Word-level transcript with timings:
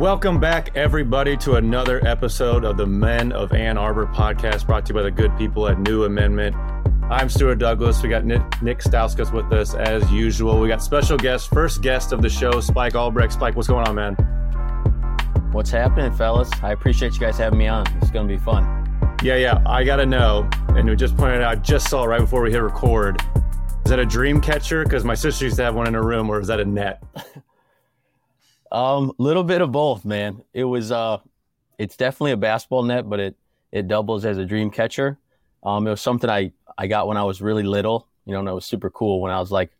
Welcome 0.00 0.40
back, 0.40 0.74
everybody, 0.74 1.36
to 1.36 1.56
another 1.56 2.02
episode 2.06 2.64
of 2.64 2.78
the 2.78 2.86
Men 2.86 3.32
of 3.32 3.52
Ann 3.52 3.76
Arbor 3.76 4.06
podcast 4.06 4.66
brought 4.66 4.86
to 4.86 4.94
you 4.94 4.94
by 4.94 5.02
the 5.02 5.10
good 5.10 5.36
people 5.36 5.68
at 5.68 5.78
New 5.78 6.04
Amendment. 6.04 6.56
I'm 7.10 7.28
Stuart 7.28 7.56
Douglass. 7.56 8.02
We 8.02 8.08
got 8.08 8.24
Nik, 8.24 8.40
Nik 8.62 8.78
Stauskas 8.78 9.30
with 9.30 9.52
us 9.52 9.74
as 9.74 10.10
usual. 10.10 10.58
We 10.58 10.68
got 10.68 10.82
special 10.82 11.18
guest, 11.18 11.50
first 11.50 11.82
guest 11.82 12.12
of 12.12 12.22
the 12.22 12.30
show, 12.30 12.62
Spike 12.62 12.94
Albrecht. 12.94 13.34
Spike, 13.34 13.56
what's 13.56 13.68
going 13.68 13.86
on, 13.86 13.94
man? 13.94 14.14
What's 15.52 15.68
happening, 15.68 16.10
fellas? 16.14 16.48
I 16.62 16.72
appreciate 16.72 17.12
you 17.12 17.20
guys 17.20 17.36
having 17.36 17.58
me 17.58 17.68
on. 17.68 17.84
It's 18.00 18.10
going 18.10 18.26
to 18.26 18.34
be 18.34 18.42
fun. 18.42 19.18
Yeah, 19.22 19.36
yeah. 19.36 19.62
I 19.66 19.84
got 19.84 19.96
to 19.96 20.06
know, 20.06 20.48
and 20.68 20.88
we 20.88 20.96
just 20.96 21.14
pointed 21.14 21.42
out, 21.42 21.52
I 21.52 21.56
just 21.56 21.90
saw 21.90 22.04
right 22.04 22.22
before 22.22 22.40
we 22.40 22.50
hit 22.50 22.62
record. 22.62 23.20
Is 23.84 23.90
that 23.90 23.98
a 23.98 24.06
dream 24.06 24.40
catcher? 24.40 24.82
Because 24.82 25.04
my 25.04 25.14
sister 25.14 25.44
used 25.44 25.58
to 25.58 25.62
have 25.64 25.74
one 25.74 25.86
in 25.86 25.92
her 25.92 26.02
room, 26.02 26.30
or 26.30 26.40
is 26.40 26.46
that 26.46 26.58
a 26.58 26.64
net? 26.64 27.02
Um, 28.72 29.12
little 29.18 29.44
bit 29.44 29.60
of 29.60 29.72
both, 29.72 30.04
man. 30.04 30.42
It 30.52 30.64
was 30.64 30.92
uh, 30.92 31.18
it's 31.78 31.96
definitely 31.96 32.32
a 32.32 32.36
basketball 32.36 32.82
net, 32.82 33.08
but 33.08 33.20
it 33.20 33.36
it 33.72 33.88
doubles 33.88 34.24
as 34.24 34.38
a 34.38 34.44
dream 34.44 34.70
catcher. 34.70 35.18
Um, 35.62 35.86
it 35.86 35.90
was 35.90 36.00
something 36.00 36.30
I 36.30 36.52
I 36.78 36.86
got 36.86 37.06
when 37.06 37.16
I 37.16 37.24
was 37.24 37.42
really 37.42 37.62
little, 37.62 38.08
you 38.24 38.32
know, 38.32 38.40
and 38.40 38.48
it 38.48 38.52
was 38.52 38.64
super 38.64 38.90
cool 38.90 39.20
when 39.20 39.32
I 39.32 39.40
was 39.40 39.50
like, 39.50 39.70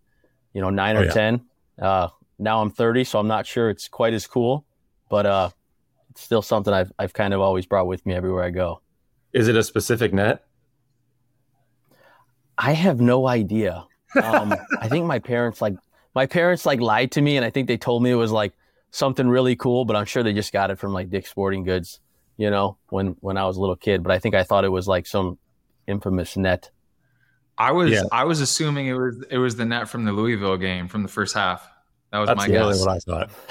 you 0.52 0.60
know, 0.60 0.70
nine 0.70 0.96
oh, 0.96 1.00
or 1.00 1.04
yeah. 1.04 1.12
ten. 1.12 1.40
Uh, 1.80 2.08
now 2.38 2.62
I'm 2.62 2.70
30, 2.70 3.04
so 3.04 3.18
I'm 3.18 3.28
not 3.28 3.46
sure 3.46 3.70
it's 3.70 3.86
quite 3.86 4.14
as 4.14 4.26
cool, 4.26 4.64
but 5.10 5.26
uh, 5.26 5.50
it's 6.10 6.22
still 6.22 6.42
something 6.42 6.72
I've 6.72 6.92
I've 6.98 7.12
kind 7.12 7.32
of 7.32 7.40
always 7.40 7.66
brought 7.66 7.86
with 7.86 8.04
me 8.04 8.14
everywhere 8.14 8.42
I 8.42 8.50
go. 8.50 8.80
Is 9.32 9.46
it 9.46 9.56
a 9.56 9.62
specific 9.62 10.12
net? 10.12 10.44
I 12.58 12.72
have 12.72 13.00
no 13.00 13.26
idea. 13.26 13.86
Um, 14.20 14.52
I 14.80 14.88
think 14.88 15.06
my 15.06 15.20
parents 15.20 15.62
like 15.62 15.76
my 16.16 16.26
parents 16.26 16.66
like 16.66 16.80
lied 16.80 17.12
to 17.12 17.20
me, 17.20 17.36
and 17.36 17.46
I 17.46 17.50
think 17.50 17.68
they 17.68 17.76
told 17.76 18.02
me 18.02 18.10
it 18.10 18.16
was 18.16 18.32
like 18.32 18.52
something 18.90 19.28
really 19.28 19.56
cool, 19.56 19.84
but 19.84 19.96
I'm 19.96 20.04
sure 20.04 20.22
they 20.22 20.32
just 20.32 20.52
got 20.52 20.70
it 20.70 20.78
from 20.78 20.92
like 20.92 21.10
Dick's 21.10 21.30
Sporting 21.30 21.64
Goods, 21.64 22.00
you 22.36 22.50
know, 22.50 22.76
when 22.88 23.16
when 23.20 23.36
I 23.36 23.46
was 23.46 23.56
a 23.56 23.60
little 23.60 23.76
kid. 23.76 24.02
But 24.02 24.12
I 24.12 24.18
think 24.18 24.34
I 24.34 24.42
thought 24.42 24.64
it 24.64 24.70
was 24.70 24.88
like 24.88 25.06
some 25.06 25.38
infamous 25.86 26.36
net. 26.36 26.70
I 27.58 27.72
was 27.72 27.92
yeah. 27.92 28.02
I 28.12 28.24
was 28.24 28.40
assuming 28.40 28.86
it 28.86 28.94
was 28.94 29.24
it 29.30 29.38
was 29.38 29.56
the 29.56 29.64
net 29.64 29.88
from 29.88 30.04
the 30.04 30.12
Louisville 30.12 30.56
game 30.56 30.88
from 30.88 31.02
the 31.02 31.08
first 31.08 31.34
half. 31.34 31.68
That 32.12 32.18
was 32.18 32.28
that's 32.28 32.38
my 32.38 32.48
guess. 32.48 32.80
what 32.80 32.88
I 32.88 32.98
thought. 32.98 33.30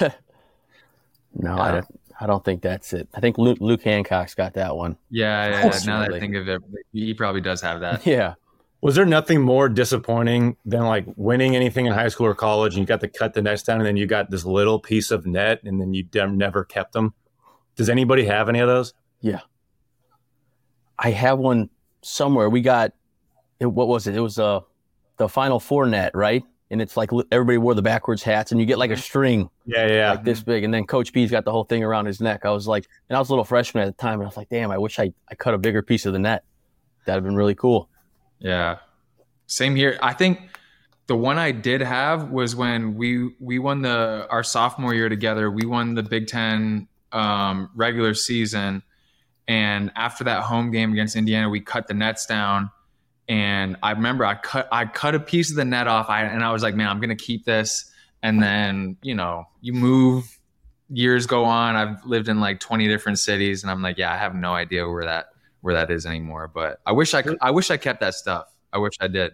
no, 1.34 1.56
yeah. 1.56 1.62
I 1.62 1.70
don't. 1.72 1.86
I 2.22 2.26
don't 2.26 2.44
think 2.44 2.60
that's 2.60 2.92
it. 2.92 3.08
I 3.14 3.20
think 3.20 3.38
Luke, 3.38 3.58
Luke 3.60 3.82
Hancock's 3.82 4.34
got 4.34 4.52
that 4.54 4.76
one. 4.76 4.98
Yeah, 5.08 5.64
yeah. 5.64 5.78
now 5.86 6.00
that 6.00 6.12
I 6.12 6.20
think 6.20 6.34
of 6.34 6.48
it, 6.48 6.60
he 6.92 7.14
probably 7.14 7.40
does 7.40 7.62
have 7.62 7.80
that. 7.80 8.06
yeah. 8.06 8.34
Was 8.82 8.94
there 8.94 9.04
nothing 9.04 9.42
more 9.42 9.68
disappointing 9.68 10.56
than 10.64 10.84
like 10.84 11.04
winning 11.16 11.54
anything 11.54 11.84
in 11.86 11.92
high 11.92 12.08
school 12.08 12.26
or 12.26 12.34
college 12.34 12.74
and 12.74 12.80
you 12.80 12.86
got 12.86 13.00
to 13.00 13.08
cut 13.08 13.34
the 13.34 13.42
nets 13.42 13.62
down 13.62 13.76
and 13.76 13.86
then 13.86 13.96
you 13.96 14.06
got 14.06 14.30
this 14.30 14.44
little 14.44 14.78
piece 14.78 15.10
of 15.10 15.26
net 15.26 15.60
and 15.64 15.80
then 15.80 15.92
you 15.92 16.06
never 16.14 16.64
kept 16.64 16.94
them? 16.94 17.12
Does 17.76 17.90
anybody 17.90 18.24
have 18.24 18.48
any 18.48 18.58
of 18.60 18.68
those? 18.68 18.94
Yeah. 19.20 19.40
I 20.98 21.10
have 21.10 21.38
one 21.38 21.68
somewhere. 22.02 22.48
We 22.48 22.62
got 22.62 22.92
it, 23.58 23.66
what 23.66 23.86
was 23.86 24.06
it? 24.06 24.16
It 24.16 24.20
was 24.20 24.38
uh 24.38 24.60
the 25.18 25.28
final 25.28 25.60
four 25.60 25.86
net, 25.86 26.12
right? 26.14 26.42
And 26.70 26.80
it's 26.80 26.96
like 26.96 27.10
everybody 27.30 27.58
wore 27.58 27.74
the 27.74 27.82
backwards 27.82 28.22
hats 28.22 28.52
and 28.52 28.60
you 28.60 28.66
get 28.66 28.78
like 28.78 28.90
a 28.90 28.96
string. 28.96 29.50
Yeah, 29.66 29.86
yeah. 29.88 30.10
Like 30.12 30.24
this 30.24 30.42
big. 30.42 30.64
And 30.64 30.72
then 30.72 30.86
Coach 30.86 31.12
B's 31.12 31.30
got 31.30 31.44
the 31.44 31.52
whole 31.52 31.64
thing 31.64 31.84
around 31.84 32.06
his 32.06 32.20
neck. 32.20 32.46
I 32.46 32.50
was 32.50 32.66
like, 32.66 32.88
and 33.10 33.16
I 33.16 33.18
was 33.18 33.28
a 33.28 33.32
little 33.32 33.44
freshman 33.44 33.86
at 33.86 33.94
the 33.94 34.00
time 34.00 34.14
and 34.14 34.22
I 34.22 34.26
was 34.26 34.36
like, 34.38 34.48
damn, 34.48 34.70
I 34.70 34.78
wish 34.78 34.98
I, 34.98 35.12
I 35.30 35.34
cut 35.34 35.52
a 35.52 35.58
bigger 35.58 35.82
piece 35.82 36.06
of 36.06 36.14
the 36.14 36.18
net. 36.18 36.44
That'd 37.04 37.22
have 37.22 37.24
been 37.24 37.36
really 37.36 37.54
cool. 37.54 37.89
Yeah. 38.40 38.78
Same 39.46 39.76
here. 39.76 39.98
I 40.02 40.12
think 40.12 40.40
the 41.06 41.16
one 41.16 41.38
I 41.38 41.50
did 41.50 41.80
have 41.80 42.30
was 42.30 42.54
when 42.54 42.94
we 42.94 43.34
we 43.40 43.58
won 43.58 43.82
the 43.82 44.28
our 44.30 44.44
sophomore 44.44 44.94
year 44.94 45.08
together. 45.08 45.50
We 45.50 45.66
won 45.66 45.94
the 45.94 46.04
Big 46.04 46.28
Ten 46.28 46.86
um, 47.10 47.68
regular 47.74 48.14
season, 48.14 48.84
and 49.48 49.90
after 49.96 50.22
that 50.22 50.44
home 50.44 50.70
game 50.70 50.92
against 50.92 51.16
Indiana, 51.16 51.48
we 51.48 51.60
cut 51.60 51.88
the 51.88 51.94
nets 51.94 52.26
down. 52.26 52.70
And 53.28 53.76
I 53.82 53.90
remember 53.90 54.24
I 54.24 54.36
cut 54.36 54.68
I 54.70 54.84
cut 54.84 55.16
a 55.16 55.18
piece 55.18 55.50
of 55.50 55.56
the 55.56 55.64
net 55.64 55.88
off, 55.88 56.08
I, 56.08 56.22
and 56.22 56.44
I 56.44 56.52
was 56.52 56.62
like, 56.62 56.76
man, 56.76 56.88
I'm 56.88 57.00
gonna 57.00 57.16
keep 57.16 57.44
this. 57.44 57.90
And 58.22 58.40
then 58.40 58.96
you 59.02 59.16
know 59.16 59.46
you 59.60 59.72
move, 59.72 60.38
years 60.90 61.26
go 61.26 61.44
on. 61.44 61.74
I've 61.74 62.04
lived 62.06 62.28
in 62.28 62.38
like 62.38 62.60
20 62.60 62.86
different 62.86 63.18
cities, 63.18 63.64
and 63.64 63.70
I'm 63.72 63.82
like, 63.82 63.98
yeah, 63.98 64.12
I 64.12 64.16
have 64.16 64.36
no 64.36 64.52
idea 64.52 64.88
where 64.88 65.06
that 65.06 65.30
where 65.60 65.74
that 65.74 65.90
is 65.90 66.06
anymore. 66.06 66.50
But 66.52 66.80
I 66.86 66.92
wish 66.92 67.14
I 67.14 67.22
I 67.40 67.50
wish 67.50 67.70
I 67.70 67.76
kept 67.76 68.00
that 68.00 68.14
stuff. 68.14 68.46
I 68.72 68.78
wish 68.78 68.94
I 69.00 69.08
did. 69.08 69.32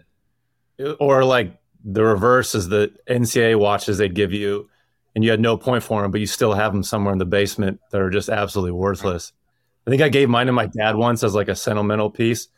Or 1.00 1.24
like 1.24 1.58
the 1.84 2.02
reverse 2.02 2.54
is 2.54 2.68
the 2.68 2.92
NCAA 3.08 3.58
watches 3.58 3.98
they'd 3.98 4.14
give 4.14 4.32
you, 4.32 4.68
and 5.14 5.24
you 5.24 5.30
had 5.30 5.40
no 5.40 5.56
point 5.56 5.82
for 5.82 6.02
them, 6.02 6.10
but 6.10 6.20
you 6.20 6.26
still 6.26 6.52
have 6.52 6.72
them 6.72 6.82
somewhere 6.82 7.12
in 7.12 7.18
the 7.18 7.24
basement 7.24 7.80
that 7.90 8.00
are 8.00 8.10
just 8.10 8.28
absolutely 8.28 8.72
worthless. 8.72 9.32
I 9.86 9.90
think 9.90 10.02
I 10.02 10.08
gave 10.08 10.28
mine 10.28 10.46
to 10.46 10.52
my 10.52 10.66
dad 10.66 10.96
once 10.96 11.22
as 11.22 11.34
like 11.34 11.48
a 11.48 11.56
sentimental 11.56 12.10
piece, 12.10 12.48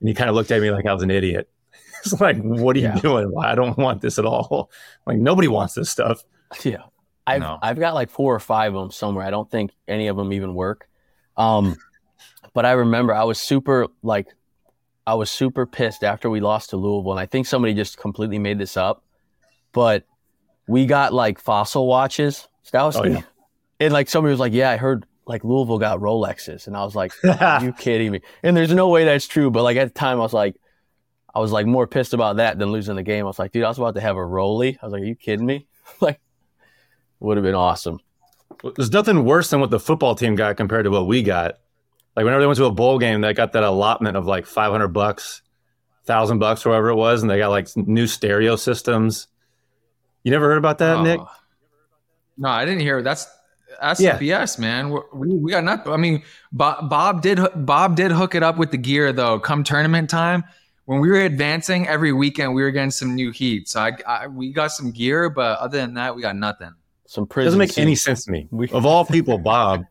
and 0.00 0.08
he 0.08 0.14
kind 0.14 0.28
of 0.28 0.34
looked 0.34 0.50
at 0.50 0.60
me 0.60 0.70
like 0.70 0.86
I 0.86 0.92
was 0.92 1.02
an 1.02 1.10
idiot. 1.10 1.48
it's 2.04 2.20
like, 2.20 2.38
what 2.38 2.76
are 2.76 2.80
you 2.80 2.86
yeah. 2.86 2.98
doing? 2.98 3.32
I 3.40 3.54
don't 3.54 3.78
want 3.78 4.00
this 4.00 4.18
at 4.18 4.24
all. 4.24 4.70
Like 5.06 5.18
nobody 5.18 5.46
wants 5.46 5.74
this 5.74 5.90
stuff. 5.90 6.22
Yeah, 6.64 6.82
I've 7.26 7.40
no. 7.40 7.58
I've 7.60 7.78
got 7.78 7.94
like 7.94 8.10
four 8.10 8.34
or 8.34 8.40
five 8.40 8.74
of 8.74 8.80
them 8.80 8.90
somewhere. 8.90 9.24
I 9.24 9.30
don't 9.30 9.50
think 9.50 9.72
any 9.88 10.06
of 10.06 10.16
them 10.16 10.32
even 10.32 10.54
work. 10.54 10.88
Um, 11.36 11.76
but 12.56 12.64
I 12.64 12.72
remember 12.72 13.12
I 13.12 13.24
was 13.24 13.38
super 13.38 13.86
like 14.02 14.28
I 15.06 15.12
was 15.12 15.30
super 15.30 15.66
pissed 15.66 16.02
after 16.02 16.30
we 16.30 16.40
lost 16.40 16.70
to 16.70 16.78
Louisville, 16.78 17.12
and 17.12 17.20
I 17.20 17.26
think 17.26 17.46
somebody 17.46 17.74
just 17.74 17.98
completely 17.98 18.38
made 18.38 18.58
this 18.58 18.78
up. 18.78 19.04
But 19.74 20.04
we 20.66 20.86
got 20.86 21.12
like 21.12 21.38
fossil 21.38 21.86
watches, 21.86 22.48
Stowski, 22.66 23.00
oh, 23.00 23.04
yeah. 23.04 23.22
and 23.80 23.92
like 23.92 24.08
somebody 24.08 24.30
was 24.30 24.40
like, 24.40 24.54
"Yeah, 24.54 24.70
I 24.70 24.78
heard 24.78 25.04
like 25.26 25.44
Louisville 25.44 25.78
got 25.78 26.00
Rolexes," 26.00 26.66
and 26.66 26.74
I 26.74 26.82
was 26.82 26.96
like, 26.96 27.12
"Are 27.26 27.62
you 27.62 27.72
kidding 27.78 28.10
me?" 28.10 28.22
And 28.42 28.56
there's 28.56 28.72
no 28.72 28.88
way 28.88 29.04
that's 29.04 29.26
true, 29.26 29.50
but 29.50 29.62
like 29.62 29.76
at 29.76 29.88
the 29.88 30.00
time, 30.00 30.16
I 30.16 30.22
was 30.22 30.32
like, 30.32 30.56
I 31.34 31.40
was 31.40 31.52
like 31.52 31.66
more 31.66 31.86
pissed 31.86 32.14
about 32.14 32.36
that 32.36 32.58
than 32.58 32.72
losing 32.72 32.96
the 32.96 33.02
game. 33.02 33.26
I 33.26 33.28
was 33.28 33.38
like, 33.38 33.52
"Dude, 33.52 33.64
I 33.64 33.68
was 33.68 33.76
about 33.76 33.96
to 33.96 34.00
have 34.00 34.16
a 34.16 34.24
Rolly." 34.24 34.78
I 34.80 34.86
was 34.86 34.94
like, 34.94 35.02
"Are 35.02 35.04
you 35.04 35.14
kidding 35.14 35.44
me?" 35.44 35.66
like, 36.00 36.20
would 37.20 37.36
have 37.36 37.44
been 37.44 37.54
awesome. 37.54 38.00
There's 38.76 38.92
nothing 38.92 39.26
worse 39.26 39.50
than 39.50 39.60
what 39.60 39.68
the 39.68 39.78
football 39.78 40.14
team 40.14 40.36
got 40.36 40.56
compared 40.56 40.84
to 40.84 40.90
what 40.90 41.06
we 41.06 41.22
got. 41.22 41.58
Like 42.16 42.24
whenever 42.24 42.40
they 42.40 42.46
went 42.46 42.56
to 42.56 42.64
a 42.64 42.70
bowl 42.70 42.98
game, 42.98 43.20
they 43.20 43.34
got 43.34 43.52
that 43.52 43.62
allotment 43.62 44.16
of 44.16 44.26
like 44.26 44.46
500 44.46 44.88
bucks, 44.88 45.42
thousand 46.06 46.38
bucks, 46.38 46.64
or 46.64 46.70
whatever 46.70 46.88
it 46.88 46.96
was, 46.96 47.20
and 47.20 47.30
they 47.30 47.36
got 47.36 47.50
like 47.50 47.68
new 47.76 48.06
stereo 48.06 48.56
systems. 48.56 49.28
You 50.24 50.30
never 50.30 50.48
heard 50.48 50.58
about 50.58 50.78
that, 50.78 50.96
oh. 50.96 51.02
Nik? 51.02 51.20
No, 52.38 52.48
I 52.48 52.64
didn't 52.64 52.80
hear. 52.80 53.02
That's 53.02 53.26
that's 53.80 54.00
yeah. 54.00 54.18
BS, 54.18 54.58
man. 54.58 54.90
We, 55.12 55.34
we 55.34 55.50
got 55.50 55.64
nothing. 55.64 55.92
I 55.92 55.96
mean, 55.98 56.22
Bob, 56.52 56.88
Bob 56.88 57.20
did 57.20 57.38
Bob 57.54 57.96
did 57.96 58.10
hook 58.10 58.34
it 58.34 58.42
up 58.42 58.56
with 58.56 58.70
the 58.70 58.78
gear 58.78 59.12
though. 59.12 59.38
Come 59.38 59.62
tournament 59.62 60.08
time, 60.08 60.44
when 60.86 61.00
we 61.00 61.10
were 61.10 61.20
advancing 61.20 61.86
every 61.86 62.12
weekend, 62.12 62.54
we 62.54 62.62
were 62.62 62.70
getting 62.70 62.90
some 62.90 63.14
new 63.14 63.30
heat. 63.30 63.68
So 63.68 63.80
I, 63.80 63.92
I 64.06 64.26
we 64.28 64.52
got 64.52 64.72
some 64.72 64.90
gear, 64.90 65.28
but 65.28 65.58
other 65.58 65.78
than 65.78 65.94
that, 65.94 66.16
we 66.16 66.22
got 66.22 66.36
nothing. 66.36 66.72
Some 67.06 67.26
prison 67.26 67.46
doesn't 67.46 67.58
make 67.58 67.70
suits. 67.70 67.78
any 67.78 67.94
sense 67.94 68.24
to 68.24 68.30
me. 68.30 68.48
We, 68.50 68.68
of 68.70 68.86
all 68.86 69.04
people, 69.04 69.38
Bob, 69.38 69.84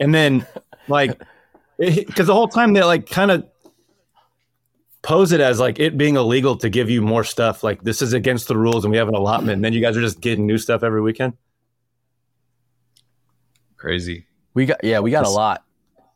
and 0.00 0.14
then 0.14 0.46
like 0.88 1.22
because 1.78 2.26
the 2.26 2.34
whole 2.34 2.48
time 2.48 2.72
they 2.72 2.82
like 2.82 3.08
kind 3.08 3.30
of 3.30 3.48
pose 5.02 5.32
it 5.32 5.40
as 5.40 5.60
like 5.60 5.78
it 5.78 5.96
being 5.96 6.16
illegal 6.16 6.56
to 6.56 6.68
give 6.68 6.90
you 6.90 7.00
more 7.00 7.24
stuff. 7.24 7.62
Like 7.62 7.82
this 7.82 8.02
is 8.02 8.12
against 8.12 8.48
the 8.48 8.56
rules, 8.56 8.84
and 8.84 8.90
we 8.90 8.98
have 8.98 9.08
an 9.08 9.14
allotment. 9.14 9.54
And 9.54 9.64
then 9.64 9.72
you 9.72 9.80
guys 9.80 9.96
are 9.96 10.00
just 10.00 10.20
getting 10.20 10.46
new 10.46 10.58
stuff 10.58 10.82
every 10.82 11.00
weekend. 11.00 11.34
Crazy. 13.76 14.26
We 14.54 14.66
got 14.66 14.82
yeah, 14.82 14.98
we 14.98 15.10
got 15.10 15.24
a 15.24 15.30
lot 15.30 15.64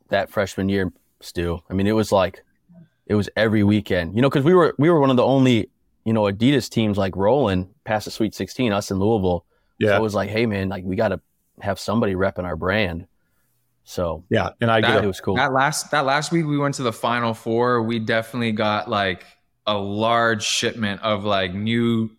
that 0.09 0.31
freshman 0.31 0.69
year. 0.69 0.93
Still, 1.21 1.65
I 1.71 1.75
mean, 1.75 1.87
it 1.87 1.93
was 1.93 2.11
like 2.11 2.43
it 3.07 3.15
was 3.15 3.31
every 3.37 3.63
weekend. 3.63 4.17
You 4.17 4.23
know, 4.23 4.29
because 4.29 4.45
we 4.45 4.55
were 4.55 4.75
we 4.79 4.91
were 4.91 4.99
one 4.99 5.11
of 5.11 5.17
the 5.17 5.25
only 5.25 5.71
you 6.05 6.13
know 6.13 6.23
Adidas 6.23 6.69
teams 6.69 6.99
like 6.99 7.15
rolling 7.15 7.73
past 7.85 8.07
the 8.07 8.11
Sweet 8.11 8.35
Sixteen. 8.35 8.73
Us 8.73 8.91
in 8.91 8.99
Louisville. 8.99 9.47
Yeah, 9.79 9.91
so 9.91 9.97
it 9.99 10.03
was 10.03 10.15
like, 10.15 10.31
hey 10.31 10.47
man, 10.47 10.69
like 10.69 10.83
we 10.85 10.97
got 10.97 11.09
to 11.09 11.21
have 11.61 11.79
somebody 11.79 12.15
repping 12.15 12.45
our 12.45 12.57
brand. 12.57 13.07
So 13.85 14.25
yeah, 14.31 14.51
and 14.61 14.71
I 14.71 14.81
get 14.81 14.95
that, 14.95 15.05
it 15.05 15.07
was 15.07 15.21
cool. 15.21 15.37
That 15.37 15.53
last 15.53 15.91
that 15.91 16.05
last 16.05 16.33
week 16.33 16.47
we 16.47 16.59
went 16.59 16.77
to 16.77 16.83
the 16.83 16.93
final 16.93 17.35
four. 17.35 17.83
We 17.83 17.99
definitely 17.99 18.53
got 18.53 18.89
like 18.89 19.25
a 19.67 19.77
large 19.77 20.45
shipment 20.45 21.03
of 21.03 21.25
like 21.25 21.53
new, 21.53 22.11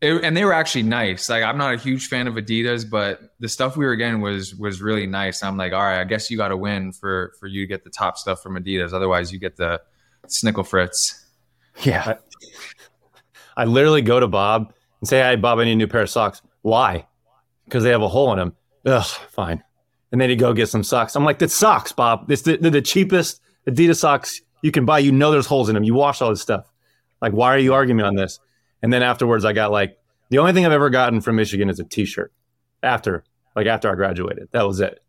it, 0.00 0.22
and 0.22 0.36
they 0.36 0.44
were 0.44 0.52
actually 0.52 0.84
nice. 0.84 1.28
Like 1.28 1.42
I'm 1.42 1.58
not 1.58 1.74
a 1.74 1.76
huge 1.76 2.06
fan 2.06 2.28
of 2.28 2.34
Adidas, 2.34 2.88
but 2.88 3.20
the 3.40 3.48
stuff 3.48 3.76
we 3.76 3.84
were 3.84 3.96
getting 3.96 4.20
was 4.20 4.54
was 4.54 4.80
really 4.80 5.06
nice. 5.06 5.42
I'm 5.42 5.56
like, 5.56 5.72
all 5.72 5.82
right, 5.82 6.00
I 6.00 6.04
guess 6.04 6.30
you 6.30 6.36
got 6.36 6.48
to 6.48 6.56
win 6.56 6.92
for 6.92 7.32
for 7.40 7.48
you 7.48 7.62
to 7.62 7.66
get 7.66 7.82
the 7.82 7.90
top 7.90 8.16
stuff 8.16 8.40
from 8.40 8.56
Adidas. 8.56 8.92
Otherwise, 8.92 9.32
you 9.32 9.40
get 9.40 9.56
the 9.56 9.80
Snickle 10.28 10.66
Fritz. 10.66 11.22
Yeah. 11.82 12.18
I, 13.56 13.62
I 13.62 13.64
literally 13.64 14.02
go 14.02 14.20
to 14.20 14.28
Bob 14.28 14.72
and 15.00 15.08
say, 15.08 15.20
"Hey, 15.20 15.34
Bob, 15.34 15.58
I 15.58 15.64
need 15.64 15.72
a 15.72 15.76
new 15.76 15.88
pair 15.88 16.02
of 16.02 16.10
socks." 16.10 16.40
Why? 16.62 17.06
Because 17.64 17.82
they 17.82 17.90
have 17.90 18.02
a 18.02 18.08
hole 18.08 18.30
in 18.32 18.38
them. 18.38 18.54
Ugh, 18.86 19.04
fine 19.30 19.64
and 20.14 20.20
then 20.20 20.30
you 20.30 20.36
go 20.36 20.52
get 20.52 20.68
some 20.68 20.84
socks. 20.84 21.16
I'm 21.16 21.24
like, 21.24 21.40
that's 21.40 21.58
socks, 21.58 21.90
Bob. 21.90 22.30
It's 22.30 22.42
the, 22.42 22.56
the 22.56 22.80
cheapest 22.80 23.42
Adidas 23.66 23.96
socks 23.96 24.42
you 24.62 24.70
can 24.70 24.84
buy. 24.84 25.00
You 25.00 25.10
know 25.10 25.32
there's 25.32 25.46
holes 25.46 25.68
in 25.68 25.74
them. 25.74 25.82
You 25.82 25.94
wash 25.94 26.22
all 26.22 26.30
this 26.30 26.40
stuff. 26.40 26.70
Like, 27.20 27.32
why 27.32 27.52
are 27.52 27.58
you 27.58 27.74
arguing 27.74 28.00
on 28.00 28.14
this? 28.14 28.38
And 28.80 28.92
then 28.92 29.02
afterwards, 29.02 29.44
I 29.44 29.52
got 29.52 29.72
like 29.72 29.98
the 30.28 30.38
only 30.38 30.52
thing 30.52 30.64
I've 30.64 30.70
ever 30.70 30.88
gotten 30.88 31.20
from 31.20 31.34
Michigan 31.34 31.68
is 31.68 31.80
a 31.80 31.84
T-shirt. 31.84 32.32
After 32.80 33.24
like 33.56 33.66
after 33.66 33.90
I 33.90 33.96
graduated. 33.96 34.50
That 34.52 34.68
was 34.68 34.78
it, 34.78 35.02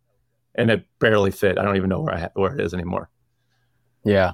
and 0.56 0.72
it 0.72 0.88
barely 0.98 1.30
fit. 1.30 1.60
I 1.60 1.64
don't 1.64 1.76
even 1.76 1.90
know 1.90 2.00
where 2.00 2.16
I 2.16 2.20
ha- 2.22 2.30
where 2.34 2.56
it 2.56 2.60
is 2.60 2.74
anymore. 2.74 3.12
Yeah, 4.04 4.32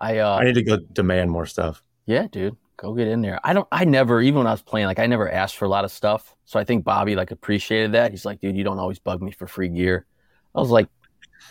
I 0.00 0.18
uh, 0.18 0.34
I 0.34 0.42
need 0.42 0.56
to 0.56 0.64
go 0.64 0.78
demand 0.78 1.30
more 1.30 1.46
stuff. 1.46 1.80
Yeah, 2.06 2.26
dude, 2.26 2.56
go 2.82 2.92
get 2.94 3.06
in 3.06 3.22
there. 3.22 3.38
I 3.44 3.52
don't. 3.52 3.68
I 3.70 3.84
never 3.84 4.20
even 4.20 4.38
when 4.38 4.46
I 4.46 4.50
was 4.50 4.60
playing, 4.60 4.86
like 4.86 4.98
I 4.98 5.06
never 5.06 5.30
asked 5.30 5.56
for 5.56 5.64
a 5.64 5.68
lot 5.68 5.84
of 5.84 5.92
stuff. 5.92 6.34
So 6.44 6.58
I 6.58 6.64
think 6.64 6.84
Bobby 6.84 7.14
like 7.14 7.30
appreciated 7.30 7.92
that. 7.92 8.10
He's 8.10 8.24
like, 8.24 8.40
dude, 8.40 8.56
you 8.56 8.64
don't 8.64 8.78
always 8.78 8.98
bug 8.98 9.22
me 9.22 9.30
for 9.30 9.46
free 9.46 9.68
gear. 9.68 10.04
I 10.54 10.60
was 10.60 10.70
like, 10.70 10.88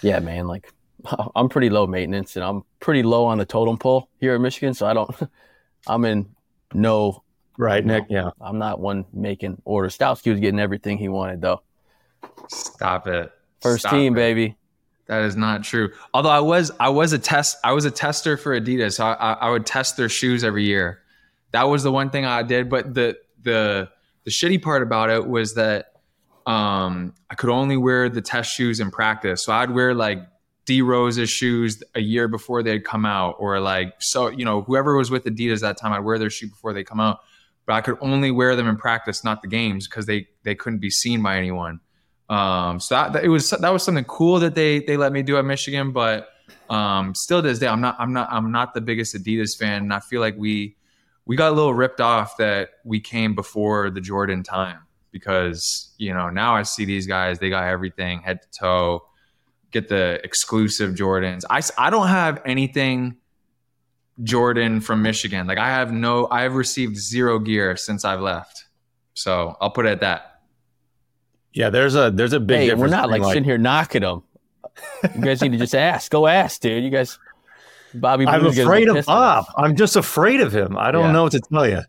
yeah, 0.02 0.20
man, 0.20 0.48
like 0.48 0.72
I'm 1.36 1.50
pretty 1.50 1.70
low 1.70 1.88
maintenance 1.88 2.36
and 2.36 2.44
I'm 2.44 2.64
pretty 2.80 3.02
low 3.02 3.26
on 3.26 3.38
the 3.38 3.46
totem 3.46 3.78
pole 3.78 4.10
here 4.20 4.36
in 4.36 4.42
Michigan. 4.42 4.74
So 4.74 4.86
I 4.86 4.94
don't, 4.94 5.10
I'm 5.88 6.06
in 6.06 6.36
no. 6.74 7.24
Right, 7.58 7.86
Nik. 7.86 8.06
Yeah. 8.10 8.32
I'm 8.40 8.58
not 8.58 8.80
one 8.80 9.06
making 9.14 9.62
orders. 9.66 9.98
Stowski 9.98 10.32
was 10.32 10.40
getting 10.40 10.60
everything 10.60 10.98
he 10.98 11.10
wanted 11.10 11.42
though. 11.42 11.62
Stop 12.48 13.08
it. 13.08 13.32
First 13.62 13.82
Stop 13.82 13.94
team, 13.94 14.14
it. 14.14 14.16
baby. 14.16 14.56
That 15.08 15.24
is 15.24 15.36
not 15.36 15.64
true. 15.64 15.92
Although 16.14 16.30
I 16.30 16.40
was, 16.40 16.72
I 16.80 16.90
was 16.90 17.12
a 17.14 17.20
test, 17.20 17.58
I 17.64 17.74
was 17.74 17.86
a 17.86 17.92
tester 17.92 18.38
for 18.38 18.60
Adidas. 18.60 18.94
So 18.94 19.06
I, 19.06 19.14
I, 19.14 19.34
I 19.34 19.50
would 19.50 19.66
test 19.66 19.98
their 19.98 20.10
shoes 20.10 20.44
every 20.44 20.64
year. 20.64 21.01
That 21.52 21.64
was 21.64 21.84
the 21.84 21.92
one 21.92 22.10
thing 22.10 22.26
I 22.26 22.44
did. 22.44 22.70
But 22.70 22.94
the 22.94 23.18
the 23.42 23.90
the 24.24 24.32
shitty 24.32 24.62
part 24.62 24.84
about 24.84 25.10
it 25.10 25.28
was 25.28 25.56
that 25.56 25.94
um, 26.46 27.14
I 27.30 27.36
could 27.36 27.50
only 27.50 27.78
wear 27.78 28.10
the 28.10 28.22
test 28.22 28.54
shoes 28.54 28.80
in 28.80 28.92
practice. 28.92 29.44
So 29.44 29.54
I'd 29.54 29.72
wear 29.72 29.94
like 29.94 30.20
D 30.66 30.82
Rose's 30.82 31.30
shoes 31.30 31.84
a 31.96 32.02
year 32.02 32.28
before 32.28 32.64
they'd 32.64 32.84
come 32.84 33.06
out, 33.06 33.36
or 33.40 33.60
like 33.60 33.94
so 34.00 34.30
you 34.30 34.46
know 34.46 34.62
whoever 34.62 34.96
was 34.96 35.12
with 35.12 35.26
Adidas 35.26 35.62
that 35.62 35.78
time, 35.78 35.94
I'd 35.94 36.00
wear 36.00 36.18
their 36.18 36.30
shoe 36.30 36.48
before 36.50 36.74
they 36.74 36.84
come 36.84 37.00
out. 37.00 37.20
But 37.66 37.74
I 37.74 37.82
could 37.82 37.98
only 38.02 38.32
wear 38.32 38.56
them 38.56 38.68
in 38.68 38.76
practice, 38.76 39.24
not 39.24 39.42
the 39.42 39.48
games, 39.48 39.88
because 39.88 40.06
they 40.06 40.28
they 40.44 40.56
couldn't 40.56 40.80
be 40.80 40.90
seen 40.90 41.22
by 41.22 41.38
anyone. 41.38 41.80
Um, 42.30 42.80
so 42.80 42.96
that, 42.96 43.14
that, 43.14 43.24
it 43.26 43.30
was 43.30 43.50
that 43.50 43.70
was 43.70 43.84
something 43.84 44.06
cool 44.06 44.40
that 44.40 44.56
they 44.56 44.80
they 44.80 44.98
let 44.98 45.12
me 45.12 45.22
do 45.22 45.38
at 45.38 45.46
Michigan, 45.46 45.92
but 45.92 46.30
um, 46.70 47.14
still 47.14 47.42
to 47.42 47.48
this 47.48 47.60
day, 47.60 47.68
I'm 47.68 47.82
not 47.82 47.96
I'm 48.00 48.14
not 48.14 48.32
I'm 48.32 48.52
not 48.52 48.74
the 48.74 48.82
biggest 48.82 49.16
Adidas 49.16 49.58
fan, 49.58 49.84
and 49.84 49.94
I 49.94 50.00
feel 50.00 50.22
like 50.22 50.36
we 50.38 50.76
we 51.26 51.36
got 51.36 51.52
a 51.52 51.56
little 51.56 51.74
ripped 51.74 52.02
off 52.02 52.38
that 52.38 52.70
we 52.84 53.00
came 53.00 53.36
before 53.36 53.90
the 53.90 54.02
Jordan 54.02 54.44
time 54.44 54.80
because 55.12 55.94
you 55.98 56.14
know 56.14 56.30
now 56.30 56.56
I 56.56 56.64
see 56.64 56.86
these 56.86 57.08
guys 57.08 57.40
they 57.40 57.50
got 57.50 57.66
everything 57.66 58.22
head 58.22 58.42
to 58.42 58.50
toe, 58.60 59.06
get 59.72 59.88
the 59.88 60.20
exclusive 60.24 60.96
Jordans. 60.96 61.44
I 61.50 61.62
I 61.78 61.90
don't 61.90 62.08
have 62.08 62.42
anything 62.46 63.18
Jordan 64.24 64.82
from 64.82 65.02
Michigan. 65.02 65.48
Like 65.48 65.58
I 65.58 65.70
have 65.70 65.92
no 65.92 66.28
I 66.30 66.42
have 66.42 66.56
received 66.56 66.98
zero 66.98 67.40
gear 67.40 67.76
since 67.78 68.04
I've 68.06 68.22
left. 68.22 68.66
So 69.14 69.56
I'll 69.62 69.72
put 69.72 69.86
it 69.86 69.90
at 69.90 70.00
that. 70.02 70.42
Yeah, 71.54 71.70
there's 71.70 71.96
a 71.96 72.12
there's 72.12 72.34
a 72.34 72.40
big 72.40 72.58
Hey, 72.58 72.66
difference. 72.68 72.82
we're 72.82 72.96
not 72.98 73.10
like, 73.10 73.22
between, 73.22 73.34
sitting 73.34 73.44
here 73.44 73.58
knocking 73.58 74.02
them. 74.02 74.24
You 75.16 75.22
guys 75.22 75.42
need 75.42 75.52
to 75.52 75.58
just 75.58 75.76
ask. 75.76 76.10
Go 76.12 76.28
ask, 76.28 76.62
dude. 76.62 76.84
You 76.84 76.90
guys, 76.90 77.20
Bobby. 77.94 78.26
I'm 78.28 78.46
afraid 78.46 78.88
of 78.90 78.96
pissed. 78.96 79.08
Bob. 79.08 79.46
I'm 79.58 79.76
just 79.76 79.96
afraid 79.96 80.42
of 80.42 80.54
him. 80.54 80.78
I 80.78 80.92
don't 80.92 81.06
Yeah. 81.06 81.12
know 81.12 81.24
what 81.24 81.32
to 81.34 81.40
tell 81.42 81.68
you. 81.68 81.82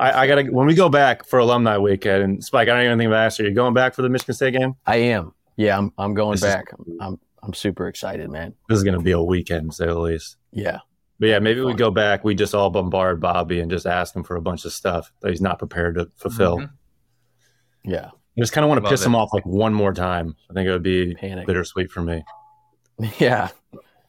I, 0.00 0.22
I 0.22 0.26
gotta 0.26 0.44
when 0.44 0.66
we 0.66 0.74
go 0.74 0.88
back 0.88 1.26
for 1.26 1.38
alumni 1.38 1.78
weekend 1.78 2.22
and 2.22 2.44
Spike. 2.44 2.68
I 2.68 2.74
don't 2.74 2.84
even 2.84 2.98
think 2.98 3.08
about 3.08 3.16
last 3.18 3.38
year. 3.38 3.48
You 3.48 3.54
going 3.54 3.74
back 3.74 3.94
for 3.94 4.02
the 4.02 4.08
Michigan 4.08 4.34
State 4.34 4.54
game? 4.58 4.74
I 4.86 4.96
am. 4.96 5.32
Yeah, 5.56 5.78
I'm. 5.78 5.92
I'm 5.98 6.14
going 6.14 6.32
This 6.32 6.42
is- 6.42 6.54
back. 6.54 6.66
I'm. 7.00 7.18
I'm 7.44 7.54
super 7.54 7.88
excited, 7.88 8.30
man. 8.30 8.54
This 8.68 8.78
is 8.78 8.84
gonna 8.84 9.00
be 9.00 9.10
a 9.12 9.20
weekend, 9.20 9.70
to 9.70 9.76
say 9.76 9.86
the 9.86 9.98
least. 9.98 10.36
Yeah. 10.52 10.78
But 11.18 11.28
yeah, 11.28 11.38
maybe 11.40 11.60
we 11.60 11.74
go 11.74 11.90
back. 11.90 12.24
We 12.24 12.34
just 12.34 12.54
all 12.54 12.70
bombard 12.70 13.20
Bobby 13.20 13.60
and 13.60 13.70
just 13.70 13.86
ask 13.86 14.14
him 14.16 14.24
for 14.24 14.34
a 14.36 14.40
bunch 14.40 14.64
of 14.64 14.72
stuff 14.72 15.12
that 15.22 15.30
he's 15.30 15.40
not 15.40 15.58
prepared 15.58 15.94
to 15.96 16.10
fulfill. 16.16 16.58
Mhm. 16.58 16.70
Yeah. 17.84 18.06
I 18.06 18.40
just 18.40 18.52
kind 18.52 18.64
of 18.64 18.68
want 18.70 18.82
to 18.82 18.88
piss 18.90 19.02
it. 19.02 19.06
him 19.06 19.14
off 19.14 19.30
like 19.32 19.44
one 19.44 19.74
more 19.74 19.92
time. 19.92 20.34
I 20.50 20.54
think 20.54 20.66
it 20.68 20.72
would 20.72 20.82
be 20.82 21.14
Panic. 21.14 21.46
bittersweet 21.46 21.90
for 21.90 22.00
me. 22.02 22.24
Yeah. 23.18 23.48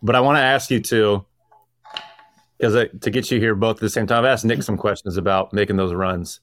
But 0.04 0.16
I 0.16 0.20
want 0.20 0.36
to 0.36 0.42
ask 0.42 0.70
you 0.70 0.82
too, 0.82 1.26
because 2.58 2.90
to 3.02 3.10
get 3.10 3.32
you 3.32 3.40
here 3.40 3.56
both 3.56 3.78
at 3.78 3.82
the 3.82 3.90
same 3.90 4.06
time, 4.06 4.20
I've 4.20 4.32
asked 4.32 4.44
Nik 4.44 4.62
some 4.62 4.78
questions 4.78 5.16
about 5.16 5.54
making 5.54 5.78
those 5.78 5.94
runs, 5.94 6.42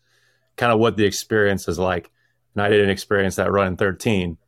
kind 0.56 0.72
of 0.72 0.78
what 0.78 0.96
the 0.96 1.04
experience 1.04 1.68
is 1.68 1.78
like. 1.78 2.10
And 2.54 2.62
I 2.62 2.70
didn't 2.70 2.90
experience 2.90 3.36
that 3.36 3.52
run 3.52 3.66
in 3.68 3.76
13, 3.76 4.38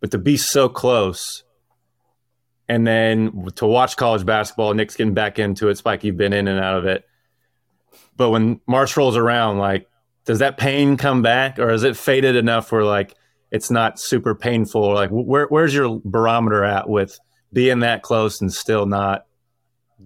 but 0.00 0.12
to 0.12 0.18
be 0.18 0.36
so 0.36 0.68
close 0.68 1.42
and 2.68 2.86
then 2.86 3.48
to 3.56 3.66
watch 3.66 3.96
college 3.96 4.24
basketball, 4.24 4.72
Nik's 4.72 4.96
getting 4.96 5.14
back 5.14 5.38
into 5.38 5.68
it. 5.68 5.76
Spike, 5.76 6.04
you've 6.04 6.16
been 6.16 6.32
in 6.32 6.48
and 6.48 6.60
out 6.60 6.78
of 6.78 6.86
it. 6.86 7.04
But 8.16 8.30
when 8.30 8.60
March 8.66 8.96
rolls 8.96 9.16
around, 9.16 9.58
like, 9.58 9.88
does 10.24 10.38
that 10.38 10.56
pain 10.56 10.96
come 10.96 11.22
back 11.22 11.58
or 11.58 11.70
is 11.70 11.82
it 11.82 11.96
faded 11.96 12.36
enough 12.36 12.72
where 12.72 12.84
like 12.84 13.14
it's 13.50 13.70
not 13.70 14.00
super 14.00 14.34
painful? 14.34 14.82
Or 14.82 14.94
like, 14.94 15.10
where, 15.10 15.46
where's 15.46 15.74
your 15.74 16.00
barometer 16.04 16.64
at 16.64 16.88
with 16.88 17.18
being 17.54 17.78
that 17.78 18.02
close 18.02 18.42
and 18.42 18.52
still 18.52 18.84
not 18.84 19.24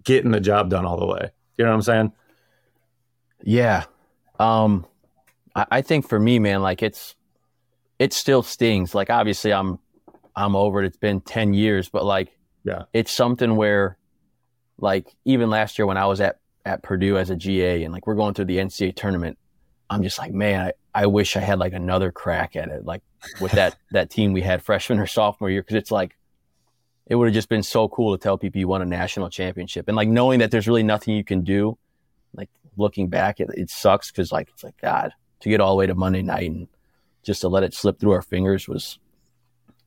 getting 0.05 0.31
the 0.31 0.41
job 0.41 0.71
done 0.71 0.85
all 0.87 0.99
the 1.01 1.07
way? 1.07 1.31
You 1.57 1.65
know 1.65 1.71
what 1.73 1.77
I'm 1.77 1.83
saying? 1.83 2.13
Yeah. 3.43 3.85
Um, 4.39 4.87
I, 5.55 5.67
I 5.71 5.83
think 5.83 6.09
for 6.09 6.19
me, 6.21 6.39
man, 6.39 6.63
like 6.63 6.83
it's, 6.83 7.17
it 7.99 8.13
still 8.13 8.43
stings. 8.43 8.95
Like 8.95 9.11
obviously 9.11 9.53
I'm, 9.53 9.79
I'm 10.37 10.55
over 10.55 10.83
it. 10.83 10.87
It's 10.87 10.97
been 10.97 11.21
10 11.21 11.55
years, 11.55 11.89
but 11.89 12.05
like, 12.05 12.29
Yeah. 12.65 12.85
it's 12.93 13.11
something 13.11 13.57
where 13.57 13.97
like 14.79 15.09
even 15.25 15.51
last 15.51 15.79
year 15.79 15.87
when 15.87 15.97
I 15.97 16.07
was 16.07 16.21
at, 16.21 16.39
at 16.65 16.83
Purdue 16.83 17.17
as 17.19 17.31
a 17.31 17.37
GA 17.37 17.83
and 17.83 17.93
like 17.93 18.07
we're 18.07 18.15
going 18.15 18.35
through 18.35 18.45
the 18.45 18.59
NCAA 18.59 18.95
tournament, 18.95 19.39
I'm 19.91 20.03
just 20.03 20.19
like, 20.19 20.33
man, 20.33 20.67
I, 20.95 21.03
I 21.03 21.07
wish 21.07 21.37
I 21.37 21.41
had 21.41 21.59
like 21.59 21.73
another 21.73 22.13
crack 22.13 22.55
at 22.57 22.69
it. 22.69 22.85
Like 22.85 23.03
with 23.41 23.53
that, 23.53 23.77
that 23.93 24.11
team 24.11 24.33
we 24.33 24.43
had 24.43 24.63
freshman 24.63 24.99
or 25.01 25.07
sophomore 25.07 25.51
year. 25.51 25.63
Cause 25.63 25.77
it's 25.77 25.91
like, 25.91 26.17
it 27.09 27.17
would 27.17 27.27
have 27.27 27.35
just 27.35 27.49
been 27.49 27.63
so 27.63 27.89
cool 27.89 28.17
to 28.17 28.23
tell 28.23 28.39
people 28.39 28.61
you 28.61 28.69
won 28.69 28.83
a 28.83 28.87
national 28.87 29.31
championship 29.31 29.89
and 29.89 29.97
like 29.97 30.09
knowing 30.09 30.39
that 30.41 30.51
there's 30.51 30.69
really 30.69 30.83
nothing 30.83 31.15
you 31.15 31.25
can 31.25 31.43
do 31.43 31.77
like 32.35 32.51
looking 32.77 33.09
back, 33.09 33.41
it, 33.41 33.51
it 33.55 33.71
sucks 33.71 34.11
because 34.11 34.33
like 34.33 34.49
it's 34.49 34.65
like 34.65 34.81
God 34.81 35.13
to 35.41 35.49
get 35.49 35.61
all 35.61 35.71
the 35.71 35.79
way 35.79 35.87
to 35.87 35.95
Monday 35.95 36.23
night 36.23 36.51
and 36.51 36.69
just 37.23 37.41
to 37.43 37.49
let 37.49 37.63
it 37.63 37.75
slip 37.75 37.99
through 37.99 38.13
our 38.13 38.23
fingers 38.23 38.69
was 38.69 38.99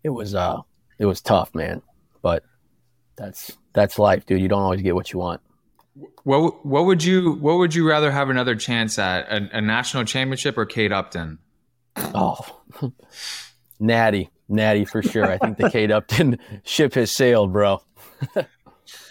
it 0.03 0.09
was 0.09 0.35
uh 0.35 0.59
it 0.99 1.05
was 1.05 1.21
tough, 1.21 1.53
man. 1.55 1.81
But 2.21 2.43
that's 3.15 3.57
that's 3.73 3.97
life, 3.97 4.25
dude. 4.25 4.41
You 4.41 4.47
don't 4.47 4.61
always 4.61 4.81
get 4.81 4.95
what 4.95 5.11
you 5.11 5.19
want. 5.19 5.41
What 6.23 6.65
what 6.65 6.85
would 6.85 7.03
you 7.03 7.33
what 7.33 7.57
would 7.57 7.73
you 7.73 7.87
rather 7.87 8.11
have 8.11 8.29
another 8.29 8.55
chance 8.55 8.99
at 8.99 9.27
a, 9.29 9.57
a 9.57 9.61
national 9.61 10.05
championship 10.05 10.57
or 10.57 10.65
Kate 10.65 10.91
Upton? 10.91 11.39
Oh, 11.97 12.61
Natty, 13.79 14.29
Natty 14.51 14.85
for 14.85 15.01
sure. 15.01 15.25
I 15.29 15.37
think 15.37 15.57
the 15.57 15.69
Kate 15.69 15.91
Upton 15.97 16.37
ship 16.63 16.93
has 16.95 17.11
sailed, 17.11 17.53
bro. 17.53 17.81
Was 18.35 18.35
there 18.35 18.47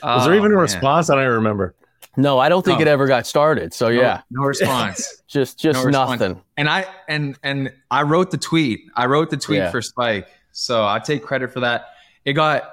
Oh, 0.03 0.33
even 0.35 0.43
a 0.43 0.45
oh, 0.47 0.49
man. 0.49 0.59
response? 0.59 1.11
I 1.11 1.15
don't 1.15 1.25
even 1.25 1.35
remember. 1.37 1.75
No, 2.17 2.39
I 2.39 2.49
don't 2.49 2.65
think 2.65 2.79
No. 2.79 2.83
it 2.83 2.89
ever 2.89 3.07
got 3.07 3.27
started. 3.27 3.73
So 3.73 3.87
No- 3.89 4.01
yeah, 4.01 4.23
no, 4.31 4.43
response. 4.43 5.23
just 5.29 5.59
just 5.59 5.79
No 5.79 5.85
response. 5.87 6.21
nothing. 6.21 6.43
and 6.57 6.69
I 6.69 6.87
and 7.09 7.39
and 7.43 7.73
I 7.91 8.03
wrote 8.03 8.31
the 8.31 8.37
tweet. 8.37 8.81
I 8.97 9.07
wrote 9.07 9.31
the 9.31 9.37
tweet 9.37 9.59
Yeah. 9.61 9.71
for 9.71 9.81
Spike, 9.81 10.29
so 10.53 10.85
I 10.87 10.99
take 10.99 11.23
credit 11.23 11.53
for 11.53 11.61
that. 11.61 11.87
It 12.25 12.33
got 12.35 12.65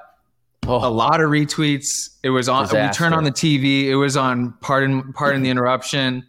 oh. 0.67 0.75
a 0.77 0.87
Oh, 0.87 0.91
lot 0.91 1.21
of 1.21 1.29
retweets. 1.29 2.09
It 2.23 2.29
was 2.31 2.49
on. 2.49 2.63
We 2.63 2.67
Disaster. 2.69 2.97
turned 3.03 3.15
on 3.15 3.23
the 3.23 3.31
TV. 3.31 3.85
It 3.85 3.95
was 3.95 4.17
on. 4.17 4.53
Pardon, 4.61 5.13
pardon 5.13 5.43
the 5.43 5.49
interruption. 5.49 6.25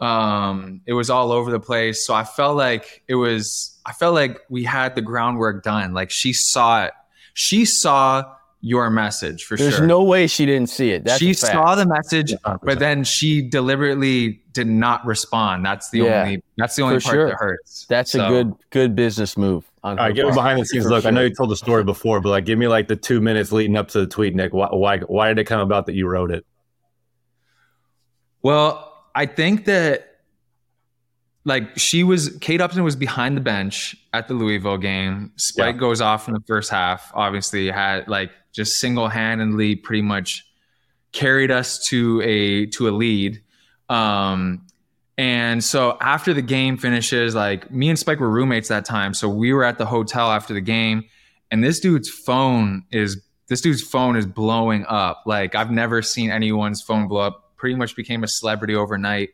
Um, 0.00 0.80
it 0.86 0.94
was 0.94 1.10
all 1.10 1.30
over 1.30 1.50
the 1.50 1.60
place. 1.60 2.06
So 2.06 2.14
I 2.14 2.24
felt 2.24 2.56
like 2.56 3.02
it 3.08 3.16
was. 3.16 3.78
I 3.86 3.92
felt 3.92 4.14
like 4.14 4.40
we 4.48 4.64
had 4.64 4.94
the 4.94 5.02
groundwork 5.02 5.62
done. 5.62 5.92
Like 5.94 6.10
she 6.10 6.32
saw 6.32 6.84
it. 6.86 6.92
She 7.34 7.64
saw 7.64 8.24
your 8.62 8.90
message 8.90 9.44
for 9.44 9.56
there's 9.56 9.70
sure. 9.70 9.78
There's 9.80 9.88
no 9.88 10.02
way 10.02 10.26
she 10.26 10.44
didn't 10.46 10.68
see 10.68 10.90
it. 10.90 11.04
That's 11.04 11.18
she 11.18 11.32
saw 11.32 11.74
the 11.74 11.86
message, 11.86 12.32
100%. 12.44 12.58
but 12.62 12.78
then 12.78 13.04
she 13.04 13.40
deliberately 13.40 14.42
did 14.52 14.66
not 14.66 15.04
respond. 15.06 15.64
That's 15.64 15.90
the 15.90 16.00
Yeah, 16.00 16.22
only. 16.22 16.42
That's 16.56 16.76
the 16.76 16.82
only 16.82 17.00
for 17.00 17.04
part 17.04 17.14
sure. 17.14 17.28
that 17.28 17.36
hurts. 17.36 17.86
That's 17.88 18.14
a 18.14 18.18
good 18.18 18.54
good 18.70 18.94
business 18.94 19.36
move. 19.36 19.64
On 19.82 19.98
All 19.98 20.06
right, 20.06 20.14
give 20.14 20.26
me 20.26 20.34
behind 20.34 20.60
the 20.60 20.66
scenes 20.66 20.84
For 20.84 20.90
look. 20.90 21.06
I 21.06 21.10
know 21.10 21.22
you 21.22 21.34
told 21.34 21.50
the 21.50 21.56
story 21.56 21.84
before, 21.84 22.20
but 22.20 22.28
like, 22.28 22.44
give 22.44 22.58
me 22.58 22.68
like 22.68 22.88
the 22.88 22.96
two 22.96 23.20
minutes 23.20 23.50
leading 23.50 23.76
up 23.76 23.88
to 23.88 24.00
the 24.00 24.06
tweet, 24.06 24.34
Nik. 24.34 24.52
Why, 24.52 24.68
why, 24.70 24.98
why 24.98 25.28
did 25.28 25.38
it 25.38 25.44
come 25.44 25.60
about 25.60 25.86
that 25.86 25.94
you 25.94 26.06
wrote 26.06 26.30
it? 26.30 26.44
Well, 28.42 28.89
I 29.14 29.26
think 29.26 29.64
that 29.66 30.06
like 31.44 31.78
she 31.78 32.04
was 32.04 32.36
Kate 32.40 32.60
Upton 32.60 32.82
was 32.84 32.96
behind 32.96 33.36
the 33.36 33.40
bench 33.40 33.96
at 34.12 34.28
the 34.28 34.34
Louisville 34.34 34.78
game. 34.78 35.32
Spike 35.36 35.74
Yeah. 35.76 35.80
goes 35.80 36.00
off 36.00 36.28
in 36.28 36.34
the 36.34 36.40
first 36.46 36.70
half. 36.70 37.10
Obviously, 37.14 37.70
had 37.70 38.08
like 38.08 38.30
just 38.52 38.78
single 38.78 39.08
handedly 39.08 39.76
pretty 39.76 40.02
much 40.02 40.44
carried 41.12 41.50
us 41.50 41.84
to 41.88 42.20
a 42.22 42.66
to 42.66 42.88
a 42.88 42.92
lead. 42.92 43.42
Um, 43.88 44.66
and 45.18 45.62
so 45.62 45.96
after 46.00 46.32
the 46.32 46.42
game 46.42 46.76
finishes, 46.76 47.34
like 47.34 47.70
me 47.70 47.88
and 47.88 47.98
Spike 47.98 48.20
were 48.20 48.30
roommates 48.30 48.68
that 48.68 48.84
time, 48.84 49.14
so 49.14 49.28
we 49.28 49.52
were 49.52 49.64
at 49.64 49.78
the 49.78 49.86
hotel 49.86 50.30
after 50.30 50.54
the 50.54 50.60
game, 50.60 51.04
and 51.50 51.64
this 51.64 51.80
dude's 51.80 52.08
phone 52.08 52.84
is 52.90 53.20
this 53.48 53.60
dude's 53.60 53.82
phone 53.82 54.16
is 54.16 54.26
blowing 54.26 54.84
up. 54.88 55.22
Like 55.26 55.54
I've 55.54 55.70
never 55.70 56.02
seen 56.02 56.30
anyone's 56.30 56.82
phone 56.82 57.08
blow 57.08 57.20
up. 57.20 57.49
Pretty 57.60 57.76
much 57.76 57.94
became 57.94 58.24
a 58.24 58.28
celebrity 58.28 58.74
overnight. 58.74 59.30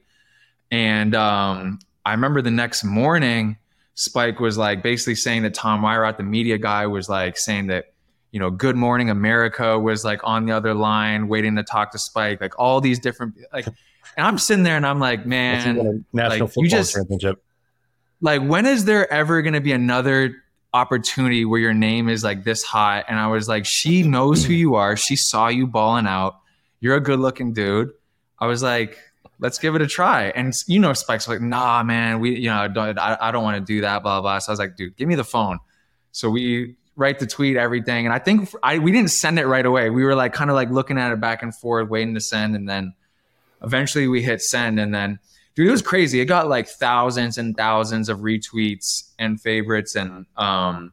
And 0.73 1.15
um, 1.15 1.79
I 2.05 2.11
remember 2.11 2.43
the 2.43 2.51
next 2.51 2.83
morning, 2.83 3.57
Spike 3.95 4.41
was 4.41 4.59
like 4.59 4.83
basically 4.83 5.15
saying 5.15 5.43
that 5.43 5.55
Tom 5.55 5.81
Wywrot, 5.81 6.17
the 6.17 6.25
media 6.25 6.59
guy, 6.59 6.89
was 6.89 7.09
like 7.09 7.39
saying 7.39 7.69
that 7.69 7.93
you 8.33 8.41
know, 8.41 8.51
Good 8.51 8.77
Morning 8.77 9.09
America 9.09 9.79
was 9.79 10.05
like 10.05 10.21
on 10.25 10.45
the 10.45 10.53
other 10.53 10.75
line 10.75 11.29
waiting 11.29 11.57
to 11.57 11.63
talk 11.63 11.93
to 11.93 11.99
Spike, 11.99 12.41
like 12.41 12.59
all 12.59 12.81
these 12.81 12.99
different 12.99 13.35
like 13.53 13.67
and 13.67 14.27
I'm 14.27 14.39
sitting 14.39 14.63
there 14.63 14.77
and 14.77 14.87
I'm 14.87 14.99
like, 14.99 15.25
man, 15.25 16.05
national 16.13 16.49
like, 16.49 16.57
you 16.57 16.69
just, 16.69 16.95
championship. 16.95 17.43
Like 18.21 18.43
when 18.43 18.67
is 18.67 18.85
there 18.85 19.11
ever 19.11 19.41
gonna 19.43 19.61
be 19.61 19.73
another 19.73 20.37
opportunity 20.75 21.45
where 21.45 21.61
your 21.61 21.73
name 21.73 22.09
is 22.09 22.25
like 22.25 22.45
this 22.45 22.63
hot? 22.63 23.07
And 23.09 23.19
I 23.19 23.29
was 23.29 23.49
like, 23.49 23.65
she 23.65 24.03
knows 24.03 24.45
who 24.45 24.53
you 24.53 24.75
are. 24.75 24.97
She 24.97 25.17
saw 25.17 25.49
you 25.49 25.67
balling 25.67 26.07
out. 26.07 26.39
You're 26.81 26.97
a 26.97 27.01
good 27.01 27.21
looking 27.21 27.53
dude. 27.55 27.93
I 28.39 28.47
was 28.47 28.63
like, 28.63 28.99
let's 29.39 29.59
give 29.59 29.75
it 29.75 29.83
a 29.83 29.87
try. 29.87 30.29
And 30.31 30.53
you 30.67 30.79
know, 30.79 30.93
Spike's 30.93 31.29
like, 31.29 31.41
nah, 31.41 31.83
man, 31.83 32.21
we, 32.21 32.39
you 32.39 32.49
know, 32.49 32.69
don't, 32.69 32.99
I, 32.99 33.17
I 33.21 33.31
don't 33.31 33.45
want 33.45 33.57
to 33.57 33.65
do 33.65 33.81
that, 33.83 34.03
blah, 34.03 34.21
blah. 34.21 34.39
So 34.39 34.51
I 34.51 34.53
was 34.53 34.59
like, 34.59 34.77
dude, 34.77 34.97
give 34.97 35.09
me 35.09 35.15
the 35.15 35.25
phone. 35.25 35.59
So 36.13 36.31
we 36.31 36.77
write 36.97 37.19
the 37.19 37.27
tweet, 37.27 37.57
everything. 37.57 38.07
And 38.07 38.15
I 38.15 38.19
think 38.19 38.49
I 38.63 38.79
we 38.79 38.91
didn't 38.91 39.11
send 39.11 39.39
it 39.39 39.47
right 39.47 39.65
away. 39.65 39.91
We 39.91 40.05
were 40.05 40.15
like 40.15 40.33
kind 40.33 40.51
of 40.51 40.57
like 40.57 40.71
looking 40.71 40.99
at 40.99 41.13
it 41.13 41.21
back 41.21 41.43
and 41.43 41.55
forth, 41.55 41.89
waiting 41.89 42.15
to 42.15 42.21
send, 42.21 42.57
and 42.57 42.69
then 42.69 42.95
eventually 43.63 44.09
we 44.09 44.23
hit 44.23 44.41
send, 44.41 44.81
and 44.81 44.95
then 44.95 45.19
dude, 45.55 45.69
it 45.69 45.71
was 45.71 45.83
crazy. 45.83 46.21
It 46.21 46.25
got 46.25 46.49
like 46.49 46.69
thousands 46.69 47.39
and 47.39 47.57
thousands 47.57 48.09
of 48.09 48.21
retweets 48.21 49.13
and 49.19 49.41
favorites, 49.41 49.95
and 49.95 50.27
um, 50.37 50.93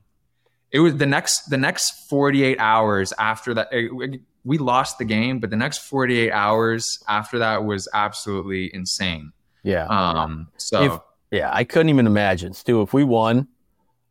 it 0.74 0.80
was 0.80 0.98
the 0.98 1.06
next 1.06 1.50
the 1.50 1.58
next 1.58 2.10
forty 2.10 2.44
eight 2.44 2.60
hours 2.60 3.14
after 3.18 3.54
that. 3.54 3.70
It, 3.72 4.22
we 4.46 4.58
lost 4.58 4.98
the 4.98 5.06
game, 5.06 5.40
but 5.40 5.50
the 5.50 5.56
next 5.56 5.80
48 5.80 6.32
hours 6.32 7.02
after 7.08 7.40
that 7.40 7.64
was 7.64 7.88
absolutely 7.94 8.74
insane. 8.74 9.32
Yeah. 9.64 9.86
Um, 9.86 10.50
so 10.58 10.84
if, 10.84 11.00
yeah, 11.32 11.50
I 11.54 11.64
couldn't 11.64 11.90
even 11.90 12.08
imagine. 12.08 12.54
Stu, 12.54 12.82
if 12.82 12.94
we 12.94 13.04
won, 13.04 13.48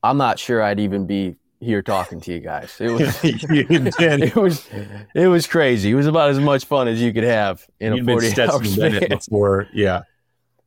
I'm 0.03 0.17
not 0.17 0.39
sure 0.39 0.63
I'd 0.63 0.81
even 0.81 1.07
be 1.07 1.37
here 1.61 1.83
talking 1.83 2.21
to 2.23 2.33
you 2.33 2.41
guys. 2.41 2.75
It 2.81 2.91
was 2.91 3.21
it 3.23 4.35
was 4.35 4.69
it 5.15 5.29
was 5.29 5.47
crazy. 5.47 5.91
It 5.91 5.95
was 5.95 6.07
about 6.07 6.31
as 6.31 6.41
much 6.41 6.65
fun 6.65 6.89
as 6.89 7.01
you 7.01 7.13
could 7.13 7.25
have 7.25 7.67
in 7.79 7.95
You'd 7.95 8.09
a 8.09 8.13
48 8.13 8.39
hour 8.39 8.65
span. 8.65 9.09
before. 9.09 9.69
Yeah. 9.73 10.03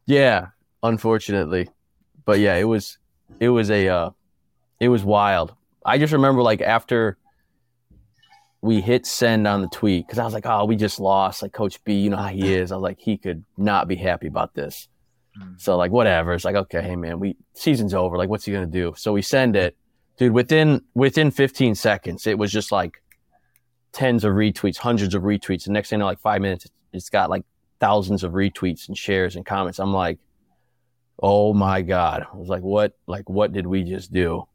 Yeah, 0.06 0.50
unfortunately. 0.84 1.70
But 2.24 2.40
yeah, 2.40 2.56
it 2.56 2.66
was 2.66 3.00
it 3.40 3.50
was 3.50 3.72
a 3.72 3.88
uh, 3.88 4.10
it 4.80 4.90
was 4.90 5.04
wild. 5.04 5.56
I 5.86 5.98
just 5.98 6.14
remember 6.14 6.42
like 6.42 6.62
after 6.62 7.18
we 8.62 8.82
hit 8.82 9.06
send 9.06 9.48
on 9.48 9.62
the 9.62 9.68
tweet 9.68 10.08
because 10.08 10.18
I 10.18 10.26
was 10.26 10.34
like, 10.34 10.46
oh, 10.48 10.66
we 10.66 10.76
just 10.76 11.00
lost. 11.00 11.44
Like 11.44 11.54
Coach 11.54 11.84
B, 11.84 11.94
you 11.94 12.10
know 12.10 12.18
how 12.18 12.28
he 12.28 12.54
is. 12.54 12.72
I 12.72 12.76
was 12.76 12.84
like, 12.84 13.00
he 13.00 13.18
could 13.18 13.44
not 13.58 13.88
be 13.88 13.96
happy 13.96 14.28
about 14.28 14.56
this. 14.56 14.88
Mm. 15.40 15.62
So 15.62 15.78
like 15.78 15.92
whatever. 15.92 16.34
It's 16.34 16.46
like, 16.46 16.56
okay, 16.56 16.82
hey 16.82 16.96
man, 16.96 17.20
we 17.20 17.38
season's 17.54 17.94
over. 17.94 18.18
Like, 18.18 18.30
what's 18.30 18.46
he 18.46 18.52
gonna 18.52 18.66
do? 18.66 18.94
So 18.98 19.14
we 19.14 19.22
send 19.22 19.56
it 19.56 19.78
dude 20.18 20.32
within 20.32 20.82
within 20.94 21.32
15 21.32 21.76
seconds 21.76 22.28
it 22.28 22.38
was 22.38 22.52
just 22.52 22.72
like 22.72 23.02
tens 23.92 24.24
of 24.24 24.34
retweets 24.34 24.78
hundreds 24.78 25.14
of 25.14 25.24
retweets 25.24 25.66
the 25.66 25.72
next 25.72 25.90
thing 25.90 26.00
in 26.00 26.06
like 26.06 26.20
five 26.20 26.42
minutes 26.42 26.68
it's 26.94 27.10
got 27.10 27.30
like 27.30 27.44
thousands 27.80 28.24
of 28.24 28.34
retweets 28.34 28.88
and 28.88 28.98
shares 28.98 29.36
and 29.36 29.46
comments 29.46 29.80
i'm 29.80 29.94
like 29.94 30.20
oh 31.22 31.54
my 31.54 31.82
god 31.82 32.26
i 32.32 32.38
was 32.38 32.50
like 32.50 32.64
what 32.64 32.94
like 33.08 33.30
what 33.30 33.52
did 33.52 33.68
we 33.68 33.84
just 33.84 34.12
do 34.12 34.48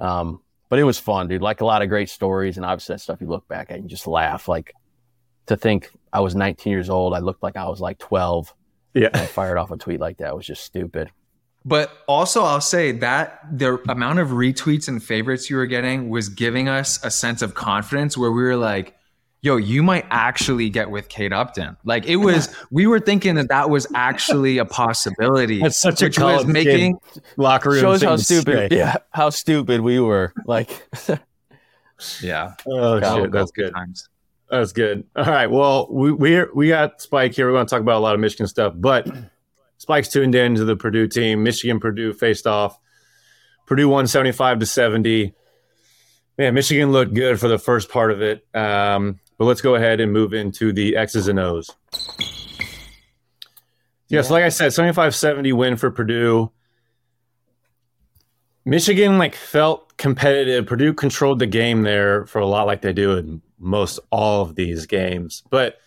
um 0.00 0.40
but 0.68 0.78
it 0.78 0.84
was 0.84 0.98
fun 0.98 1.28
dude. 1.28 1.42
Like 1.42 1.60
a 1.60 1.64
lot 1.64 1.82
of 1.82 1.88
great 1.88 2.08
stories 2.08 2.56
and 2.56 2.64
obviously 2.64 2.94
that 2.94 3.00
stuff 3.00 3.20
you 3.20 3.26
look 3.26 3.46
back 3.48 3.70
at 3.70 3.78
and 3.78 3.88
just 3.88 4.06
laugh. 4.06 4.48
Like 4.48 4.72
to 5.46 5.56
think 5.56 5.90
i 6.12 6.20
was 6.20 6.34
19 6.36 6.70
years 6.70 6.88
old 6.88 7.12
i 7.12 7.18
looked 7.18 7.42
like 7.42 7.56
i 7.56 7.68
was 7.68 7.80
like 7.80 7.98
12 7.98 8.54
yeah. 8.94 9.08
i 9.12 9.26
fired 9.26 9.58
off 9.58 9.72
a 9.72 9.76
tweet 9.76 9.98
like 9.98 10.18
that 10.18 10.28
it 10.28 10.36
was 10.36 10.46
just 10.46 10.64
stupid. 10.64 11.10
But 11.62 11.92
also, 12.08 12.42
I'll 12.42 12.62
say 12.62 12.92
that 12.92 13.40
the 13.52 13.78
amount 13.90 14.18
of 14.18 14.28
retweets 14.28 14.88
and 14.88 15.02
favorites 15.02 15.50
you 15.50 15.56
were 15.56 15.66
getting 15.66 16.08
was 16.08 16.30
giving 16.30 16.70
us 16.70 16.98
a 17.04 17.10
sense 17.10 17.42
of 17.42 17.54
confidence 17.54 18.16
where 18.16 18.32
we 18.32 18.42
were 18.42 18.56
like, 18.56 18.96
yo, 19.42 19.56
you 19.56 19.82
might 19.82 20.06
actually 20.10 20.68
get 20.70 20.90
with 20.90 21.08
Kate 21.08 21.32
Upton. 21.32 21.76
Like 21.84 22.06
it 22.06 22.16
was, 22.16 22.54
we 22.70 22.86
were 22.86 23.00
thinking 23.00 23.34
that 23.36 23.48
that 23.48 23.70
was 23.70 23.86
actually 23.94 24.58
a 24.58 24.64
possibility. 24.64 25.60
That's 25.60 25.80
such 25.80 26.02
a 26.02 26.06
which 26.06 26.18
was 26.18 26.46
making 26.46 26.98
locker 27.36 27.70
room 27.70 27.80
shows 27.80 28.02
how 28.02 28.16
stupid, 28.16 28.72
yeah, 28.72 28.96
how 29.10 29.30
stupid 29.30 29.80
we 29.80 30.00
were. 30.00 30.32
Like, 30.46 30.88
yeah. 32.22 32.54
Oh 32.66 33.00
shit, 33.00 33.32
that's 33.32 33.50
good. 33.50 33.72
Times. 33.72 34.08
That's 34.50 34.72
good. 34.72 35.04
All 35.14 35.24
right. 35.24 35.50
Well, 35.50 35.86
we 35.90 36.12
we 36.12 36.44
we 36.54 36.68
got 36.68 37.00
Spike 37.00 37.34
here. 37.34 37.46
We 37.46 37.52
want 37.52 37.68
to 37.68 37.74
talk 37.74 37.82
about 37.82 37.98
a 37.98 38.00
lot 38.00 38.14
of 38.14 38.20
Michigan 38.20 38.48
stuff, 38.48 38.74
but 38.76 39.08
Spike's 39.78 40.08
tuned 40.08 40.34
in 40.34 40.56
to 40.56 40.64
the 40.64 40.76
Purdue 40.76 41.06
team. 41.06 41.42
Michigan 41.42 41.80
Purdue 41.80 42.12
faced 42.12 42.46
off. 42.46 42.78
Purdue 43.66 43.88
won 43.88 44.08
75 44.08 44.58
to 44.58 44.66
70. 44.66 45.32
Man, 46.36 46.54
Michigan 46.54 46.90
looked 46.90 47.14
good 47.14 47.38
for 47.38 47.46
the 47.46 47.58
first 47.58 47.88
part 47.88 48.10
of 48.10 48.20
it. 48.20 48.44
Um, 48.52 49.20
but 49.40 49.46
let's 49.46 49.62
go 49.62 49.74
ahead 49.74 50.00
and 50.00 50.12
move 50.12 50.34
into 50.34 50.70
the 50.70 50.94
X's 50.94 51.26
and 51.26 51.38
O's. 51.38 51.70
Yes, 51.94 52.66
yeah, 54.10 54.20
so 54.20 54.34
like 54.34 54.44
I 54.44 54.50
said, 54.50 54.74
75 54.74 55.14
70 55.14 55.54
win 55.54 55.76
for 55.78 55.90
Purdue. 55.90 56.52
Michigan 58.66 59.16
like 59.16 59.34
felt 59.34 59.96
competitive. 59.96 60.66
Purdue 60.66 60.92
controlled 60.92 61.38
the 61.38 61.46
game 61.46 61.84
there 61.84 62.26
for 62.26 62.38
a 62.38 62.44
lot 62.44 62.66
like 62.66 62.82
they 62.82 62.92
do 62.92 63.16
in 63.16 63.40
most 63.58 63.98
all 64.10 64.42
of 64.42 64.56
these 64.56 64.84
games. 64.84 65.42
But 65.48 65.78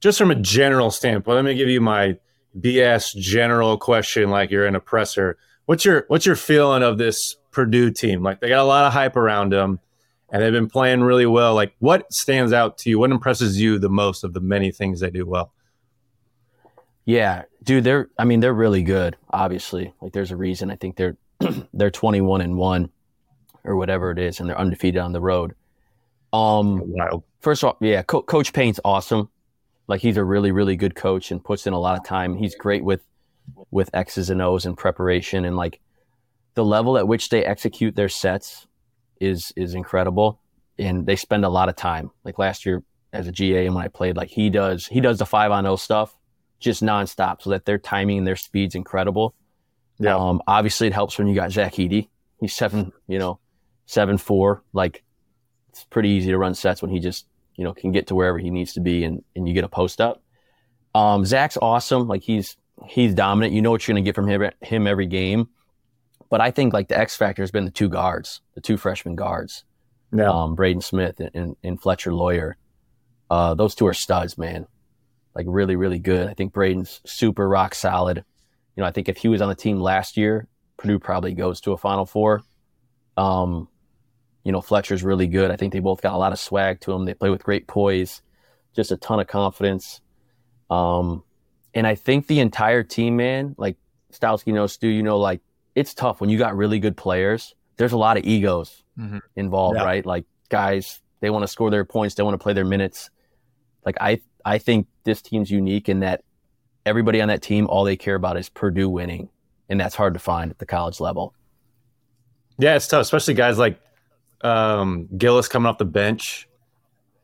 just 0.00 0.16
from 0.16 0.30
a 0.30 0.36
general 0.36 0.90
standpoint, 0.90 1.36
let 1.36 1.44
me 1.44 1.54
give 1.54 1.68
you 1.68 1.82
my 1.82 2.16
BS 2.58 3.14
general 3.14 3.76
question 3.76 4.30
like 4.30 4.50
you're 4.50 4.64
an 4.64 4.74
oppressor. 4.74 5.36
What's 5.66 5.84
your 5.84 6.06
what's 6.08 6.24
your 6.24 6.36
feeling 6.36 6.82
of 6.82 6.96
this 6.96 7.36
Purdue 7.50 7.90
team? 7.90 8.22
Like 8.22 8.40
they 8.40 8.48
got 8.48 8.62
a 8.62 8.64
lot 8.64 8.86
of 8.86 8.94
hype 8.94 9.16
around 9.16 9.52
them 9.52 9.80
and 10.32 10.42
they've 10.42 10.52
been 10.52 10.70
playing 10.70 11.02
really 11.02 11.26
well. 11.26 11.54
Like 11.54 11.74
what 11.78 12.10
stands 12.12 12.52
out 12.52 12.78
to 12.78 12.90
you? 12.90 12.98
What 12.98 13.10
impresses 13.10 13.60
you 13.60 13.78
the 13.78 13.90
most 13.90 14.24
of 14.24 14.32
the 14.32 14.40
many 14.40 14.72
things 14.72 15.00
they 15.00 15.10
do 15.10 15.26
well? 15.26 15.52
Yeah, 17.04 17.42
dude, 17.62 17.84
they're 17.84 18.08
I 18.18 18.24
mean, 18.24 18.40
they're 18.40 18.54
really 18.54 18.82
good, 18.82 19.16
obviously. 19.30 19.92
Like 20.00 20.12
there's 20.12 20.30
a 20.30 20.36
reason 20.36 20.70
I 20.70 20.76
think 20.76 20.96
they're 20.96 21.18
they're 21.74 21.90
21 21.90 22.40
and 22.40 22.56
1 22.56 22.90
or 23.64 23.76
whatever 23.76 24.10
it 24.10 24.18
is 24.18 24.40
and 24.40 24.48
they're 24.48 24.58
undefeated 24.58 25.00
on 25.00 25.12
the 25.12 25.20
road. 25.20 25.54
Um 26.32 26.80
wild. 26.90 27.22
First 27.40 27.62
of 27.62 27.68
all, 27.68 27.76
yeah, 27.80 28.02
Co- 28.02 28.22
Coach 28.22 28.54
Payne's 28.54 28.80
awesome. 28.84 29.28
Like 29.86 30.00
he's 30.00 30.16
a 30.16 30.24
really, 30.24 30.50
really 30.50 30.76
good 30.76 30.94
coach 30.94 31.30
and 31.30 31.44
puts 31.44 31.66
in 31.66 31.74
a 31.74 31.78
lot 31.78 31.98
of 31.98 32.04
time. 32.04 32.36
He's 32.36 32.54
great 32.54 32.82
with 32.82 33.02
with 33.70 33.90
X's 33.92 34.30
and 34.30 34.40
O's 34.40 34.64
and 34.64 34.78
preparation 34.78 35.44
and 35.44 35.56
like 35.56 35.80
the 36.54 36.64
level 36.64 36.96
at 36.96 37.06
which 37.06 37.28
they 37.28 37.44
execute 37.44 37.96
their 37.96 38.08
sets 38.08 38.66
is 39.22 39.52
is 39.56 39.74
incredible. 39.74 40.40
And 40.78 41.06
they 41.06 41.16
spend 41.16 41.44
a 41.44 41.48
lot 41.48 41.68
of 41.68 41.76
time. 41.76 42.10
Like 42.24 42.38
last 42.38 42.66
year 42.66 42.82
as 43.12 43.26
a 43.26 43.32
GA 43.32 43.66
and 43.66 43.74
when 43.74 43.84
I 43.84 43.88
played, 43.88 44.16
like 44.16 44.30
he 44.30 44.50
does 44.50 44.86
he 44.86 45.00
does 45.00 45.18
the 45.18 45.26
five 45.26 45.50
on 45.50 45.66
O 45.66 45.76
stuff 45.76 46.16
just 46.58 46.82
nonstop 46.82 47.42
so 47.42 47.50
that 47.50 47.64
their 47.64 47.78
timing 47.78 48.18
and 48.18 48.26
their 48.26 48.36
speed's 48.36 48.74
incredible. 48.74 49.34
Yeah. 49.98 50.16
Um, 50.16 50.40
obviously 50.46 50.86
it 50.86 50.92
helps 50.92 51.18
when 51.18 51.26
you 51.26 51.34
got 51.34 51.50
Zach 51.52 51.74
Edey. 51.74 52.08
He's 52.40 52.54
seven, 52.54 52.92
you 53.08 53.18
know, 53.18 53.38
seven 53.86 54.18
four. 54.18 54.62
Like 54.72 55.02
it's 55.70 55.84
pretty 55.84 56.10
easy 56.10 56.30
to 56.30 56.38
run 56.38 56.54
sets 56.54 56.82
when 56.82 56.90
he 56.90 57.00
just 57.00 57.26
you 57.56 57.64
know, 57.64 57.74
can 57.74 57.92
get 57.92 58.06
to 58.08 58.14
wherever 58.14 58.38
he 58.38 58.50
needs 58.50 58.72
to 58.74 58.80
be 58.80 59.04
and, 59.04 59.22
and 59.36 59.46
you 59.46 59.54
get 59.54 59.64
a 59.64 59.68
post 59.68 60.00
up. 60.00 60.22
Um, 60.94 61.24
Zach's 61.24 61.58
awesome. 61.60 62.08
Like 62.08 62.22
he's, 62.22 62.56
he's 62.86 63.14
dominant. 63.14 63.52
You 63.54 63.62
know 63.62 63.70
what 63.70 63.86
you're 63.86 63.94
going 63.94 64.04
to 64.04 64.08
get 64.08 64.14
from 64.14 64.28
him, 64.28 64.50
him 64.60 64.86
every 64.86 65.06
game. 65.06 65.48
But 66.32 66.40
I 66.40 66.50
think 66.50 66.72
like 66.72 66.88
the 66.88 66.98
X 66.98 67.14
factor 67.14 67.42
has 67.42 67.50
been 67.50 67.66
the 67.66 67.70
two 67.70 67.90
guards, 67.90 68.40
the 68.54 68.62
two 68.62 68.78
freshman 68.78 69.16
guards. 69.16 69.64
Yeah. 70.16 70.30
Um, 70.30 70.54
Braden 70.54 70.80
Smith 70.80 71.20
and, 71.20 71.30
and, 71.34 71.56
and 71.62 71.78
Fletcher 71.78 72.14
Loyer. 72.14 72.56
Uh, 73.28 73.52
those 73.52 73.74
two 73.74 73.86
are 73.86 73.92
studs, 73.92 74.38
man. 74.38 74.66
Like 75.34 75.44
really, 75.46 75.76
really 75.76 75.98
good. 75.98 76.30
I 76.30 76.32
think 76.32 76.54
Braden's 76.54 77.02
super 77.04 77.46
rock 77.46 77.74
solid. 77.74 78.24
You 78.76 78.80
know, 78.80 78.86
I 78.86 78.92
think 78.92 79.10
if 79.10 79.18
he 79.18 79.28
was 79.28 79.42
on 79.42 79.50
the 79.50 79.54
team 79.54 79.78
last 79.78 80.16
year, 80.16 80.48
Purdue 80.78 80.98
probably 80.98 81.34
goes 81.34 81.60
to 81.60 81.72
a 81.72 81.76
Final 81.76 82.06
Four. 82.06 82.40
Um, 83.18 83.68
you 84.42 84.52
know, 84.52 84.62
Fletcher's 84.62 85.04
really 85.04 85.26
good. 85.26 85.50
I 85.50 85.56
think 85.56 85.74
they 85.74 85.80
both 85.80 86.00
got 86.00 86.14
a 86.14 86.16
lot 86.16 86.32
of 86.32 86.38
swag 86.38 86.80
to 86.80 86.92
them. 86.92 87.04
They 87.04 87.12
play 87.12 87.28
with 87.28 87.44
great 87.44 87.66
poise, 87.66 88.22
just 88.74 88.90
a 88.90 88.96
ton 88.96 89.20
of 89.20 89.26
confidence. 89.26 90.00
Um, 90.70 91.24
and 91.74 91.86
I 91.86 91.94
think 91.94 92.26
the 92.26 92.40
entire 92.40 92.84
team, 92.84 93.18
man, 93.18 93.54
like 93.58 93.76
Stowski 94.14 94.54
knows, 94.54 94.72
Stu, 94.72 94.88
you 94.88 95.02
know, 95.02 95.18
like 95.18 95.42
it's 95.74 95.94
tough 95.94 96.20
when 96.20 96.30
you 96.30 96.38
got 96.38 96.56
really 96.56 96.78
good 96.78 96.96
players. 96.96 97.54
There's 97.76 97.92
a 97.92 97.98
lot 97.98 98.16
of 98.16 98.24
egos 98.24 98.82
mm-hmm. 98.98 99.18
involved, 99.36 99.78
yeah. 99.78 99.84
right? 99.84 100.04
Like 100.06 100.24
guys, 100.48 101.00
they 101.20 101.30
want 101.30 101.42
to 101.42 101.48
score 101.48 101.70
their 101.70 101.84
points, 101.84 102.14
they 102.14 102.22
want 102.22 102.34
to 102.34 102.42
play 102.42 102.52
their 102.52 102.64
minutes. 102.64 103.10
Like 103.84 103.96
I, 104.00 104.20
I 104.44 104.58
think 104.58 104.86
this 105.04 105.22
team's 105.22 105.50
unique 105.50 105.88
in 105.88 106.00
that 106.00 106.22
everybody 106.86 107.20
on 107.20 107.28
that 107.28 107.42
team, 107.42 107.66
all 107.68 107.84
they 107.84 107.96
care 107.96 108.14
about 108.14 108.36
is 108.36 108.48
Purdue 108.48 108.88
winning, 108.88 109.28
and 109.68 109.80
that's 109.80 109.94
hard 109.94 110.14
to 110.14 110.20
find 110.20 110.50
at 110.50 110.58
the 110.58 110.66
college 110.66 111.00
level. 111.00 111.34
Yeah, 112.58 112.76
it's 112.76 112.86
tough, 112.86 113.02
especially 113.02 113.34
guys 113.34 113.58
like 113.58 113.80
um, 114.42 115.08
Gillis 115.16 115.48
coming 115.48 115.66
off 115.66 115.78
the 115.78 115.84
bench, 115.84 116.48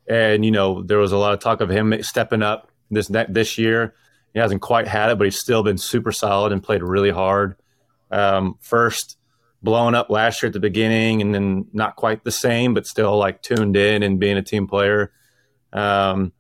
and 0.08 0.44
you 0.44 0.50
know 0.50 0.82
there 0.82 0.98
was 0.98 1.12
a 1.12 1.16
lot 1.18 1.34
of 1.34 1.40
talk 1.40 1.60
of 1.60 1.68
him 1.68 1.94
stepping 2.02 2.42
up 2.42 2.70
this 2.90 3.10
this 3.28 3.58
year. 3.58 3.94
He 4.32 4.40
hasn't 4.40 4.62
quite 4.62 4.86
had 4.86 5.10
it, 5.10 5.18
but 5.18 5.24
he's 5.24 5.38
still 5.38 5.62
been 5.62 5.78
super 5.78 6.12
solid 6.12 6.52
and 6.52 6.62
played 6.62 6.82
really 6.82 7.10
hard. 7.10 7.56
Um, 8.10 8.56
first 8.60 9.16
blown 9.62 9.94
up 9.94 10.08
last 10.08 10.42
year 10.42 10.48
at 10.48 10.52
the 10.52 10.60
beginning 10.60 11.20
and 11.20 11.34
then 11.34 11.66
not 11.72 11.96
quite 11.96 12.24
the 12.24 12.30
same, 12.30 12.74
but 12.74 12.86
still 12.86 13.16
like 13.16 13.42
tuned 13.42 13.76
in 13.76 14.02
and 14.02 14.20
being 14.20 14.36
a 14.36 14.42
team 14.42 14.66
player. 14.66 15.12
Um, 15.72 16.32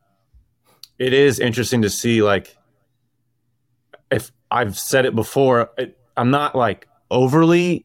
it 0.98 1.12
is 1.12 1.40
interesting 1.40 1.82
to 1.82 1.90
see 1.90 2.22
like 2.22 2.56
if 4.10 4.32
I've 4.50 4.78
said 4.78 5.04
it 5.04 5.14
before, 5.14 5.70
it, 5.76 5.98
I'm 6.16 6.30
not 6.30 6.54
like 6.54 6.88
overly 7.10 7.84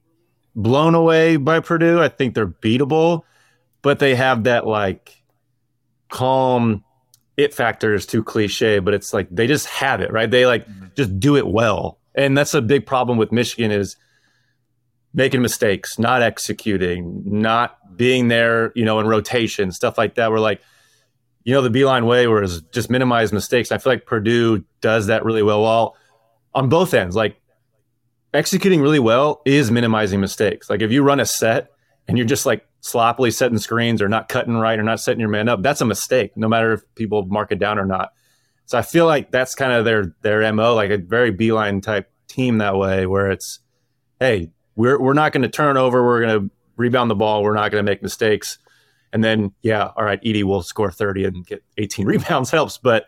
blown 0.55 0.95
away 0.95 1.37
by 1.37 1.59
Purdue. 1.59 2.01
I 2.01 2.09
think 2.09 2.35
they're 2.35 2.47
beatable, 2.47 3.23
but 3.81 3.99
they 3.99 4.15
have 4.15 4.45
that 4.45 4.65
like 4.65 5.23
calm 6.09 6.83
it 7.35 7.53
factor 7.53 7.93
is 7.93 8.05
too 8.05 8.23
cliche, 8.23 8.79
but 8.79 8.93
it's 8.93 9.13
like 9.13 9.27
they 9.31 9.47
just 9.47 9.65
have 9.67 10.01
it, 10.01 10.11
right? 10.11 10.29
They 10.29 10.45
like 10.45 10.67
mm-hmm. 10.67 10.87
just 10.95 11.19
do 11.19 11.35
it 11.35 11.47
well. 11.47 11.97
And 12.15 12.37
that's 12.37 12.53
a 12.53 12.61
big 12.61 12.85
problem 12.85 13.17
with 13.17 13.31
Michigan 13.31 13.71
is 13.71 13.95
making 15.13 15.41
mistakes, 15.41 15.99
not 15.99 16.21
executing, 16.21 17.21
not 17.25 17.77
being 17.95 18.27
there, 18.27 18.71
you 18.75 18.85
know, 18.85 18.99
in 18.99 19.07
rotation, 19.07 19.71
stuff 19.71 19.97
like 19.97 20.15
that. 20.15 20.31
We're 20.31 20.39
like, 20.39 20.61
you 21.43 21.53
know, 21.53 21.61
the 21.61 21.69
Beilein 21.69 22.07
way 22.07 22.27
was 22.27 22.61
just 22.73 22.89
minimize 22.89 23.33
mistakes. 23.33 23.71
I 23.71 23.77
feel 23.77 23.93
like 23.93 24.05
Purdue 24.05 24.63
does 24.81 25.07
that 25.07 25.25
really 25.25 25.43
well. 25.43 25.61
Well, 25.61 25.95
on 26.53 26.69
both 26.69 26.93
ends, 26.93 27.15
like 27.15 27.39
executing 28.33 28.81
really 28.81 28.99
well 28.99 29.41
is 29.45 29.69
minimizing 29.69 30.19
mistakes. 30.19 30.69
Like 30.69 30.81
if 30.81 30.91
you 30.91 31.03
run 31.03 31.19
a 31.19 31.25
set 31.25 31.69
and 32.07 32.17
you're 32.17 32.27
just 32.27 32.45
like 32.45 32.65
sloppily 32.81 33.31
setting 33.31 33.57
screens 33.57 34.01
or 34.01 34.09
not 34.09 34.29
cutting 34.29 34.55
right 34.55 34.79
or 34.79 34.83
not 34.83 34.99
setting 34.99 35.19
your 35.19 35.29
man 35.29 35.49
up, 35.49 35.61
that's 35.61 35.81
a 35.81 35.85
mistake, 35.85 36.35
no 36.35 36.47
matter 36.47 36.73
if 36.73 36.81
people 36.95 37.25
mark 37.25 37.51
it 37.51 37.59
down 37.59 37.77
or 37.77 37.85
not. 37.85 38.13
So 38.65 38.77
I 38.77 38.81
feel 38.81 39.05
like 39.05 39.31
that's 39.31 39.55
kind 39.55 39.73
of 39.73 39.85
their 39.85 40.15
their 40.21 40.51
mo, 40.53 40.73
like 40.75 40.89
a 40.89 40.97
very 40.97 41.33
Beilein 41.33 41.81
type 41.81 42.09
team 42.27 42.59
that 42.59 42.77
way, 42.77 43.05
where 43.05 43.29
it's, 43.31 43.59
hey, 44.19 44.51
we're 44.75 44.99
we're 44.99 45.13
not 45.13 45.31
going 45.31 45.43
to 45.43 45.49
turn 45.49 45.77
over, 45.77 46.03
we're 46.03 46.21
going 46.21 46.41
to 46.41 46.55
rebound 46.77 47.11
the 47.11 47.15
ball, 47.15 47.43
we're 47.43 47.53
not 47.53 47.71
going 47.71 47.83
to 47.83 47.89
make 47.89 48.01
mistakes, 48.01 48.57
and 49.11 49.23
then 49.23 49.53
yeah, 49.61 49.89
all 49.95 50.03
right, 50.03 50.21
Edey 50.23 50.43
will 50.43 50.63
score 50.63 50.91
thirty 50.91 51.25
and 51.25 51.45
get 51.45 51.63
eighteen 51.77 52.05
rebounds 52.07 52.51
helps, 52.51 52.77
but 52.77 53.05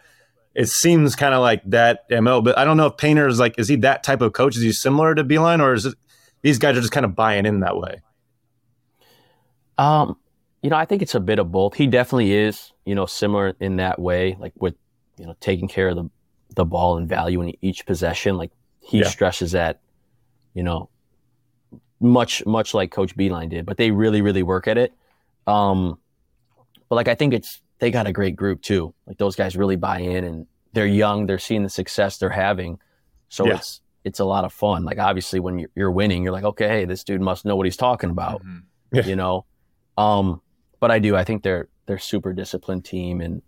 it 0.53 0.69
seems 0.69 1.15
kind 1.15 1.33
of 1.33 1.41
like 1.41 1.61
that 1.65 2.05
mo. 2.09 2.41
But 2.41 2.57
I 2.57 2.63
don't 2.63 2.77
know 2.77 2.87
if 2.87 2.97
Painter 2.97 3.27
is 3.27 3.39
like, 3.39 3.59
is 3.59 3.67
he 3.67 3.75
that 3.77 4.03
type 4.03 4.21
of 4.21 4.33
coach? 4.33 4.55
Is 4.55 4.63
he 4.63 4.71
similar 4.71 5.15
to 5.15 5.23
Beilein, 5.23 5.61
or 5.61 5.73
is 5.73 5.85
it 5.85 5.95
these 6.41 6.59
guys 6.59 6.77
are 6.77 6.81
just 6.81 6.93
kind 6.93 7.05
of 7.05 7.15
buying 7.15 7.45
in 7.45 7.61
that 7.61 7.77
way? 7.77 8.01
Um, 9.77 10.17
you 10.61 10.69
know, 10.69 10.77
I 10.77 10.85
think 10.85 11.01
it's 11.01 11.15
a 11.15 11.19
bit 11.19 11.39
of 11.39 11.51
both. 11.51 11.75
He 11.75 11.87
definitely 11.87 12.33
is, 12.33 12.71
you 12.85 12.95
know, 12.95 13.05
similar 13.05 13.53
in 13.59 13.75
that 13.75 13.99
way, 13.99 14.37
like 14.39 14.53
with, 14.59 14.75
you 15.17 15.25
know, 15.25 15.35
taking 15.39 15.67
care 15.67 15.89
of 15.89 15.95
the, 15.95 16.09
the 16.55 16.65
ball 16.65 16.97
and 16.97 17.07
valuing 17.07 17.55
each 17.61 17.85
possession. 17.85 18.37
Like 18.37 18.51
he 18.79 18.99
yeah. 18.99 19.07
stresses 19.07 19.51
that, 19.51 19.79
you 20.53 20.63
know, 20.63 20.89
much, 21.99 22.45
much 22.45 22.73
like 22.73 22.91
Coach 22.91 23.15
Beilein 23.15 23.49
did, 23.49 23.65
but 23.65 23.77
they 23.77 23.91
really, 23.91 24.21
really 24.21 24.43
work 24.43 24.67
at 24.67 24.77
it. 24.77 24.93
Um, 25.47 25.97
but 26.89 26.95
like, 26.95 27.07
I 27.07 27.15
think 27.15 27.33
it's, 27.33 27.61
they 27.79 27.91
got 27.91 28.07
a 28.07 28.13
great 28.13 28.35
group 28.35 28.61
too. 28.61 28.93
Like 29.05 29.17
those 29.17 29.35
guys 29.35 29.55
really 29.55 29.75
buy 29.75 29.99
in 29.99 30.23
and 30.23 30.47
they're 30.73 30.85
young, 30.85 31.25
they're 31.25 31.39
seeing 31.39 31.63
the 31.63 31.69
success 31.69 32.17
they're 32.17 32.29
having. 32.29 32.79
So 33.29 33.45
yeah. 33.45 33.55
it's, 33.55 33.81
it's 34.03 34.19
a 34.19 34.25
lot 34.25 34.45
of 34.45 34.53
fun. 34.53 34.85
Like 34.85 34.99
obviously 34.99 35.39
when 35.39 35.59
you're, 35.59 35.69
you're, 35.75 35.91
winning, 35.91 36.23
you're 36.23 36.33
like, 36.33 36.43
okay, 36.43 36.67
hey, 36.67 36.85
this 36.85 37.03
dude 37.03 37.21
must 37.21 37.45
know 37.45 37.55
what 37.55 37.65
he's 37.65 37.77
talking 37.77 38.09
about, 38.09 38.41
mm-hmm. 38.43 38.59
yeah. 38.95 39.05
you 39.05 39.15
know? 39.15 39.45
Um, 39.97 40.41
but 40.79 40.91
I 40.91 40.99
do. 40.99 41.15
I 41.15 41.23
think 41.23 41.43
they're 41.43 41.67
they're 41.85 41.97
super 41.97 42.33
disciplined 42.33 42.85
team, 42.85 43.21
and 43.21 43.41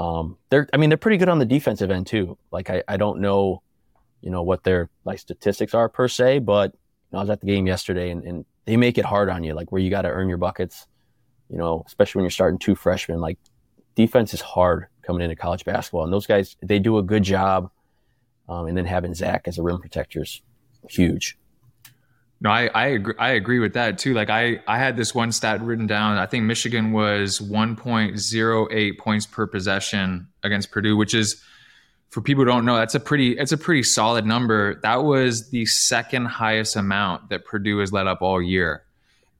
um, 0.00 0.36
they're. 0.50 0.68
I 0.72 0.76
mean, 0.76 0.90
they're 0.90 0.96
pretty 0.96 1.16
good 1.16 1.28
on 1.28 1.38
the 1.38 1.44
defensive 1.44 1.90
end 1.90 2.06
too. 2.06 2.38
Like 2.50 2.70
I, 2.70 2.82
I 2.86 2.96
don't 2.96 3.20
know, 3.20 3.62
you 4.20 4.30
know, 4.30 4.42
what 4.42 4.64
their 4.64 4.88
like 5.04 5.18
statistics 5.18 5.74
are 5.74 5.88
per 5.88 6.08
se, 6.08 6.40
but 6.40 6.72
you 6.72 6.78
know, 7.12 7.18
I 7.18 7.22
was 7.22 7.30
at 7.30 7.40
the 7.40 7.46
game 7.46 7.66
yesterday, 7.66 8.10
and, 8.10 8.22
and 8.24 8.44
they 8.64 8.76
make 8.76 8.98
it 8.98 9.04
hard 9.04 9.28
on 9.28 9.42
you, 9.44 9.54
like 9.54 9.72
where 9.72 9.80
you 9.80 9.90
got 9.90 10.02
to 10.02 10.08
earn 10.08 10.28
your 10.28 10.38
buckets. 10.38 10.86
You 11.50 11.58
know, 11.58 11.82
especially 11.86 12.20
when 12.20 12.24
you're 12.24 12.30
starting 12.30 12.58
two 12.58 12.74
freshmen. 12.74 13.20
Like 13.20 13.38
defense 13.94 14.34
is 14.34 14.40
hard 14.40 14.86
coming 15.02 15.22
into 15.22 15.36
college 15.36 15.64
basketball, 15.64 16.04
and 16.04 16.12
those 16.12 16.26
guys 16.26 16.56
they 16.62 16.78
do 16.78 16.98
a 16.98 17.02
good 17.02 17.24
job. 17.24 17.70
Um, 18.48 18.66
and 18.66 18.78
then 18.78 18.86
having 18.86 19.12
Zach 19.14 19.42
as 19.46 19.58
a 19.58 19.62
rim 19.62 19.78
protector 19.78 20.22
is 20.22 20.40
huge. 20.88 21.36
No, 22.40 22.50
I, 22.50 22.70
I 22.72 22.86
agree. 22.88 23.14
I 23.18 23.30
agree 23.30 23.58
with 23.58 23.74
that 23.74 23.98
too. 23.98 24.14
Like 24.14 24.30
I, 24.30 24.60
I 24.68 24.78
had 24.78 24.96
this 24.96 25.14
one 25.14 25.32
stat 25.32 25.60
written 25.60 25.86
down. 25.86 26.18
I 26.18 26.26
think 26.26 26.44
Michigan 26.44 26.92
was 26.92 27.40
1.08 27.40 28.98
points 28.98 29.26
per 29.26 29.46
possession 29.46 30.28
against 30.44 30.70
Purdue, 30.70 30.96
which 30.96 31.14
is 31.14 31.42
for 32.10 32.20
people 32.20 32.44
who 32.44 32.50
don't 32.50 32.64
know, 32.64 32.76
that's 32.76 32.94
a 32.94 33.00
pretty, 33.00 33.32
it's 33.32 33.52
a 33.52 33.58
pretty 33.58 33.82
solid 33.82 34.24
number. 34.24 34.76
That 34.82 35.02
was 35.02 35.50
the 35.50 35.66
second 35.66 36.26
highest 36.26 36.76
amount 36.76 37.28
that 37.30 37.44
Purdue 37.44 37.78
has 37.78 37.92
let 37.92 38.06
up 38.06 38.22
all 38.22 38.40
year. 38.40 38.84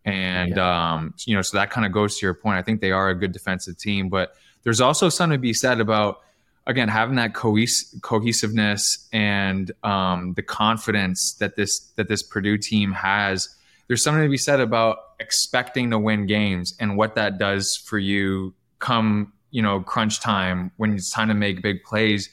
And, 0.05 0.57
yeah. 0.57 0.95
um, 0.95 1.15
you 1.25 1.37
know, 1.37 1.43
so 1.43 1.57
that 1.57 1.71
kind 1.71 1.87
of 1.87 1.93
goes 1.93 2.19
to 2.19 2.27
your 2.27 2.35
point. 2.35 2.59
I 2.59 2.63
think 2.63 2.81
they 2.81 2.93
are 2.93 3.11
a 3.11 3.15
good 3.15 3.33
defensive 3.33 3.79
team, 3.79 4.09
but 4.09 4.35
there's 4.65 4.81
also 4.81 5.09
something 5.09 5.39
to 5.39 5.41
be 5.41 5.55
said 5.55 5.81
about 5.81 6.21
again 6.69 6.89
having 6.89 7.17
that 7.17 7.35
cohes- 7.35 7.99
cohesiveness 8.03 9.09
and 9.13 9.73
um, 9.83 10.35
the 10.35 10.43
confidence 10.43 11.35
that 11.41 11.57
this 11.57 11.81
that 11.97 12.09
this 12.09 12.23
Purdue 12.23 12.59
team 12.59 12.93
has. 12.93 13.49
There's 13.89 14.05
something 14.05 14.23
to 14.23 14.29
be 14.29 14.37
said 14.37 14.61
about 14.61 14.99
expecting 15.19 15.91
to 15.91 15.99
win 15.99 16.27
games 16.27 16.77
and 16.79 16.97
what 16.97 17.15
that 17.15 17.39
does 17.39 17.75
for 17.87 17.99
you 17.99 18.55
come 18.79 19.33
you 19.51 19.63
know 19.63 19.81
crunch 19.81 20.21
time 20.21 20.71
when 20.77 20.93
it's 20.93 21.11
time 21.11 21.29
to 21.29 21.35
make 21.35 21.63
big 21.63 21.83
plays. 21.83 22.29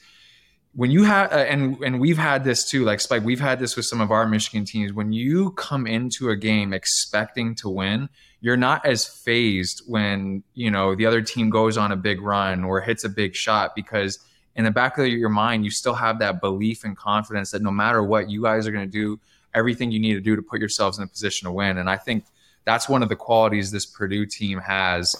When 0.74 0.90
you 0.90 1.04
have 1.04 1.32
uh, 1.32 1.36
and 1.36 1.82
and 1.82 1.98
we've 1.98 2.18
had 2.18 2.44
this 2.44 2.68
too, 2.68 2.84
like 2.84 3.00
Spike, 3.00 3.24
we've 3.24 3.40
had 3.40 3.58
this 3.58 3.74
with 3.74 3.86
some 3.86 4.02
of 4.02 4.10
our 4.10 4.28
Michigan 4.28 4.66
teams. 4.66 4.92
When 4.92 5.12
you 5.12 5.52
come 5.52 5.86
into 5.86 6.28
a 6.28 6.36
game 6.36 6.74
expecting 6.74 7.54
to 7.56 7.70
win, 7.70 8.10
you're 8.40 8.56
not 8.56 8.84
as 8.84 9.06
phased 9.06 9.82
when 9.86 10.42
you 10.54 10.70
know 10.70 10.94
the 10.94 11.06
other 11.06 11.22
team 11.22 11.50
goes 11.50 11.76
on 11.76 11.92
a 11.92 11.96
big 11.96 12.20
run 12.20 12.64
or 12.64 12.80
hits 12.80 13.04
a 13.04 13.08
big 13.08 13.34
shot 13.34 13.74
because 13.74 14.18
in 14.56 14.64
the 14.64 14.70
back 14.70 14.98
of 14.98 15.06
your 15.06 15.28
mind 15.28 15.64
you 15.64 15.70
still 15.70 15.94
have 15.94 16.18
that 16.18 16.40
belief 16.40 16.84
and 16.84 16.96
confidence 16.96 17.50
that 17.50 17.62
no 17.62 17.70
matter 17.70 18.02
what 18.02 18.30
you 18.30 18.42
guys 18.42 18.66
are 18.66 18.72
going 18.72 18.86
to 18.86 18.90
do 18.90 19.18
everything 19.54 19.90
you 19.90 19.98
need 19.98 20.14
to 20.14 20.20
do 20.20 20.36
to 20.36 20.42
put 20.42 20.60
yourselves 20.60 20.98
in 20.98 21.04
a 21.04 21.06
position 21.06 21.46
to 21.46 21.52
win. 21.52 21.78
And 21.78 21.88
i 21.88 21.96
think 21.96 22.24
that's 22.64 22.88
one 22.88 23.02
of 23.02 23.08
the 23.08 23.16
qualities 23.16 23.70
this 23.70 23.86
purdue 23.86 24.26
team 24.26 24.58
has. 24.58 25.14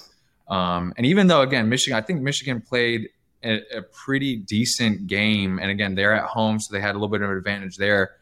Um, 0.48 0.92
and 0.96 1.06
even 1.06 1.26
though 1.26 1.40
again 1.40 1.68
michigan 1.68 1.96
i 1.96 2.00
think 2.00 2.20
michigan 2.20 2.60
played 2.60 3.08
a, 3.42 3.62
a, 3.78 3.82
pretty 3.82 4.36
decent 4.36 5.06
game. 5.06 5.58
And 5.58 5.70
again 5.70 5.94
they're 5.94 6.12
at 6.14 6.24
home 6.24 6.60
so 6.60 6.72
they 6.72 6.80
had 6.80 6.92
a 6.92 6.98
little 6.98 7.08
bit 7.08 7.22
of 7.22 7.30
an 7.30 7.36
advantage 7.36 7.76
there. 7.76 8.12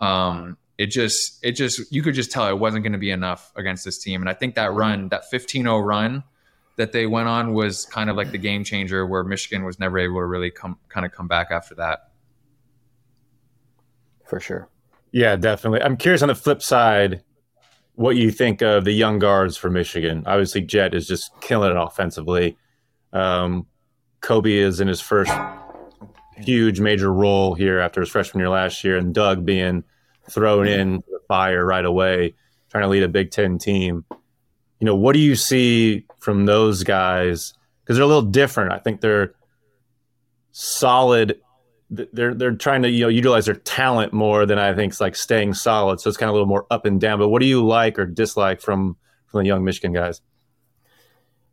Um, 0.00 0.56
it 0.80 0.86
just 0.86 1.38
it 1.44 1.52
just 1.52 1.92
you 1.92 2.02
could 2.02 2.14
just 2.14 2.32
tell 2.32 2.48
it 2.48 2.58
wasn't 2.58 2.82
going 2.82 2.94
to 2.94 2.98
be 2.98 3.10
enough 3.10 3.52
against 3.54 3.84
this 3.84 3.98
team. 3.98 4.22
And 4.22 4.30
i 4.30 4.32
think 4.32 4.54
that 4.54 4.72
run 4.72 5.10
that 5.10 5.24
15-0 5.30 5.84
run 5.84 6.24
that 6.76 6.92
they 6.92 7.06
went 7.06 7.28
on 7.28 7.52
was 7.52 7.84
kind 7.84 8.08
of 8.08 8.16
like 8.16 8.30
the 8.30 8.38
game 8.38 8.64
changer 8.64 9.06
where 9.06 9.22
michigan 9.22 9.62
was 9.64 9.78
never 9.78 9.98
able 9.98 10.20
to 10.20 10.24
really 10.24 10.50
come 10.50 10.78
kind 10.88 11.04
of 11.04 11.12
come 11.12 11.28
back 11.28 11.48
after 11.50 11.74
that. 11.74 12.12
For 14.24 14.40
sure. 14.40 14.70
Yeah 15.12 15.36
definitely. 15.36 15.82
I'm 15.82 15.98
curious 15.98 16.22
on 16.22 16.28
the 16.28 16.34
flip 16.34 16.62
side 16.62 17.22
what 17.96 18.16
you 18.16 18.30
think 18.30 18.62
of 18.62 18.86
the 18.86 18.92
young 18.92 19.18
guards 19.18 19.58
for 19.58 19.68
michigan. 19.68 20.22
Obviously 20.24 20.62
Jett 20.62 20.94
is 20.94 21.06
just 21.06 21.30
killing 21.42 21.72
it 21.72 21.76
offensively. 21.78 22.56
Um, 23.12 23.66
kobe 24.22 24.54
is 24.54 24.80
in 24.80 24.88
his 24.88 25.02
first 25.02 25.32
huge 26.38 26.80
major 26.80 27.12
role 27.12 27.52
here 27.52 27.80
after 27.80 28.00
his 28.00 28.08
freshman 28.08 28.40
year 28.40 28.48
last 28.48 28.82
year 28.82 28.96
and 28.96 29.12
Dug 29.12 29.44
being 29.44 29.84
thrown 30.30 30.66
in 30.66 30.96
the 30.96 31.20
fire 31.28 31.64
right 31.64 31.84
away, 31.84 32.34
trying 32.70 32.82
to 32.82 32.88
lead 32.88 33.02
a 33.02 33.08
Big 33.08 33.30
Ten 33.30 33.58
team. 33.58 34.04
You 34.78 34.86
know, 34.86 34.94
what 34.94 35.12
do 35.12 35.18
you 35.18 35.36
see 35.36 36.06
from 36.18 36.46
those 36.46 36.82
guys? 36.82 37.52
Because 37.82 37.96
they're 37.96 38.04
a 38.04 38.08
little 38.08 38.22
different. 38.22 38.72
I 38.72 38.78
think 38.78 39.00
they're 39.00 39.34
solid. 40.52 41.40
They're 41.90 42.34
they're 42.34 42.54
trying 42.54 42.82
to 42.82 42.90
you 42.90 43.02
know 43.02 43.08
utilize 43.08 43.46
their 43.46 43.54
talent 43.54 44.12
more 44.12 44.46
than 44.46 44.58
I 44.58 44.72
think 44.74 44.92
it's 44.92 45.00
like 45.00 45.16
staying 45.16 45.54
solid. 45.54 46.00
So 46.00 46.08
it's 46.08 46.16
kind 46.16 46.28
of 46.28 46.34
a 46.34 46.34
little 46.34 46.46
more 46.48 46.66
up 46.70 46.86
and 46.86 47.00
down. 47.00 47.18
But 47.18 47.28
what 47.28 47.40
do 47.40 47.46
you 47.46 47.66
like 47.66 47.98
or 47.98 48.06
dislike 48.06 48.60
from 48.60 48.96
from 49.26 49.42
the 49.42 49.46
young 49.46 49.64
Michigan 49.64 49.92
guys? 49.92 50.20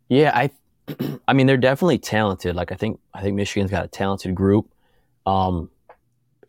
Yeah, 0.10 0.32
I 0.34 0.52
I 1.28 1.34
mean 1.34 1.48
they're 1.48 1.58
definitely 1.58 1.98
talented. 1.98 2.56
Like 2.56 2.72
I 2.72 2.76
think 2.76 3.00
I 3.14 3.22
think 3.22 3.36
Michigan's 3.36 3.72
got 3.72 3.84
a 3.84 3.88
talented 3.88 4.36
group. 4.36 4.72
Um, 5.26 5.70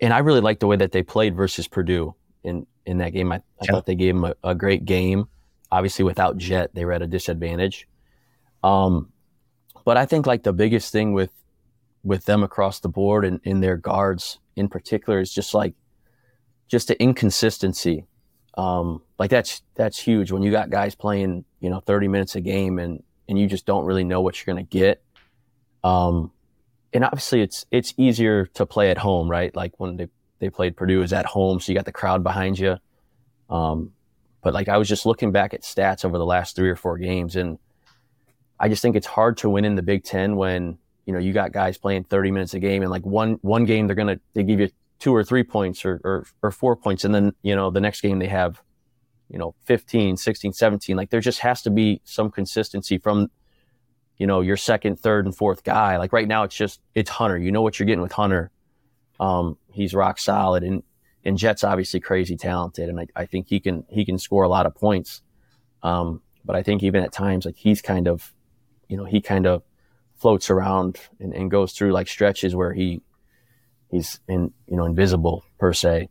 and 0.00 0.12
I 0.12 0.18
really 0.18 0.40
liked 0.40 0.60
the 0.60 0.68
way 0.68 0.76
that 0.76 0.92
they 0.92 1.02
played 1.02 1.34
versus 1.34 1.66
Purdue 1.66 2.14
in 2.48 2.66
in 2.86 2.98
that 2.98 3.12
game. 3.12 3.30
I, 3.30 3.36
I 3.36 3.40
yeah. 3.62 3.70
thought 3.70 3.86
they 3.86 3.94
gave 3.94 4.14
them 4.14 4.24
a, 4.24 4.34
a, 4.42 4.54
great 4.54 4.84
game. 4.84 5.28
Obviously, 5.70 6.04
without 6.04 6.38
Jett, 6.38 6.74
they 6.74 6.84
were 6.84 6.92
at 6.92 7.02
a 7.02 7.06
disadvantage. 7.06 7.86
Um, 8.64 9.12
but 9.84 9.96
I 9.96 10.06
think 10.06 10.26
like 10.26 10.42
the 10.42 10.52
biggest 10.52 10.90
thing 10.90 11.12
with 11.12 11.30
with 12.02 12.24
them 12.24 12.42
across 12.42 12.80
the 12.80 12.88
board 12.88 13.24
and 13.24 13.40
in 13.44 13.60
their 13.60 13.76
guards 13.76 14.38
in 14.56 14.68
particular 14.68 15.20
is 15.20 15.32
just 15.32 15.54
like 15.54 15.74
just 16.68 16.88
the 16.88 17.00
inconsistency. 17.00 18.06
Um, 18.56 19.02
like 19.18 19.30
that's 19.30 19.62
that's 19.74 19.98
huge 19.98 20.32
when 20.32 20.42
you 20.42 20.50
got 20.50 20.70
guys 20.70 20.94
playing 20.94 21.44
you 21.60 21.70
know 21.70 21.80
30 21.80 22.08
minutes 22.08 22.34
a 22.34 22.40
game 22.40 22.78
and 22.78 23.02
and 23.28 23.38
you 23.38 23.46
just 23.46 23.66
don't 23.66 23.84
really 23.84 24.04
know 24.04 24.20
what 24.20 24.38
you're 24.38 24.52
going 24.52 24.66
to 24.66 24.78
get. 24.78 25.02
Um, 25.84 26.32
and 26.92 27.04
obviously 27.04 27.42
it's 27.42 27.66
it's 27.70 27.94
easier 27.96 28.46
to 28.46 28.66
play 28.66 28.90
at 28.90 28.98
home, 28.98 29.30
right? 29.30 29.54
Like 29.54 29.72
when 29.78 29.96
they 29.96 30.08
they 30.38 30.50
played 30.50 30.76
Purdue 30.76 31.02
is 31.02 31.12
at 31.12 31.26
home, 31.26 31.60
so 31.60 31.72
you 31.72 31.78
got 31.78 31.84
the 31.84 31.92
crowd 31.92 32.22
behind 32.22 32.58
you. 32.58 32.76
Um, 33.50 33.92
but 34.42 34.54
like 34.54 34.68
I 34.68 34.76
was 34.76 34.88
just 34.88 35.06
looking 35.06 35.32
back 35.32 35.54
at 35.54 35.62
stats 35.62 36.04
over 36.04 36.18
the 36.18 36.26
last 36.26 36.54
three 36.54 36.70
or 36.70 36.76
four 36.76 36.98
games, 36.98 37.36
and 37.36 37.58
I 38.60 38.68
just 38.68 38.82
think 38.82 38.96
it's 38.96 39.06
hard 39.06 39.36
to 39.38 39.50
win 39.50 39.64
in 39.64 39.74
the 39.74 39.82
Big 39.82 40.04
Ten 40.04 40.36
when 40.36 40.78
you 41.06 41.12
know 41.12 41.18
you 41.18 41.32
got 41.32 41.52
guys 41.52 41.78
playing 41.78 42.04
30 42.04 42.30
minutes 42.30 42.54
a 42.54 42.60
game, 42.60 42.82
and 42.82 42.90
like 42.90 43.04
one 43.04 43.38
one 43.42 43.64
game 43.64 43.86
they're 43.86 43.96
gonna 43.96 44.20
they 44.34 44.42
give 44.42 44.60
you 44.60 44.70
two 44.98 45.14
or 45.14 45.24
three 45.24 45.44
points 45.44 45.84
or, 45.84 46.00
or 46.04 46.26
or 46.42 46.50
four 46.50 46.76
points, 46.76 47.04
and 47.04 47.14
then 47.14 47.32
you 47.42 47.56
know 47.56 47.70
the 47.70 47.80
next 47.80 48.00
game 48.00 48.18
they 48.18 48.28
have 48.28 48.62
you 49.28 49.38
know 49.38 49.54
15 49.64 50.16
16 50.16 50.54
17 50.54 50.96
like 50.96 51.10
there 51.10 51.20
just 51.20 51.40
has 51.40 51.60
to 51.60 51.70
be 51.70 52.00
some 52.04 52.30
consistency 52.30 52.96
from 52.96 53.28
you 54.16 54.26
know 54.26 54.40
your 54.40 54.56
second 54.56 54.98
third 54.98 55.24
and 55.24 55.36
fourth 55.36 55.64
guy. 55.64 55.96
Like 55.96 56.12
right 56.12 56.28
now 56.28 56.44
it's 56.44 56.56
just 56.56 56.80
it's 56.94 57.10
hunter. 57.10 57.38
You 57.38 57.50
know 57.50 57.62
what 57.62 57.78
you're 57.78 57.86
getting 57.86 58.02
with 58.02 58.12
hunter 58.12 58.50
um, 59.20 59.56
he's 59.70 59.94
rock 59.94 60.18
solid 60.18 60.62
and 60.62 60.82
and 61.24 61.36
Jett's 61.36 61.64
obviously 61.64 62.00
crazy 62.00 62.36
talented 62.36 62.88
and 62.88 63.00
I, 63.00 63.06
I 63.16 63.26
think 63.26 63.48
he 63.48 63.60
can 63.60 63.84
he 63.88 64.04
can 64.04 64.18
score 64.18 64.44
a 64.44 64.48
lot 64.48 64.66
of 64.66 64.74
points 64.74 65.22
um, 65.82 66.22
but 66.44 66.56
i 66.56 66.62
think 66.62 66.82
even 66.82 67.02
at 67.02 67.12
times 67.12 67.44
like 67.44 67.56
he's 67.56 67.82
kind 67.82 68.08
of 68.08 68.32
you 68.88 68.96
know 68.96 69.04
he 69.04 69.20
kind 69.20 69.46
of 69.46 69.62
floats 70.16 70.50
around 70.50 70.98
and, 71.20 71.32
and 71.34 71.50
goes 71.50 71.72
through 71.72 71.92
like 71.92 72.08
stretches 72.08 72.54
where 72.54 72.72
he 72.72 73.02
he's 73.90 74.20
in 74.28 74.52
you 74.66 74.76
know 74.76 74.84
invisible 74.84 75.44
per 75.58 75.72
se 75.72 76.08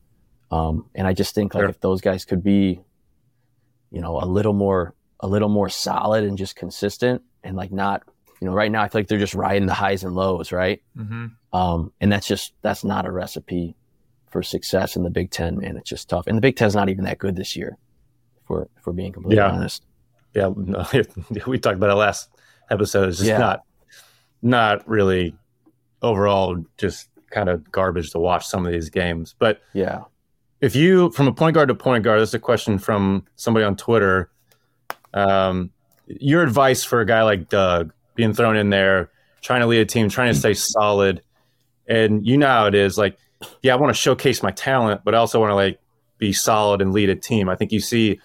um, 0.52 0.90
and 0.96 1.08
i 1.08 1.14
just 1.14 1.34
think 1.34 1.54
like 1.54 1.64
sure. 1.64 1.70
if 1.70 1.80
those 1.80 2.02
guys 2.02 2.26
could 2.26 2.44
be 2.44 2.82
you 3.92 4.02
know, 4.02 4.20
a 4.22 4.26
little 4.26 4.54
more, 4.54 4.94
a 5.20 5.28
little 5.28 5.50
more 5.50 5.70
solid 5.70 6.24
and 6.24 6.38
just 6.38 6.56
consistent 6.56 7.22
and 7.44 7.56
like 7.56 7.72
not, 7.72 8.04
you 8.42 8.48
know, 8.48 8.54
right 8.54 8.72
now 8.72 8.84
I 8.84 8.88
feel 8.88 9.02
like 9.02 9.08
they're 9.08 9.18
just 9.18 9.34
riding 9.34 9.68
the 9.68 9.74
highs 9.74 10.04
and 10.04 10.16
lows, 10.16 10.52
right? 10.52 10.82
Mm-hmm. 10.98 11.28
Um, 11.58 11.92
and 12.00 12.12
that's 12.12 12.28
just, 12.28 12.54
that's 12.62 12.84
not 12.84 13.06
a 13.06 13.12
recipe 13.12 13.76
for 14.30 14.44
success 14.44 14.96
in 14.96 15.04
the 15.04 15.10
Big 15.10 15.32
Ten, 15.32 15.58
man. 15.58 15.78
It's 15.78 15.90
just 15.90 16.10
tough. 16.10 16.28
And 16.28 16.38
the 16.38 16.42
Big 16.42 16.56
Ten's 16.56 16.76
not 16.76 16.90
even 16.90 17.06
that 17.06 17.18
good 17.18 17.36
this 17.36 17.56
year, 17.56 17.78
for, 18.46 18.68
for 18.82 18.94
being 18.94 19.12
completely 19.12 19.38
yeah. 19.38 19.52
honest. 19.52 19.84
Yeah. 20.34 20.52
No, 20.56 20.86
we 21.48 21.58
talked 21.58 21.78
about 21.78 21.90
it 21.90 21.96
last 21.96 22.30
episode. 22.70 23.10
It's 23.10 23.18
just 23.18 23.30
yeah. 23.30 23.38
not, 23.38 23.64
not 24.42 24.88
really 24.88 25.36
overall 26.02 26.64
just 26.78 27.10
kind 27.30 27.50
of 27.50 27.72
garbage 27.72 28.12
to 28.12 28.20
watch 28.20 28.46
some 28.46 28.66
of 28.66 28.72
these 28.72 28.90
games. 28.90 29.36
But 29.38 29.62
yeah, 29.74 30.04
if 30.62 30.76
you 30.76 31.12
from 31.12 31.28
a 31.28 31.34
point 31.34 31.54
guard 31.54 31.70
to 31.70 31.76
point 31.76 32.04
guard, 32.04 32.22
this 32.22 32.30
is 32.30 32.36
a 32.36 32.40
question 32.40 32.80
from 32.80 33.26
somebody 33.36 33.66
on 33.66 33.76
Twitter. 33.76 34.32
Um, 35.14 35.72
your 36.08 36.44
advice 36.44 36.84
for 36.84 37.02
a 37.02 37.06
guy 37.06 37.24
like 37.24 37.50
Dug 37.50 37.94
being 38.18 38.34
thrown 38.34 38.58
in 38.58 38.70
there, 38.70 39.10
trying 39.42 39.62
to 39.62 39.68
lead 39.68 39.80
a 39.80 39.86
team, 39.86 40.10
trying 40.10 40.34
to 40.34 40.38
stay 40.38 40.54
solid, 40.54 41.22
and 41.88 42.28
you 42.28 42.38
know 42.38 42.48
how 42.48 42.66
it 42.66 42.76
is. 42.76 42.98
Like, 42.98 43.18
yeah, 43.62 43.74
I 43.74 43.78
want 43.78 43.96
to 43.96 44.00
showcase 44.00 44.44
my 44.44 44.52
talent, 44.52 45.02
but 45.06 45.16
I 45.16 45.20
also 45.20 45.40
want 45.40 45.52
to 45.52 45.56
like 45.56 45.80
be 46.18 46.34
solid 46.34 46.82
and 46.82 46.92
lead 46.92 47.10
a 47.10 47.16
team. 47.16 47.48
I 47.48 47.56
think 47.56 47.72
you 47.72 47.80
see 47.80 48.20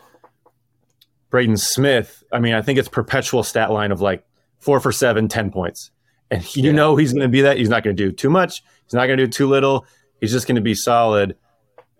Braden 1.30 1.56
Smith. 1.58 2.24
I 2.32 2.40
mean, 2.40 2.54
I 2.54 2.62
think 2.62 2.78
it's 2.78 2.88
perpetual 2.88 3.44
stat 3.44 3.70
line 3.70 3.92
of 3.92 4.00
like 4.00 4.24
four 4.58 4.80
for 4.80 4.90
seven, 4.90 5.28
10 5.28 5.50
points. 5.50 5.90
And 6.30 6.56
you 6.56 6.64
yeah. 6.64 6.72
know 6.72 6.96
he's 6.96 7.12
going 7.12 7.22
to 7.22 7.28
be 7.28 7.42
that. 7.42 7.58
He's 7.58 7.68
not 7.68 7.84
going 7.84 7.94
to 7.94 8.02
do 8.02 8.10
too 8.10 8.30
much. 8.30 8.64
He's 8.84 8.94
not 8.94 9.06
going 9.06 9.18
to 9.18 9.26
do 9.26 9.30
too 9.30 9.46
little. 9.46 9.86
He's 10.20 10.32
just 10.32 10.46
going 10.46 10.56
to 10.56 10.62
be 10.62 10.74
solid. 10.74 11.36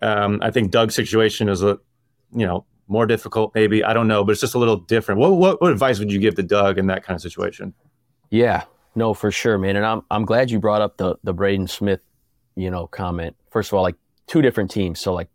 Um, 0.01 0.39
I 0.41 0.49
think 0.49 0.71
Dug's 0.71 0.95
situation 0.95 1.49
is 1.49 1.61
a, 1.61 1.77
you 2.35 2.45
know, 2.45 2.65
more 2.87 3.05
difficult. 3.05 3.53
Maybe 3.53 3.83
I 3.83 3.93
don't 3.93 4.07
know, 4.07 4.23
but 4.23 4.31
it's 4.31 4.41
just 4.41 4.55
a 4.55 4.59
little 4.59 4.77
different. 4.77 5.19
What, 5.19 5.33
what 5.33 5.61
what 5.61 5.71
advice 5.71 5.99
would 5.99 6.11
you 6.11 6.19
give 6.19 6.35
to 6.35 6.43
Dug 6.43 6.77
in 6.77 6.87
that 6.87 7.03
kind 7.03 7.15
of 7.15 7.21
situation? 7.21 7.73
Yeah, 8.33 8.63
no, 8.95 9.13
for 9.13 9.29
sure, 9.29 9.59
man. 9.59 9.75
And 9.75 9.85
I'm 9.85 10.01
I'm 10.09 10.25
glad 10.25 10.49
you 10.49 10.59
brought 10.59 10.81
up 10.81 10.97
the 10.97 11.17
the 11.23 11.33
Braden 11.33 11.67
Smith, 11.67 12.01
you 12.55 12.71
know, 12.71 12.87
comment. 12.87 13.35
First 13.51 13.69
of 13.69 13.75
all, 13.75 13.83
like 13.83 13.95
two 14.25 14.41
different 14.41 14.71
teams, 14.71 14.99
so 14.99 15.13
like 15.13 15.29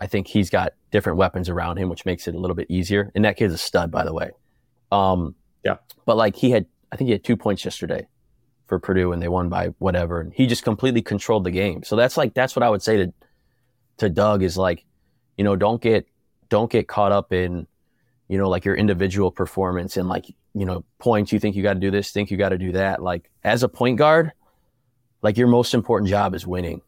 I 0.00 0.06
think 0.06 0.28
he's 0.28 0.48
got 0.48 0.72
different 0.92 1.18
weapons 1.18 1.48
around 1.48 1.78
him, 1.78 1.88
which 1.88 2.06
makes 2.06 2.28
it 2.28 2.36
a 2.36 2.38
little 2.38 2.54
bit 2.54 2.70
easier. 2.70 3.10
And 3.16 3.24
that 3.24 3.36
kid's 3.36 3.52
a 3.52 3.58
stud, 3.58 3.90
by 3.90 4.04
the 4.04 4.14
way. 4.14 4.30
Um, 4.92 5.34
yeah. 5.64 5.78
But 6.04 6.16
like 6.16 6.36
he 6.36 6.52
had, 6.52 6.66
I 6.92 6.96
think 6.96 7.08
he 7.08 7.12
had 7.12 7.24
two 7.24 7.36
points 7.36 7.64
yesterday 7.64 8.06
for 8.68 8.78
Purdue, 8.78 9.10
and 9.10 9.20
they 9.20 9.26
won 9.26 9.48
by 9.48 9.74
whatever, 9.78 10.20
and 10.20 10.32
he 10.32 10.46
just 10.46 10.62
completely 10.62 11.02
controlled 11.02 11.42
the 11.42 11.50
game. 11.50 11.82
So 11.82 11.96
that's 11.96 12.16
like 12.16 12.32
that's 12.32 12.54
what 12.54 12.62
I 12.62 12.70
would 12.70 12.82
say 12.82 12.96
to 12.98 13.12
to 13.96 14.08
Dug 14.08 14.44
is 14.44 14.56
like, 14.56 14.84
you 15.36 15.42
know, 15.42 15.56
don't 15.56 15.82
get 15.82 16.06
don't 16.48 16.70
get 16.70 16.86
caught 16.86 17.10
up 17.10 17.32
in, 17.32 17.66
you 18.28 18.38
know, 18.38 18.48
like 18.48 18.64
your 18.64 18.74
individual 18.74 19.30
performance 19.30 19.96
and 19.96 20.08
like, 20.08 20.26
you 20.54 20.64
know, 20.66 20.84
points 20.98 21.32
you 21.32 21.38
think 21.38 21.56
you 21.56 21.62
got 21.62 21.74
to 21.74 21.80
do 21.80 21.90
this, 21.90 22.10
think 22.10 22.30
you 22.30 22.36
got 22.36 22.50
to 22.50 22.58
do 22.58 22.72
that. 22.72 23.02
Like 23.02 23.30
as 23.44 23.62
a 23.62 23.68
point 23.68 23.98
guard, 23.98 24.32
like 25.22 25.36
your 25.36 25.48
most 25.48 25.74
important 25.74 26.10
job 26.10 26.34
is 26.34 26.46
winning. 26.46 26.82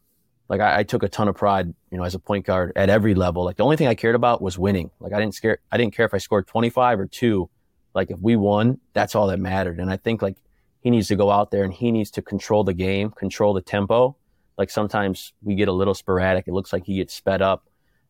Like 0.47 0.61
I, 0.61 0.79
I, 0.79 0.83
took 0.83 1.03
a 1.03 1.09
ton 1.09 1.27
of 1.27 1.35
pride, 1.35 1.73
you 1.91 1.97
know, 1.97 2.03
as 2.03 2.15
a 2.15 2.19
point 2.19 2.45
guard 2.45 2.73
at 2.75 2.89
every 2.89 3.13
level. 3.13 3.45
Like 3.45 3.57
the 3.57 3.63
only 3.63 3.77
thing 3.77 3.87
I 3.87 3.95
cared 3.95 4.15
about 4.15 4.41
was 4.41 4.57
winning. 4.57 4.89
Like 4.99 5.13
I 5.13 5.19
didn't 5.19 5.35
scare, 5.35 5.59
I 5.71 5.77
didn't 5.77 5.95
care 5.95 6.05
if 6.05 6.13
I 6.13 6.17
scored 6.17 6.47
25 6.47 6.99
or 6.99 7.05
two. 7.05 7.49
Like 7.93 8.09
if 8.11 8.19
we 8.19 8.35
won, 8.35 8.79
that's 8.93 9.15
all 9.15 9.27
that 9.27 9.39
mattered. 9.39 9.79
And 9.79 9.91
I 9.91 9.97
think 9.97 10.21
like 10.21 10.37
he 10.81 10.89
needs 10.89 11.07
to 11.09 11.15
go 11.15 11.29
out 11.29 11.51
there 11.51 11.63
and 11.63 11.73
he 11.73 11.91
needs 11.91 12.11
to 12.11 12.21
control 12.21 12.63
the 12.63 12.73
game, 12.73 13.11
control 13.11 13.53
the 13.53 13.61
tempo, 13.61 14.15
like 14.59 14.69
sometimes 14.69 15.31
we 15.41 15.55
get 15.55 15.69
a 15.69 15.71
little 15.71 15.93
sporadic. 15.93 16.47
It 16.47 16.53
looks 16.53 16.73
like 16.73 16.85
he 16.85 16.97
gets 16.97 17.13
sped 17.13 17.41
up, 17.41 17.69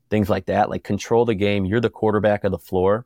things 0.09 0.29
like 0.29 0.47
that. 0.47 0.69
Like 0.69 0.83
control 0.83 1.23
the 1.23 1.35
game. 1.35 1.63
You're 1.63 1.79
the 1.79 1.91
quarterback 1.91 2.43
of 2.43 2.51
the 2.51 2.57
floor 2.57 3.05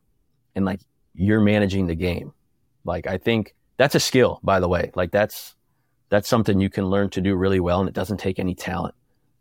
and 0.56 0.66
like 0.66 0.82
you're 1.14 1.42
managing 1.42 1.88
the 1.88 1.96
game. 1.96 2.34
Like 2.84 3.08
I 3.08 3.18
think 3.18 3.56
that's 3.78 3.96
a 3.96 4.00
skill, 4.00 4.40
by 4.44 4.60
the 4.60 4.68
way. 4.68 4.92
Like 4.96 5.12
that's 5.12 5.56
that's 6.10 6.28
something 6.28 6.60
you 6.60 6.70
can 6.70 6.86
learn 6.86 7.10
to 7.12 7.22
do 7.22 7.36
really 7.36 7.60
well 7.60 7.80
and 7.80 7.90
it 7.90 7.96
doesn't 7.96 8.18
take 8.18 8.40
any 8.40 8.56
talent. 8.56 8.96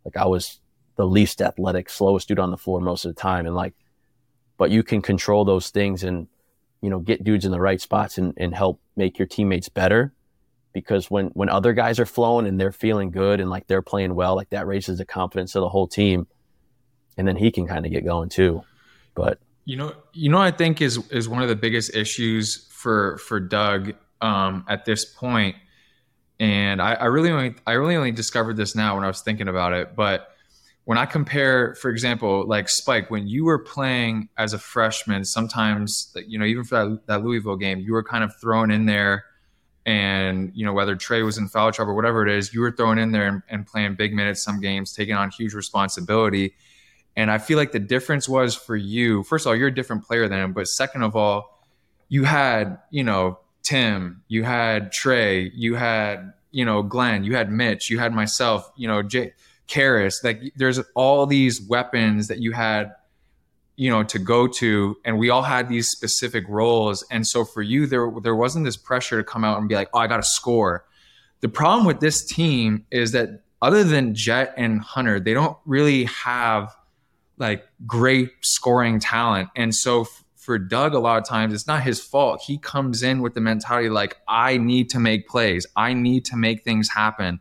Like 0.04 0.16
I 0.16 0.26
was 0.26 0.60
the 0.96 1.06
least 1.06 1.42
athletic, 1.42 1.90
slowest 1.90 2.28
dude 2.28 2.38
on 2.38 2.50
the 2.50 2.56
floor 2.56 2.80
most 2.80 3.04
of 3.04 3.14
the 3.14 3.20
time. 3.20 3.46
And 3.46 3.54
like, 3.54 3.74
but 4.56 4.70
you 4.70 4.82
can 4.82 5.02
control 5.02 5.44
those 5.44 5.70
things 5.70 6.02
and, 6.04 6.28
you 6.80 6.90
know, 6.90 6.98
get 6.98 7.24
dudes 7.24 7.44
in 7.44 7.52
the 7.52 7.60
right 7.60 7.80
spots 7.80 8.18
and, 8.18 8.34
and 8.36 8.54
help 8.54 8.80
make 8.96 9.18
your 9.18 9.26
teammates 9.26 9.68
better 9.68 10.12
because 10.72 11.10
when 11.10 11.26
when 11.28 11.48
other 11.48 11.72
guys 11.72 12.00
are 12.00 12.06
flowing 12.06 12.46
and 12.46 12.60
they're 12.60 12.72
feeling 12.72 13.10
good 13.10 13.40
and 13.40 13.50
like 13.50 13.66
they're 13.66 13.82
playing 13.82 14.14
well, 14.14 14.34
like 14.34 14.50
that 14.50 14.66
raises 14.66 14.98
the 14.98 15.04
confidence 15.04 15.54
of 15.54 15.60
the 15.60 15.68
whole 15.68 15.86
team, 15.86 16.26
and 17.16 17.26
then 17.28 17.36
he 17.36 17.50
can 17.50 17.66
kind 17.66 17.84
of 17.84 17.92
get 17.92 18.04
going 18.04 18.28
too. 18.28 18.62
But 19.14 19.38
you 19.64 19.76
know, 19.76 19.94
you 20.12 20.28
know, 20.28 20.38
I 20.38 20.50
think 20.50 20.80
is 20.80 20.98
is 21.10 21.28
one 21.28 21.42
of 21.42 21.48
the 21.48 21.56
biggest 21.56 21.94
issues 21.94 22.66
for 22.70 23.18
for 23.18 23.40
Dug 23.40 23.94
um, 24.20 24.64
at 24.68 24.84
this 24.84 25.04
point, 25.04 25.56
and 26.40 26.82
I, 26.82 26.94
I 26.94 27.04
really 27.06 27.30
only 27.30 27.54
I 27.66 27.72
really 27.72 27.96
only 27.96 28.12
discovered 28.12 28.56
this 28.56 28.74
now 28.74 28.96
when 28.96 29.04
I 29.04 29.08
was 29.08 29.22
thinking 29.22 29.48
about 29.48 29.72
it, 29.72 29.94
but 29.94 30.32
when 30.84 30.98
I 30.98 31.06
compare, 31.06 31.76
for 31.76 31.90
example, 31.90 32.44
like 32.46 32.68
Spike, 32.68 33.10
when 33.10 33.28
you 33.28 33.44
were 33.44 33.58
playing 33.58 34.28
as 34.36 34.52
a 34.52 34.58
freshman, 34.58 35.24
sometimes, 35.24 36.14
you 36.26 36.38
know, 36.38 36.44
even 36.44 36.64
for 36.64 36.74
that, 36.74 37.06
that 37.06 37.24
Louisville 37.24 37.56
game, 37.56 37.78
you 37.78 37.92
were 37.92 38.02
kind 38.02 38.24
of 38.24 38.34
thrown 38.40 38.70
in 38.70 38.86
there. 38.86 39.24
And 39.84 40.52
you 40.54 40.64
know 40.64 40.72
whether 40.72 40.94
Trey 40.94 41.22
was 41.22 41.38
in 41.38 41.48
foul 41.48 41.72
trouble 41.72 41.90
or 41.90 41.96
whatever 41.96 42.24
it 42.24 42.32
is, 42.32 42.54
you 42.54 42.60
were 42.60 42.70
thrown 42.70 42.98
in 42.98 43.10
there 43.10 43.26
and, 43.26 43.42
and, 43.48 43.66
playing 43.66 43.96
big 43.96 44.14
minutes 44.14 44.40
some 44.40 44.60
games, 44.60 44.92
taking 44.92 45.16
on 45.16 45.30
huge 45.30 45.54
responsibility. 45.54 46.54
And 47.16 47.30
I 47.30 47.38
feel 47.38 47.58
like 47.58 47.72
the 47.72 47.78
difference 47.78 48.28
was 48.28 48.54
for 48.54 48.76
you. 48.76 49.22
First 49.24 49.44
of 49.44 49.50
all, 49.50 49.56
you're 49.56 49.68
a 49.68 49.74
different 49.74 50.04
player 50.04 50.28
than 50.28 50.40
him, 50.40 50.52
but 50.52 50.66
second 50.66 51.02
of 51.02 51.14
all, 51.14 51.66
you 52.08 52.24
had 52.24 52.78
you 52.90 53.04
know 53.04 53.38
Tim, 53.62 54.22
you 54.28 54.44
had 54.44 54.92
Trey, 54.92 55.50
you 55.54 55.74
had 55.74 56.32
you 56.50 56.64
know 56.64 56.82
Glenn, 56.82 57.24
you 57.24 57.34
had 57.34 57.50
Mitch, 57.50 57.90
you 57.90 57.98
had 57.98 58.12
myself, 58.12 58.70
you 58.76 58.88
know 58.88 59.02
Jay, 59.02 59.32
Caris. 59.66 60.22
Like 60.22 60.52
there's 60.56 60.80
all 60.94 61.26
these 61.26 61.60
weapons 61.60 62.28
that 62.28 62.38
you 62.38 62.52
had 62.52 62.92
you 63.76 63.90
know 63.90 64.02
to 64.02 64.18
go 64.18 64.46
to 64.46 64.96
and 65.04 65.18
we 65.18 65.30
all 65.30 65.42
had 65.42 65.68
these 65.68 65.88
specific 65.88 66.44
roles 66.48 67.02
and 67.10 67.26
so 67.26 67.44
for 67.44 67.62
you 67.62 67.86
there 67.86 68.12
there 68.22 68.36
wasn't 68.36 68.64
this 68.64 68.76
pressure 68.76 69.16
to 69.16 69.24
come 69.24 69.44
out 69.44 69.58
and 69.58 69.68
be 69.68 69.74
like 69.74 69.88
oh 69.94 69.98
I 69.98 70.06
got 70.06 70.18
to 70.18 70.22
score 70.22 70.84
the 71.40 71.48
problem 71.48 71.86
with 71.86 72.00
this 72.00 72.24
team 72.24 72.84
is 72.90 73.12
that 73.12 73.42
other 73.62 73.82
than 73.82 74.14
Jett 74.14 74.52
and 74.56 74.80
Hunter 74.80 75.18
they 75.18 75.32
don't 75.32 75.56
really 75.64 76.04
have 76.04 76.74
like 77.42 77.68
great 77.86 78.30
scoring 78.40 78.98
talent 78.98 79.50
and 79.54 79.74
so 79.74 80.02
f- 80.02 80.24
for 80.36 80.58
Dug 80.58 80.94
a 80.94 80.98
lot 80.98 81.18
of 81.18 81.28
times 81.28 81.52
it's 81.52 81.66
not 81.66 81.82
his 81.82 82.00
fault 82.00 82.42
he 82.46 82.56
comes 82.56 83.02
in 83.02 83.20
with 83.20 83.34
the 83.34 83.40
mentality 83.40 83.90
like 83.90 84.16
I 84.26 84.56
need 84.56 84.88
to 84.90 84.98
make 84.98 85.28
plays 85.28 85.66
I 85.76 85.92
need 85.92 86.24
to 86.26 86.36
make 86.36 86.64
things 86.64 86.88
happen 86.88 87.40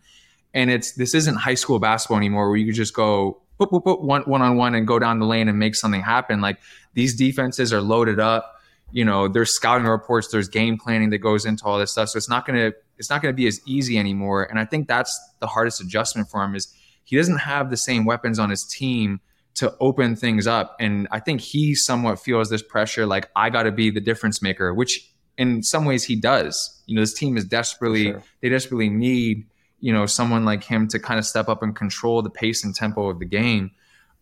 and 0.54 0.70
it's 0.70 0.94
this 0.94 1.16
isn't 1.16 1.36
high 1.36 1.56
school 1.56 1.80
basketball 1.80 2.18
anymore 2.18 2.50
where 2.50 2.58
you 2.58 2.66
can 2.66 2.76
just 2.76 2.94
go 2.94 3.42
boop, 3.62 3.70
boop, 3.70 3.84
boop, 3.84 4.02
one, 4.02 4.24
one 4.24 4.42
on 4.42 4.58
one 4.58 4.76
and 4.76 4.88
go 4.88 5.00
down 5.00 5.20
the 5.20 5.26
lane 5.26 5.48
and 5.48 5.60
make 5.60 5.76
something 5.76 6.02
happen. 6.02 6.42
Like 6.42 6.60
these 6.94 7.16
defenses 7.16 7.72
are 7.72 7.82
loaded 7.82 8.20
up. 8.20 8.56
You 8.92 9.06
know, 9.06 9.28
there's 9.28 9.54
scouting 9.54 9.88
reports, 9.88 10.30
there's 10.30 10.50
game 10.50 10.78
planning 10.78 11.12
that 11.12 11.20
goes 11.20 11.46
into 11.46 11.64
all 11.66 11.80
this 11.80 11.92
stuff. 11.92 12.10
So 12.10 12.18
it's 12.18 12.30
not 12.30 12.46
gonna 12.46 12.74
it's 12.98 13.10
not 13.10 13.22
gonna 13.22 13.34
be 13.34 13.48
as 13.48 13.62
easy 13.66 13.98
anymore. 13.98 14.44
And 14.44 14.60
I 14.60 14.66
think 14.66 14.88
that's 14.88 15.18
the 15.40 15.48
hardest 15.48 15.80
adjustment 15.80 16.30
for 16.30 16.44
him 16.44 16.56
is 16.56 16.74
he 17.04 17.16
doesn't 17.16 17.38
have 17.38 17.70
the 17.70 17.78
same 17.78 18.04
weapons 18.06 18.38
on 18.38 18.50
his 18.50 18.66
team 18.66 19.22
to 19.56 19.76
open 19.80 20.16
things 20.16 20.48
up. 20.48 20.76
And 20.80 21.08
I 21.12 21.20
think 21.20 21.42
he 21.42 21.76
somewhat 21.76 22.20
feels 22.20 22.50
this 22.50 22.62
pressure, 22.62 23.06
like 23.06 23.30
I 23.36 23.50
got 23.50 23.64
to 23.64 23.72
be 23.72 23.90
the 23.90 24.02
difference 24.02 24.42
maker, 24.42 24.74
which 24.74 25.12
in 25.38 25.64
some 25.64 25.86
ways 25.86 26.04
he 26.04 26.16
does. 26.16 26.82
You 26.86 26.96
know, 26.96 27.02
this 27.02 27.14
team 27.14 27.38
is 27.38 27.46
desperately 27.46 28.06
sure. 28.06 28.24
they 28.42 28.50
desperately 28.50 28.90
need 28.90 29.48
you 29.80 29.92
know 29.92 30.06
someone 30.06 30.46
like 30.46 30.64
him 30.64 30.88
to 30.90 31.00
kind 31.00 31.18
of 31.20 31.26
step 31.26 31.50
up 31.50 31.64
and 31.64 31.76
control 31.76 32.22
the 32.22 32.30
pace 32.30 32.64
and 32.64 32.74
tempo 32.76 33.10
of 33.10 33.20
the 33.20 33.26
game. 33.26 33.72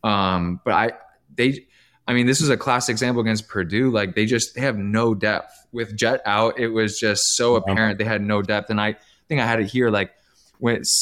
Um, 0.04 0.62
but 0.64 0.74
I 0.74 0.92
they 1.36 1.68
I 2.10 2.14
mean, 2.14 2.26
this 2.26 2.42
was 2.42 2.50
a 2.50 2.58
classic 2.58 2.94
example 2.94 3.22
against 3.22 3.48
Purdue. 3.48 3.92
Like 3.92 4.16
they 4.16 4.26
just 4.26 4.56
they 4.56 4.62
have 4.62 4.78
no 4.78 5.14
depth. 5.14 5.54
With 5.72 5.96
Jett 5.96 6.22
out, 6.26 6.58
it 6.58 6.70
was 6.70 7.00
just 7.00 7.36
so 7.36 7.56
apparent 7.56 8.00
they 8.00 8.04
had 8.04 8.24
no 8.24 8.42
depth. 8.42 8.72
And 8.72 8.82
I 8.82 8.96
think 9.28 9.40
I 9.40 9.46
had 9.46 9.60
it 9.60 9.68
here 9.68 9.92
like 9.92 10.12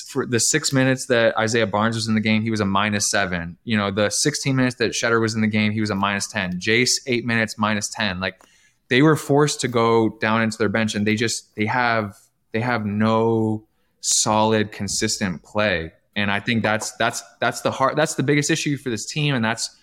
for 0.10 0.26
the 0.26 0.40
six 0.40 0.72
minutes 0.72 1.08
that 1.08 1.36
Isaiah 1.38 1.66
Barnes 1.66 1.96
was 1.96 2.08
in 2.08 2.16
the 2.16 2.22
game, 2.22 2.44
he 2.44 2.52
was 2.52 2.60
a 2.60 2.66
minus 2.66 3.10
seven. 3.10 3.58
You 3.64 3.78
know, 3.78 3.90
the 3.90 4.10
16 4.10 4.56
minutes 4.56 4.76
that 4.76 4.92
Tschetter 4.92 5.20
was 5.20 5.34
in 5.34 5.42
the 5.42 5.48
game, 5.48 5.72
he 5.72 5.82
was 5.82 5.90
a 5.90 5.96
minus 5.96 6.28
10. 6.28 6.60
Jace, 6.60 6.92
eight 7.08 7.26
minutes, 7.26 7.58
minus 7.58 7.90
10. 7.90 8.20
Like 8.20 8.42
they 8.90 9.02
were 9.02 9.16
forced 9.16 9.60
to 9.62 9.68
go 9.68 10.10
down 10.20 10.42
into 10.42 10.58
their 10.58 10.70
bench 10.70 10.96
and 10.96 11.06
they 11.08 11.16
just 11.16 11.56
they 11.56 11.66
have 11.66 12.16
they 12.52 12.62
have 12.62 12.86
no 12.86 13.68
solid, 14.02 14.72
consistent 14.72 15.44
play. 15.44 15.92
And 16.16 16.32
I 16.32 16.40
think 16.40 16.64
that's 16.64 16.92
that's 16.94 17.24
that's 17.40 17.62
the 17.62 17.72
heart 17.72 17.96
that's 17.96 18.16
the 18.16 18.24
biggest 18.24 18.50
issue 18.50 18.78
for 18.78 18.90
this 18.90 19.06
team, 19.06 19.36
and 19.36 19.46
that's 19.46 19.76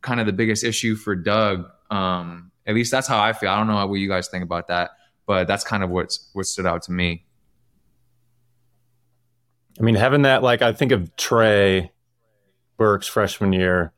kind 0.00 0.20
of 0.20 0.26
the 0.26 0.32
biggest 0.32 0.64
issue 0.64 0.96
for 0.96 1.14
Dug. 1.14 1.66
Um, 1.90 2.50
at 2.66 2.74
least 2.74 2.90
that's 2.90 3.06
how 3.06 3.22
I 3.22 3.32
feel. 3.34 3.50
I 3.50 3.58
don't 3.58 3.66
know 3.66 3.86
what 3.86 3.96
you 3.96 4.08
guys 4.08 4.28
think 4.28 4.42
about 4.44 4.68
that, 4.68 4.92
but 5.26 5.46
that's 5.46 5.64
kind 5.64 5.82
of 5.82 5.90
what's 5.90 6.30
what 6.32 6.46
stood 6.46 6.64
out 6.66 6.82
to 6.84 6.92
me. 6.92 7.23
I 9.78 9.82
mean, 9.82 9.94
having 9.96 10.22
that, 10.22 10.42
like, 10.42 10.62
I 10.62 10.72
think 10.72 10.92
of 10.92 11.14
Trey 11.16 11.92
Burke's 12.76 13.08
freshman 13.08 13.52
year, 13.52 13.92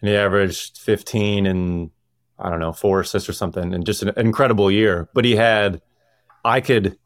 and 0.00 0.10
he 0.10 0.16
averaged 0.16 0.78
15 0.78 1.46
and 1.46 1.90
I 2.38 2.50
don't 2.50 2.58
know, 2.58 2.72
four 2.72 3.00
assists 3.00 3.28
or 3.28 3.32
something, 3.32 3.72
and 3.72 3.86
just 3.86 4.02
an 4.02 4.12
incredible 4.16 4.70
year. 4.70 5.08
But 5.14 5.24
he 5.24 5.36
had, 5.36 5.80
I 6.44 6.60
could, 6.60 6.98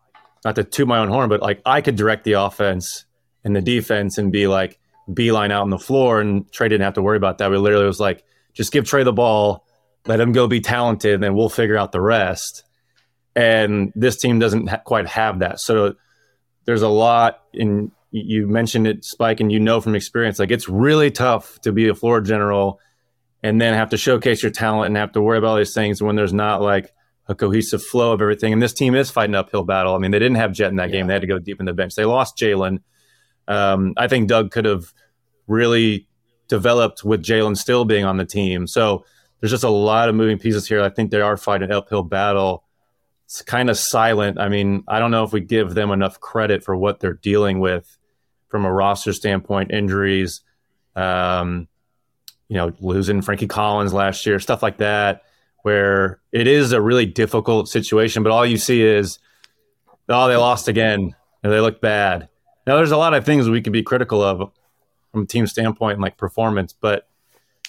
not 0.45 0.55
to 0.57 0.65
toot 0.65 0.89
my 0.89 0.99
own 0.99 1.09
horn, 1.09 1.29
but 1.29 1.43
like, 1.43 1.61
I 1.67 1.81
could 1.81 1.97
direct 1.97 2.25
the 2.25 2.33
offense 2.33 3.05
and 3.45 3.55
the 3.55 3.61
defense 3.61 4.17
and 4.19 4.33
be 4.33 4.47
like, 4.47 4.79
Beilein 5.11 5.51
out 5.51 5.63
on 5.63 5.71
the 5.71 5.79
floor, 5.79 6.21
and 6.21 6.51
Trey 6.53 6.69
didn't 6.69 6.85
have 6.85 6.95
to 6.95 7.03
worry 7.03 7.17
about 7.17 7.39
that. 7.39 7.51
We 7.51 7.57
literally 7.57 7.87
was 7.87 8.01
like, 8.01 8.25
just 8.53 8.73
give 8.73 8.85
Trey 8.85 9.05
the 9.05 9.13
ball, 9.13 9.67
let 10.07 10.21
him 10.21 10.33
go 10.33 10.47
be 10.47 10.61
talented, 10.61 11.15
and 11.15 11.23
then 11.23 11.35
we'll 11.35 11.49
figure 11.49 11.77
out 11.77 11.93
the 11.93 12.01
rest. 12.01 12.65
And 13.35 13.93
this 13.95 14.17
team 14.17 14.39
doesn't 14.39 14.69
ha- 14.69 14.83
quite 14.85 15.07
have 15.07 15.39
that. 15.39 15.61
So 15.61 15.95
there's 16.65 16.83
a 16.83 16.89
lot 16.89 17.43
in 17.53 17.93
you 18.11 18.47
mentioned 18.47 18.87
it, 18.87 19.05
Spike, 19.05 19.41
and 19.41 19.53
you 19.53 19.61
know 19.61 19.81
from 19.81 19.95
experience, 19.95 20.39
like 20.39 20.51
it's 20.51 20.69
really 20.69 21.11
tough 21.11 21.61
to 21.61 21.73
be 21.73 21.89
a 21.89 21.95
floor 21.95 22.21
general 22.21 22.81
and 23.43 23.61
then 23.61 23.75
have 23.75 23.91
to 23.91 23.97
showcase 23.97 24.43
your 24.43 24.51
talent 24.51 24.89
and 24.89 24.97
have 24.97 25.13
to 25.13 25.21
worry 25.21 25.39
about 25.39 25.49
all 25.49 25.57
these 25.57 25.75
things 25.75 26.03
when 26.03 26.17
there's 26.17 26.33
not 26.33 26.61
like 26.61 26.93
a 27.29 27.35
cohesive 27.35 27.83
flow 27.83 28.13
of 28.13 28.21
everything. 28.21 28.53
And 28.53 28.63
this 28.63 28.73
team 28.73 28.95
is 28.95 29.11
fighting 29.11 29.35
uphill 29.35 29.65
battle. 29.65 29.95
I 29.95 29.99
mean, 29.99 30.11
they 30.11 30.19
didn't 30.19 30.37
have 30.37 30.53
Jett 30.53 30.71
in 30.71 30.77
that 30.77 30.89
yeah. 30.91 30.97
game; 30.97 31.07
they 31.07 31.13
had 31.13 31.23
to 31.23 31.29
go 31.29 31.39
deep 31.39 31.61
in 31.61 31.67
the 31.67 31.75
bench. 31.75 31.95
They 31.95 32.05
lost 32.05 32.37
Jalen. 32.37 32.79
Um, 33.47 33.95
I 33.97 34.09
think 34.09 34.29
Dug 34.29 34.51
could 34.51 34.65
have 34.65 34.93
really 35.47 36.09
developed 36.49 37.05
with 37.05 37.23
Jalen 37.23 37.57
still 37.57 37.85
being 37.85 38.05
on 38.05 38.17
the 38.17 38.25
team. 38.25 38.67
So 38.67 39.05
there's 39.41 39.51
just 39.51 39.65
a 39.65 39.71
lot 39.71 40.09
of 40.09 40.15
moving 40.15 40.39
pieces 40.39 40.67
here. 40.67 40.83
I 40.83 40.89
think 40.89 41.11
they 41.11 41.21
are 41.21 41.37
fighting 41.37 41.71
an 41.71 41.77
uphill 41.77 42.03
battle. 42.03 42.65
It's 43.27 43.43
kind 43.43 43.69
of 43.69 43.77
silent. 43.77 44.39
I 44.39 44.49
mean, 44.49 44.85
I 44.89 44.99
don't 44.99 45.11
know 45.11 45.25
if 45.25 45.33
we 45.33 45.41
give 45.41 45.75
them 45.75 45.91
enough 45.91 46.19
credit 46.19 46.65
for 46.65 46.75
what 46.75 47.01
they're 47.01 47.15
dealing 47.15 47.61
with 47.61 47.98
from 48.49 48.65
a 48.65 48.73
roster 48.73 49.13
standpoint, 49.13 49.71
injuries, 49.71 50.43
um, 50.97 51.69
you 52.49 52.57
know, 52.57 52.73
losing 52.81 53.23
Frankie 53.23 53.47
Collins 53.47 53.93
last 53.93 54.25
year, 54.27 54.41
stuff 54.41 54.63
like 54.63 54.79
that, 54.79 55.23
where 55.63 56.21
it 56.33 56.47
is 56.47 56.73
a 56.73 56.81
really 56.81 57.07
difficult 57.07 57.69
situation. 57.69 58.23
But 58.23 58.33
all 58.33 58.47
you 58.47 58.57
see 58.57 58.83
is, 58.83 59.19
oh, 60.09 60.29
they 60.29 60.37
lost 60.37 60.69
again, 60.69 61.15
and 61.43 61.53
they 61.53 61.61
look 61.61 61.81
bad. 61.81 62.29
Now, 62.67 62.77
there's 62.77 62.91
a 62.91 62.97
lot 62.97 63.15
of 63.15 63.25
things 63.25 63.49
we 63.49 63.61
can 63.61 63.73
be 63.73 63.83
critical 63.83 64.23
of 64.23 64.51
from 65.13 65.23
a 65.23 65.27
team 65.27 65.47
standpoint, 65.47 66.01
like 66.01 66.17
performance. 66.17 66.73
But 66.73 67.09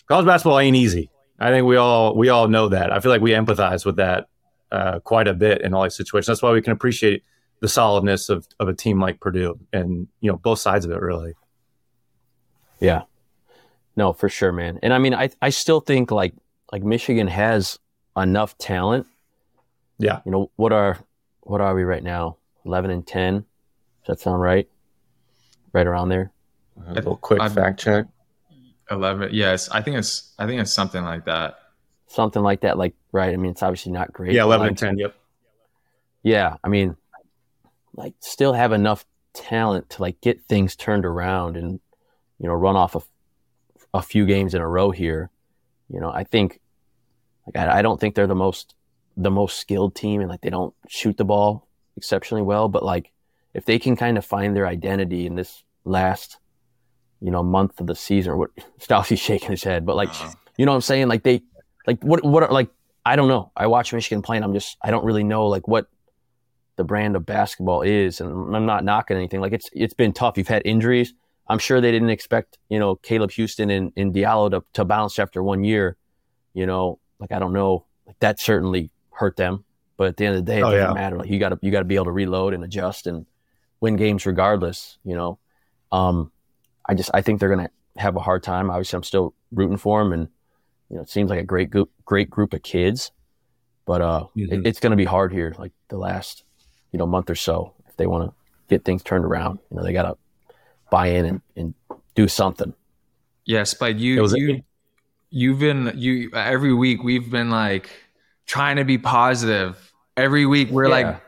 college 0.08 0.26
basketball 0.26 0.60
ain't 0.60 0.76
easy. 0.76 1.10
I 1.39 1.52
think 1.52 1.65
we 1.65 1.78
all 1.78 2.15
we 2.15 2.30
all 2.30 2.48
know 2.48 2.70
that. 2.70 2.92
I 2.92 3.00
feel 3.00 3.12
like 3.12 3.22
we 3.22 3.32
empathize 3.32 3.86
with 3.86 3.96
that 3.98 4.28
uh, 4.72 5.00
quite 5.00 5.28
a 5.28 5.34
bit 5.34 5.62
in 5.62 5.74
all 5.74 5.84
these 5.84 5.96
situations. 5.96 6.28
That's 6.28 6.42
why 6.42 6.52
we 6.52 6.62
can 6.62 6.74
appreciate 6.74 7.24
the 7.62 7.67
solidness 7.67 8.30
of 8.30 8.48
of 8.60 8.67
a 8.67 8.74
team 8.74 9.00
like 9.00 9.19
Purdue, 9.19 9.60
and 9.74 10.08
you 10.22 10.32
know 10.32 10.38
both 10.38 10.60
sides 10.60 10.86
of 10.86 10.91
it 10.91 11.02
really. 11.02 11.34
Yeah, 12.80 13.04
no, 13.95 14.13
for 14.13 14.30
sure, 14.30 14.52
man. 14.52 14.80
And 14.82 14.93
I 14.93 14.98
mean, 14.98 15.13
I 15.13 15.30
I 15.41 15.50
still 15.50 15.82
think 15.82 16.12
like 16.12 16.34
like 16.72 16.84
Michigan 16.84 17.28
has 17.28 17.80
enough 18.15 18.58
talent. 18.58 19.08
Yeah, 19.98 20.22
you 20.26 20.32
know 20.32 20.52
what 20.56 20.72
are 20.72 20.98
what 21.41 21.62
are 21.62 21.76
we 21.76 21.84
right 21.84 22.04
now? 22.04 22.38
Eleven 22.65 22.91
and 22.91 23.06
ten. 23.06 23.45
Does 24.06 24.08
that 24.08 24.19
sound 24.22 24.41
right? 24.41 24.69
Right 25.74 25.86
around 25.86 26.10
there. 26.10 26.32
Uh, 26.80 26.91
a 26.91 26.93
little 26.93 27.17
quick 27.17 27.41
i 27.41 27.50
fact 27.50 27.80
check. 27.80 28.06
Eleven. 28.89 29.30
Yes, 29.34 29.69
I 29.69 29.82
think 29.82 29.98
it's. 29.98 30.34
I 30.39 30.48
think 30.48 30.62
it's 30.62 30.72
something 30.72 31.04
like 31.04 31.26
that. 31.26 31.60
Something 32.08 32.41
like 32.41 32.62
that. 32.62 32.78
Like 32.78 32.95
right. 33.12 33.34
I 33.34 33.38
mean, 33.38 33.52
it's 33.52 33.62
obviously 33.62 33.91
not 33.91 34.13
great. 34.13 34.32
Yeah, 34.32 34.43
eleven 34.43 34.63
like, 34.63 34.69
and 34.69 34.78
ten. 34.78 34.98
Yep. 34.98 35.15
Yeah, 36.24 36.56
I 36.63 36.67
mean, 36.69 36.95
like 37.95 38.13
still 38.19 38.54
have 38.54 38.71
enough 38.71 39.06
talent 39.34 39.89
to 39.91 40.02
like 40.02 40.19
get 40.21 40.43
things 40.45 40.75
turned 40.75 41.06
around 41.06 41.56
and 41.58 41.80
you 42.39 42.47
know 42.47 42.54
run 42.54 42.75
off 42.75 42.95
a, 42.95 43.02
a 43.93 44.02
few 44.02 44.25
games 44.25 44.54
in 44.54 44.62
a 44.62 44.67
row 44.67 44.91
here. 44.91 45.30
You 45.89 45.99
know, 45.99 46.12
I 46.12 46.23
think 46.23 46.60
like 47.45 47.58
I, 47.67 47.80
I 47.80 47.82
don't 47.82 47.99
think 47.99 48.15
they're 48.15 48.28
the 48.28 48.36
most 48.36 48.75
the 49.17 49.32
most 49.32 49.60
skilled 49.60 49.95
team 49.95 50.21
and 50.21 50.30
like 50.30 50.41
they 50.41 50.49
don't 50.49 50.73
shoot 50.88 51.17
the 51.17 51.25
ball 51.25 51.67
exceptionally 51.97 52.43
well, 52.43 52.69
but 52.69 52.84
like 52.84 53.12
if 53.54 53.65
they 53.65 53.80
can 53.80 53.95
kind 53.95 54.17
of 54.17 54.25
find 54.25 54.56
their 54.56 54.67
identity 54.67 55.25
in 55.25 55.36
this 55.36 55.63
last 55.84 56.38
you 57.21 57.32
know, 57.32 57.43
month 57.43 57.80
of 57.80 57.88
the 57.88 57.95
season 57.95 58.32
or 58.32 58.38
what 58.38 58.52
Stalcy's 58.80 59.19
shaking 59.19 59.52
his 59.52 59.63
head, 59.63 59.86
but 59.86 59.95
like, 59.95 60.10
uh-huh. 60.10 60.32
you 60.58 60.65
know 60.65 60.71
what 60.71 60.78
I'm 60.78 60.82
saying? 60.82 61.08
Like 61.08 61.23
they, 61.23 61.41
like 61.86 62.02
what, 62.04 62.23
what 62.23 62.43
are 62.43 62.52
like, 62.52 62.69
I 63.06 63.15
don't 63.15 63.28
know. 63.28 63.52
I 63.56 63.67
watch 63.67 63.93
Michigan 63.93 64.21
play 64.21 64.38
and 64.38 64.45
I'm 64.45 64.54
just, 64.54 64.78
I 64.82 64.91
don't 64.91 65.06
really 65.06 65.23
know 65.23 65.47
like 65.47 65.67
what 65.67 65.88
the 66.80 66.84
brand 66.86 67.15
of 67.15 67.26
basketball 67.26 67.84
is. 67.84 68.22
And 68.22 68.56
I'm 68.56 68.65
not 68.65 68.84
knocking 68.84 69.18
anything. 69.18 69.42
Like 69.42 69.54
it's, 69.54 69.70
it's 69.74 69.94
been 69.94 70.13
tough. 70.13 70.38
You've 70.38 70.48
had 70.48 70.62
injuries. 70.65 71.13
I'm 71.48 71.60
sure 71.60 71.82
they 71.82 71.92
didn't 71.92 72.10
expect, 72.10 72.58
you 72.70 72.80
know, 72.80 72.96
Caleb 72.96 73.32
Houstan 73.32 73.70
and, 73.70 73.92
and 73.98 74.13
Diallo 74.13 74.50
to, 74.52 74.63
to 74.74 74.86
bounce 74.86 75.20
after 75.20 75.44
one 75.44 75.63
year, 75.63 75.98
you 76.54 76.65
know, 76.65 77.00
like, 77.20 77.32
I 77.32 77.39
don't 77.39 77.54
know, 77.54 77.86
like 78.08 78.18
that 78.20 78.39
certainly 78.39 78.92
hurt 79.12 79.36
them. 79.36 79.65
But 79.98 80.08
at 80.08 80.18
the 80.18 80.26
end 80.26 80.38
of 80.38 80.46
the 80.46 80.52
day, 80.52 80.60
it 80.60 80.63
oh, 80.63 80.72
doesn't 80.72 80.96
yeah. 80.96 81.02
matter. 81.02 81.18
Like 81.18 81.30
you 81.30 81.38
gotta, 81.38 81.60
you 81.62 81.72
gotta 81.72 81.86
be 81.86 81.96
able 81.96 82.06
to 82.06 82.12
reload 82.12 82.54
and 82.54 82.63
adjust 82.63 83.06
and 83.06 83.26
win 83.82 83.98
games 83.98 84.26
regardless, 84.26 84.98
you 85.04 85.15
know? 85.15 85.38
Um, 85.92 86.32
I 86.89 86.96
just 86.96 87.12
I 87.13 87.22
think 87.22 87.39
they're 87.39 87.54
going 87.54 87.68
to 87.68 88.02
have 88.02 88.15
a 88.15 88.20
hard 88.20 88.42
time. 88.42 88.72
Obviously, 88.72 88.98
I'm 88.98 89.04
still 89.04 89.36
rooting 89.52 89.78
for 89.78 90.04
them, 90.04 90.12
and 90.12 90.28
you 90.89 90.96
know, 90.96 91.04
it 91.04 91.10
seems 91.10 91.30
like 91.30 91.39
a 91.39 91.44
great 91.44 91.70
group, 91.70 91.92
great 92.04 92.30
group 92.30 92.54
of 92.54 92.63
kids. 92.63 93.12
But 93.86 94.02
uh, 94.02 94.26
mm-hmm. 94.36 94.54
it, 94.54 94.68
it's 94.68 94.80
going 94.80 94.92
to 94.92 94.98
be 94.98 95.06
hard 95.06 95.32
here, 95.32 95.56
like 95.60 95.72
the 95.89 95.98
last 95.98 96.44
you 96.91 96.99
know 96.99 97.06
month 97.06 97.30
or 97.30 97.36
so, 97.36 97.73
if 97.88 97.97
they 97.97 98.08
want 98.08 98.30
to 98.30 98.36
get 98.69 98.86
things 98.86 99.04
turned 99.04 99.25
around. 99.25 99.60
You 99.69 99.78
know, 99.78 99.84
they 99.84 99.93
got 99.93 100.04
to 100.04 100.17
buy 100.89 101.08
in 101.08 101.25
and, 101.25 101.41
and 101.56 101.73
do 102.15 102.28
something. 102.28 102.73
Yes, 103.45 103.73
but 103.73 103.95
you 103.97 104.25
you 104.36 104.63
you've 105.30 105.60
been 105.60 105.91
you 105.95 106.32
every 106.34 106.73
week 106.73 107.04
we've 107.04 107.30
been 107.30 107.49
like 107.49 107.89
trying 108.45 108.78
to 108.78 108.86
be 108.86 108.97
positive. 108.97 109.91
Every 110.17 110.45
week 110.45 110.69
we're 110.69 110.88
yeah. 110.88 111.08
like 111.08 111.21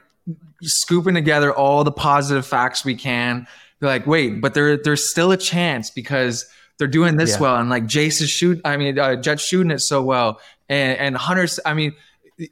scooping 0.61 1.15
together 1.15 1.53
all 1.53 1.83
the 1.83 1.91
positive 1.91 2.45
facts 2.45 2.85
we 2.85 2.95
can 2.95 3.47
they're 3.81 3.89
like, 3.89 4.07
wait, 4.07 4.39
but 4.41 4.53
there 4.53 4.77
there's 4.77 5.09
still 5.09 5.31
a 5.31 5.37
chance 5.37 5.89
because 5.89 6.45
they're 6.77 6.87
doing 6.87 7.17
this 7.17 7.31
yeah. 7.31 7.39
well, 7.39 7.55
and 7.57 7.69
like 7.69 7.85
Jace 7.85 8.21
is 8.21 8.29
shoot. 8.29 8.61
I 8.63 8.77
mean, 8.77 8.97
uh, 8.97 9.15
Jett's 9.15 9.43
shooting 9.43 9.71
it 9.71 9.79
so 9.79 10.03
well, 10.03 10.39
and 10.69 10.97
and 10.99 11.17
Hunter's. 11.17 11.59
I 11.65 11.73
mean, 11.73 11.93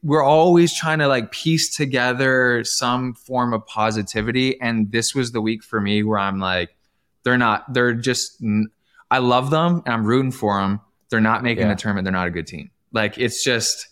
we're 0.03 0.23
always 0.23 0.73
trying 0.75 0.99
to 0.99 1.07
like 1.07 1.31
piece 1.31 1.75
together 1.75 2.63
some 2.63 3.13
form 3.13 3.53
of 3.53 3.65
positivity, 3.65 4.59
and 4.61 4.91
this 4.91 5.15
was 5.15 5.31
the 5.31 5.41
week 5.41 5.63
for 5.63 5.81
me 5.81 6.03
where 6.03 6.19
I'm 6.19 6.39
like, 6.39 6.75
they're 7.23 7.37
not. 7.37 7.73
They're 7.73 7.93
just. 7.93 8.43
I 9.11 9.17
love 9.19 9.49
them, 9.49 9.81
and 9.85 9.93
I'm 9.93 10.05
rooting 10.05 10.31
for 10.31 10.59
them. 10.59 10.81
They're 11.09 11.21
not 11.21 11.43
making 11.43 11.65
yeah. 11.67 11.73
the 11.73 11.81
tournament. 11.81 12.05
They're 12.05 12.11
not 12.11 12.27
a 12.27 12.31
good 12.31 12.47
team. 12.47 12.71
Like 12.91 13.17
it's 13.17 13.43
just 13.43 13.87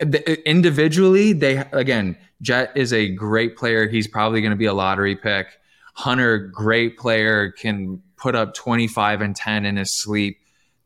uh, 0.00 0.06
individually 0.46 1.32
they 1.32 1.58
again 1.72 2.16
Jett 2.42 2.72
is 2.76 2.92
a 2.92 3.08
great 3.08 3.56
player 3.56 3.86
he's 3.86 4.08
probably 4.08 4.40
going 4.40 4.50
to 4.50 4.56
be 4.56 4.66
a 4.66 4.74
lottery 4.74 5.14
pick 5.14 5.60
Hunter, 5.94 6.38
great 6.38 6.96
player, 6.96 7.50
can 7.50 8.02
put 8.16 8.34
up 8.34 8.54
25 8.54 9.20
and 9.20 9.36
10 9.36 9.66
in 9.66 9.76
his 9.76 10.00
sleep. 10.00 10.39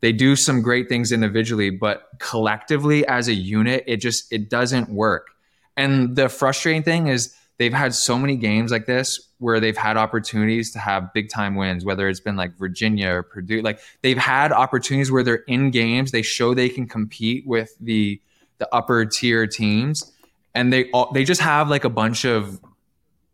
They 0.05 0.11
do 0.11 0.35
some 0.35 0.61
great 0.61 0.87
things 0.87 1.11
individually, 1.11 1.71
but 1.71 2.09
collectively 2.19 3.07
as 3.07 3.27
a 3.27 3.33
unit, 3.33 3.83
it 3.87 3.97
just 3.97 4.31
it 4.31 4.51
doesn't 4.51 4.87
work. 4.87 5.29
And 5.77 6.15
the 6.15 6.29
frustrating 6.29 6.83
thing 6.83 7.07
is 7.07 7.35
they've 7.57 7.73
had 7.73 7.95
so 7.95 8.19
many 8.19 8.35
games 8.35 8.71
like 8.71 8.85
this 8.85 9.19
where 9.39 9.59
they've 9.59 9.75
had 9.75 9.97
opportunities 9.97 10.69
to 10.73 10.77
have 10.77 11.11
big 11.15 11.29
time 11.29 11.55
wins, 11.55 11.85
whether 11.85 12.07
it's 12.07 12.19
been 12.19 12.35
like 12.35 12.55
Virginia 12.55 13.09
or 13.13 13.23
Purdue. 13.23 13.63
Like 13.63 13.79
they've 14.03 14.15
had 14.15 14.51
opportunities 14.51 15.11
where 15.11 15.23
they're 15.23 15.43
in 15.47 15.71
games, 15.71 16.11
they 16.11 16.21
show 16.21 16.53
they 16.53 16.69
can 16.69 16.87
compete 16.87 17.47
with 17.47 17.75
the 17.79 18.21
the 18.59 18.71
upper 18.71 19.05
tier 19.05 19.47
teams, 19.47 20.13
and 20.53 20.71
they 20.71 20.91
all 20.91 21.11
they 21.13 21.23
just 21.23 21.41
have 21.41 21.67
like 21.67 21.83
a 21.83 21.89
bunch 21.89 22.25
of 22.25 22.59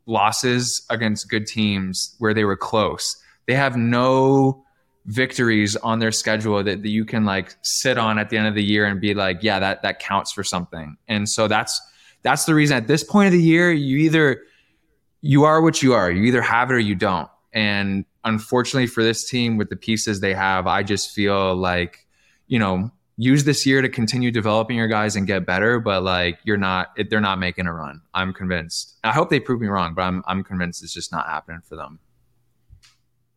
losses 0.06 0.86
against 0.90 1.30
good 1.30 1.48
teams 1.48 2.16
where 2.20 2.34
they 2.34 2.46
were 2.46 2.56
close. 2.56 3.22
They 3.46 3.56
have 3.56 3.76
no 3.76 4.64
victories 5.06 5.76
on 5.78 6.00
their 6.00 6.12
schedule 6.12 6.64
that, 6.64 6.84
that 6.84 6.90
you 6.90 7.06
can 7.06 7.26
like 7.26 7.56
sit 7.64 7.98
on 7.98 8.20
at 8.20 8.30
the 8.30 8.38
end 8.38 8.48
of 8.48 8.56
the 8.56 8.64
year 8.64 8.86
and 8.86 9.02
be 9.02 9.14
like, 9.14 9.40
yeah, 9.42 9.60
that 9.60 9.82
that 9.82 10.00
counts 10.00 10.32
for 10.32 10.44
something. 10.44 10.98
And 11.08 11.28
so 11.28 11.48
that's 11.48 11.82
that's 12.24 12.46
the 12.46 12.54
reason 12.54 12.78
at 12.78 12.88
this 12.88 13.04
point 13.04 13.28
of 13.28 13.34
the 13.34 13.42
year, 13.42 13.72
you 13.72 13.98
either 13.98 14.44
you 15.22 15.44
are 15.44 15.62
what 15.62 15.82
you 15.82 15.94
are. 15.94 16.12
You 16.12 16.24
either 16.24 16.42
have 16.42 16.70
it 16.72 16.74
or 16.74 16.80
you 16.80 16.96
don't. 16.96 17.30
And 17.54 18.06
unfortunately 18.24 18.88
for 18.88 19.04
this 19.04 19.28
team 19.30 19.58
with 19.58 19.70
the 19.70 19.76
pieces 19.76 20.20
they 20.20 20.34
have, 20.34 20.68
I 20.68 20.84
just 20.84 21.12
feel 21.12 21.56
like, 21.56 22.06
you 22.48 22.60
know, 22.60 22.92
use 23.18 23.44
this 23.44 23.66
year 23.66 23.82
to 23.82 23.90
continue 23.90 24.32
developing 24.32 24.78
your 24.78 24.88
guys 24.88 25.16
and 25.16 25.28
get 25.28 25.46
better, 25.46 25.80
but 25.80 26.04
like 26.04 26.40
you're 26.44 26.58
not 26.58 26.90
they're 27.10 27.22
not 27.22 27.40
making 27.40 27.68
a 27.68 27.74
run. 27.74 28.02
I'm 28.14 28.34
convinced. 28.34 28.98
I 29.04 29.12
hope 29.12 29.30
they 29.30 29.40
prove 29.40 29.62
me 29.62 29.68
wrong, 29.68 29.94
but 29.94 30.04
I'm 30.04 30.24
I'm 30.28 30.44
convinced 30.44 30.84
it's 30.84 30.94
just 30.94 31.12
not 31.12 31.28
happening 31.28 31.62
for 31.68 31.76
them. 31.76 32.00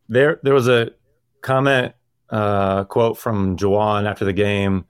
There 0.09 0.39
there 0.43 0.53
was 0.53 0.67
a 0.67 0.91
comment 1.45 1.93
uh, 2.29 2.83
quote 2.85 3.17
from 3.17 3.55
Juwan 3.55 4.09
after 4.09 4.25
the 4.25 4.33
game. 4.33 4.85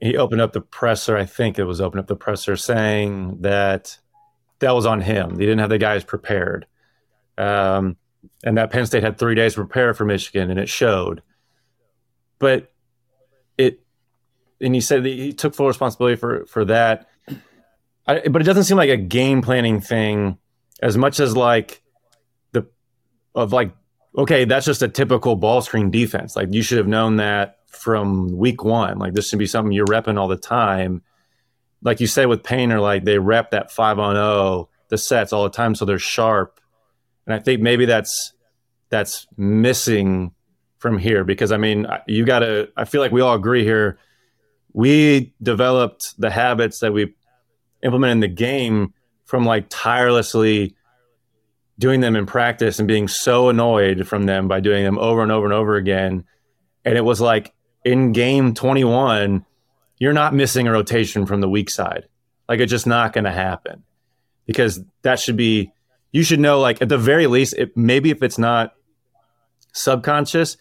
He 0.00 0.16
opened 0.16 0.40
up 0.40 0.52
the 0.52 0.60
presser. 0.60 1.16
I 1.16 1.24
think 1.24 1.58
it 1.58 1.64
was 1.64 1.80
opened 1.80 2.00
up 2.00 2.06
the 2.06 2.16
presser 2.16 2.56
saying 2.56 3.42
that 3.42 3.98
that 4.58 4.74
was 4.74 4.84
on 4.84 5.00
him. 5.00 5.36
They 5.36 5.44
didn't 5.44 5.60
have 5.60 5.70
the 5.70 5.78
guys 5.78 6.04
prepared. 6.04 6.66
Um, 7.36 7.96
and 8.44 8.58
that 8.58 8.70
Penn 8.70 8.86
State 8.86 9.02
had 9.02 9.18
three 9.18 9.34
days 9.34 9.54
to 9.54 9.60
prepare 9.60 9.94
for 9.94 10.04
Michigan, 10.04 10.50
and 10.50 10.58
it 10.58 10.68
showed. 10.68 11.22
But 12.38 12.72
it, 13.56 13.80
and 14.60 14.74
he 14.74 14.80
said 14.80 15.04
he 15.04 15.32
took 15.32 15.54
full 15.54 15.68
responsibility 15.68 16.16
for 16.16 16.46
for 16.46 16.64
that. 16.64 17.08
I, 18.06 18.26
but 18.28 18.42
it 18.42 18.44
doesn't 18.44 18.64
seem 18.64 18.76
like 18.76 18.90
a 18.90 18.96
game 18.96 19.42
planning 19.42 19.80
thing 19.80 20.38
as 20.82 20.96
much 20.96 21.20
as 21.20 21.36
like 21.36 21.82
the 22.52 22.66
of 23.34 23.52
like 23.52 23.72
okay, 24.16 24.44
that's 24.44 24.66
just 24.66 24.82
a 24.82 24.88
typical 24.88 25.36
ball 25.36 25.60
screen 25.60 25.90
defense. 25.90 26.36
Like 26.36 26.48
you 26.52 26.62
should 26.62 26.78
have 26.78 26.88
known 26.88 27.16
that 27.16 27.58
from 27.66 28.36
week 28.36 28.64
one. 28.64 28.98
Like 28.98 29.14
this 29.14 29.28
should 29.28 29.38
be 29.38 29.46
something 29.46 29.72
you're 29.72 29.86
repping 29.86 30.18
all 30.18 30.28
the 30.28 30.36
time. 30.36 31.02
Like 31.82 32.00
you 32.00 32.06
say 32.06 32.26
with 32.26 32.42
Painter, 32.42 32.80
like 32.80 33.04
they 33.04 33.18
rep 33.18 33.50
that 33.52 33.70
five 33.70 33.98
on 33.98 34.14
zero 34.14 34.24
oh, 34.24 34.68
the 34.88 34.98
sets 34.98 35.32
all 35.32 35.44
the 35.44 35.50
time, 35.50 35.74
so 35.74 35.84
they're 35.84 35.98
sharp. 35.98 36.60
And 37.26 37.34
I 37.34 37.38
think 37.38 37.60
maybe 37.60 37.84
that's 37.84 38.32
that's 38.88 39.26
missing 39.36 40.32
from 40.78 40.98
here 40.98 41.24
because 41.24 41.52
I 41.52 41.56
mean 41.56 41.86
you 42.06 42.24
got 42.24 42.40
to. 42.40 42.68
I 42.76 42.84
feel 42.84 43.00
like 43.00 43.12
we 43.12 43.20
all 43.20 43.34
agree 43.34 43.64
here. 43.64 43.98
We 44.72 45.34
developed 45.42 46.14
the 46.18 46.30
habits 46.30 46.80
that 46.80 46.92
we 46.92 47.14
implement 47.82 48.12
in 48.12 48.20
the 48.20 48.28
game 48.28 48.92
from 49.24 49.44
like 49.44 49.66
tirelessly 49.68 50.74
doing 51.78 52.00
them 52.00 52.16
in 52.16 52.26
practice 52.26 52.78
and 52.78 52.88
being 52.88 53.08
so 53.08 53.48
annoyed 53.48 54.06
from 54.06 54.26
them 54.26 54.48
by 54.48 54.60
doing 54.60 54.84
them 54.84 54.98
over 54.98 55.22
and 55.22 55.30
over 55.30 55.46
and 55.46 55.54
over 55.54 55.76
again. 55.76 56.24
And 56.84 56.96
it 56.96 57.04
was 57.04 57.20
like 57.20 57.54
in 57.84 58.12
game 58.12 58.54
21, 58.54 59.44
you're 59.98 60.12
not 60.12 60.34
missing 60.34 60.66
a 60.66 60.72
rotation 60.72 61.26
from 61.26 61.40
the 61.40 61.48
weak 61.48 61.70
side. 61.70 62.08
Like 62.48 62.60
it's 62.60 62.70
just 62.70 62.86
not 62.86 63.12
going 63.12 63.24
to 63.24 63.32
happen 63.32 63.84
because 64.46 64.80
that 65.02 65.20
should 65.20 65.36
be, 65.36 65.72
you 66.10 66.22
should 66.22 66.40
know, 66.40 66.60
like 66.60 66.82
at 66.82 66.88
the 66.88 66.98
very 66.98 67.26
least, 67.26 67.54
it, 67.54 67.76
maybe 67.76 68.10
if 68.10 68.22
it's 68.22 68.38
not 68.38 68.74
subconscious, 69.72 70.56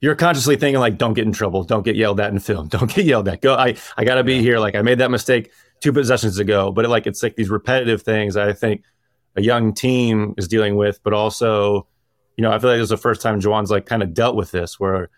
you're 0.00 0.14
consciously 0.14 0.56
thinking 0.56 0.80
like, 0.80 0.98
don't 0.98 1.14
get 1.14 1.26
in 1.26 1.32
trouble, 1.32 1.64
don't 1.64 1.84
get 1.84 1.96
yelled 1.96 2.20
at 2.20 2.30
in 2.30 2.38
film, 2.38 2.68
don't 2.68 2.94
get 2.94 3.04
yelled 3.04 3.26
at. 3.28 3.40
Go, 3.40 3.54
I, 3.54 3.76
I 3.96 4.04
got 4.04 4.16
to 4.16 4.24
be 4.24 4.40
here. 4.40 4.58
Like 4.58 4.74
I 4.74 4.82
made 4.82 4.98
that 4.98 5.10
mistake 5.10 5.50
two 5.80 5.92
possessions 5.92 6.38
ago, 6.38 6.70
but 6.70 6.84
it, 6.84 6.88
like 6.88 7.06
it's 7.06 7.22
like 7.22 7.36
these 7.36 7.50
repetitive 7.50 8.02
things. 8.02 8.36
I 8.36 8.52
think 8.52 8.82
a 9.36 9.42
young 9.42 9.72
team 9.72 10.34
is 10.36 10.48
dealing 10.48 10.76
with, 10.76 11.00
but 11.02 11.12
also, 11.12 11.86
you 12.36 12.42
know, 12.42 12.50
I 12.50 12.58
feel 12.58 12.70
like 12.70 12.78
this 12.78 12.84
is 12.84 12.90
the 12.90 12.96
first 12.96 13.22
time 13.22 13.40
Juwan's 13.40 13.70
like 13.70 13.86
kind 13.86 14.02
of 14.02 14.14
dealt 14.14 14.36
with 14.36 14.50
this 14.50 14.78
where 14.78 15.10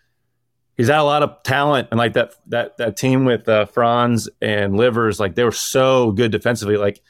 he's 0.77 0.87
had 0.87 0.99
a 0.99 1.03
lot 1.03 1.23
of 1.23 1.41
talent 1.43 1.87
and 1.91 1.97
like 1.97 2.13
that 2.13 2.35
that 2.47 2.77
that 2.77 2.97
team 2.97 3.25
with 3.25 3.47
uh, 3.47 3.65
Franz 3.65 4.29
and 4.41 4.75
Livers, 4.77 5.19
like 5.19 5.35
they 5.35 5.43
were 5.43 5.51
so 5.51 6.11
good 6.11 6.31
defensively. 6.31 6.77
Like 6.77 7.01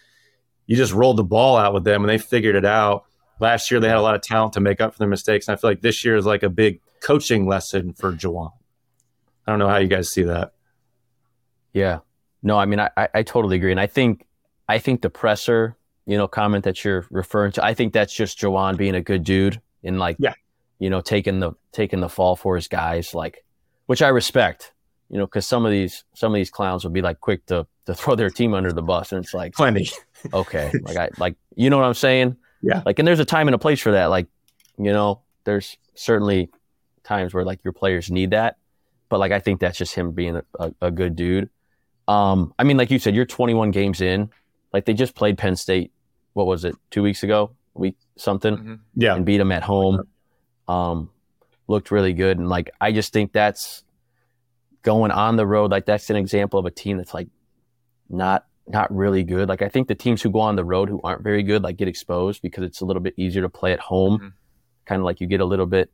you 0.66 0.76
just 0.76 0.94
rolled 0.94 1.18
the 1.18 1.24
ball 1.24 1.58
out 1.58 1.74
with 1.74 1.84
them 1.84 2.02
and 2.04 2.10
they 2.10 2.18
figured 2.18 2.56
it 2.56 2.66
out. 2.66 3.06
Last 3.39 3.70
year 3.72 3.80
they 3.80 3.88
had 3.88 3.98
a 3.98 4.02
lot 4.02 4.16
of 4.16 4.22
talent 4.22 4.54
to 4.54 4.60
make 4.60 4.80
up 4.80 4.94
for 4.94 5.00
their 5.00 5.08
mistakes. 5.08 5.48
And 5.48 5.58
I 5.58 5.60
feel 5.60 5.70
like 5.70 5.82
this 5.82 6.06
year 6.06 6.16
is 6.16 6.26
like 6.26 6.44
a 6.44 6.50
big 6.50 6.80
coaching 7.02 7.48
lesson 7.48 7.94
for 7.94 8.13
Juwan. 8.13 8.52
I 9.46 9.52
don't 9.52 9.60
know 9.60 9.68
how 9.68 9.78
you 9.78 9.88
guys 9.88 10.10
see 10.10 10.24
that. 10.24 10.54
Yeah. 11.74 12.00
No, 12.42 12.58
I 12.58 12.66
mean 12.66 12.80
I, 12.80 12.89
I 12.96 13.24
totally 13.24 13.58
agree. 13.58 13.72
And 13.72 13.80
I 13.80 13.88
think 13.88 14.26
I 14.68 14.80
think 14.80 15.02
the 15.02 15.10
presser 15.10 15.76
you 16.06 16.18
know, 16.18 16.28
comment 16.28 16.63
that 16.66 16.84
you're 16.84 17.06
referring 17.10 17.52
to. 17.54 17.63
I 17.63 17.74
think 17.74 17.94
that's 17.94 18.13
just 18.13 18.39
Juwan 18.39 18.78
being 18.78 18.96
a 18.96 19.02
good 19.02 19.24
dude 19.24 19.62
and 19.84 20.00
like, 20.00 20.18
yeah, 20.20 20.34
you 20.80 20.89
know, 20.89 21.02
taking 21.02 21.39
the 21.39 21.54
taking 21.72 22.00
the 22.00 22.10
fall 22.10 22.36
for 22.36 22.56
his 22.56 22.68
guys, 22.68 23.13
like, 23.13 23.44
which 23.86 24.02
I 24.02 24.10
respect. 24.10 24.72
You 25.10 25.20
know, 25.20 25.28
because 25.28 25.46
some 25.46 25.66
of 25.66 25.72
these 25.72 26.04
some 26.16 26.34
of 26.34 26.36
these 26.36 26.50
clowns 26.50 26.84
will 26.84 26.92
be 26.92 27.02
like 27.02 27.20
quick 27.20 27.46
to 27.48 27.68
to 27.86 27.94
throw 27.94 28.16
their 28.16 28.30
team 28.30 28.54
under 28.54 28.72
the 28.72 28.82
bus, 28.82 29.12
and 29.12 29.24
it's 29.24 29.34
like 29.34 29.54
plenty. 29.54 29.89
okay, 30.34 30.72
like 30.82 30.98
I 30.98 31.10
like 31.18 31.36
you 31.56 31.70
know 31.70 31.78
what 31.78 31.86
I'm 31.86 31.94
saying? 31.94 32.38
Yeah. 32.63 32.82
Like, 32.86 32.98
and 32.98 33.08
there's 33.08 33.20
a 33.20 33.26
time 33.26 33.48
and 33.48 33.54
a 33.54 33.60
place 33.60 33.82
for 33.82 33.92
that. 33.92 34.06
Like, 34.06 34.28
you 34.78 34.92
know, 34.92 35.22
there's 35.44 35.78
certainly 35.96 36.50
times 37.04 37.34
where 37.34 37.44
like 37.44 37.63
your 37.63 37.74
players 37.74 38.10
need 38.10 38.32
that, 38.32 38.58
but 39.10 39.20
like 39.20 39.32
I 39.32 39.39
think 39.39 39.60
that's 39.60 39.78
just 39.78 39.94
him 39.94 40.12
being 40.12 40.38
a, 40.38 40.44
a, 40.60 40.74
a 40.82 40.92
good 40.92 41.16
dude. 41.16 41.50
Um, 42.08 42.54
I 42.58 42.63
mean, 42.63 42.78
like 42.78 42.89
you 42.89 43.00
said, 43.00 43.16
you're 43.16 43.26
21 43.26 43.72
games 43.72 44.02
in. 44.02 44.30
Like 44.72 44.86
they 44.86 44.94
just 44.94 45.13
played 45.13 45.38
Penn 45.38 45.56
State. 45.56 45.92
What 46.34 46.48
was 46.48 46.65
it? 46.65 46.76
Two 46.89 47.04
weeks 47.04 47.24
ago, 47.24 47.52
week 47.74 47.98
something. 48.17 48.56
Mm-hmm. 48.56 48.74
Yeah, 48.96 49.15
and 49.15 49.26
beat 49.26 49.38
them 49.38 49.52
at 49.52 49.63
home. 49.63 50.04
Um, 50.67 51.10
looked 51.67 51.91
really 51.91 52.13
good, 52.13 52.38
and 52.38 52.50
like 52.50 52.72
I 52.82 52.91
just 52.91 53.13
think 53.13 53.34
that's 53.34 53.84
going 54.82 55.12
on 55.12 55.36
the 55.36 55.48
road. 55.48 55.72
Like 55.72 55.86
that's 55.86 56.10
an 56.10 56.15
example 56.15 56.60
of 56.60 56.65
a 56.65 56.72
team 56.72 56.98
that's 56.98 57.13
like 57.13 57.28
not 58.10 58.46
not 58.67 58.93
really 58.96 59.24
good. 59.24 59.50
Like 59.50 59.62
I 59.62 59.69
think 59.69 59.88
the 59.88 59.96
teams 59.96 60.22
who 60.22 60.30
go 60.30 60.39
on 60.39 60.56
the 60.56 60.63
road 60.63 60.89
who 60.89 61.02
aren't 61.04 61.24
very 61.24 61.43
good 61.43 61.63
like 61.63 61.78
get 61.78 61.88
exposed 61.88 62.41
because 62.41 62.63
it's 62.63 62.82
a 62.82 62.86
little 62.86 63.02
bit 63.02 63.13
easier 63.17 63.41
to 63.41 63.50
play 63.50 63.74
at 63.74 63.80
home. 63.80 64.17
Mm-hmm. 64.17 64.28
Kind 64.86 65.00
of 65.00 65.06
like 65.06 65.22
you 65.22 65.28
get 65.28 65.41
a 65.41 65.46
little 65.46 65.65
bit 65.65 65.91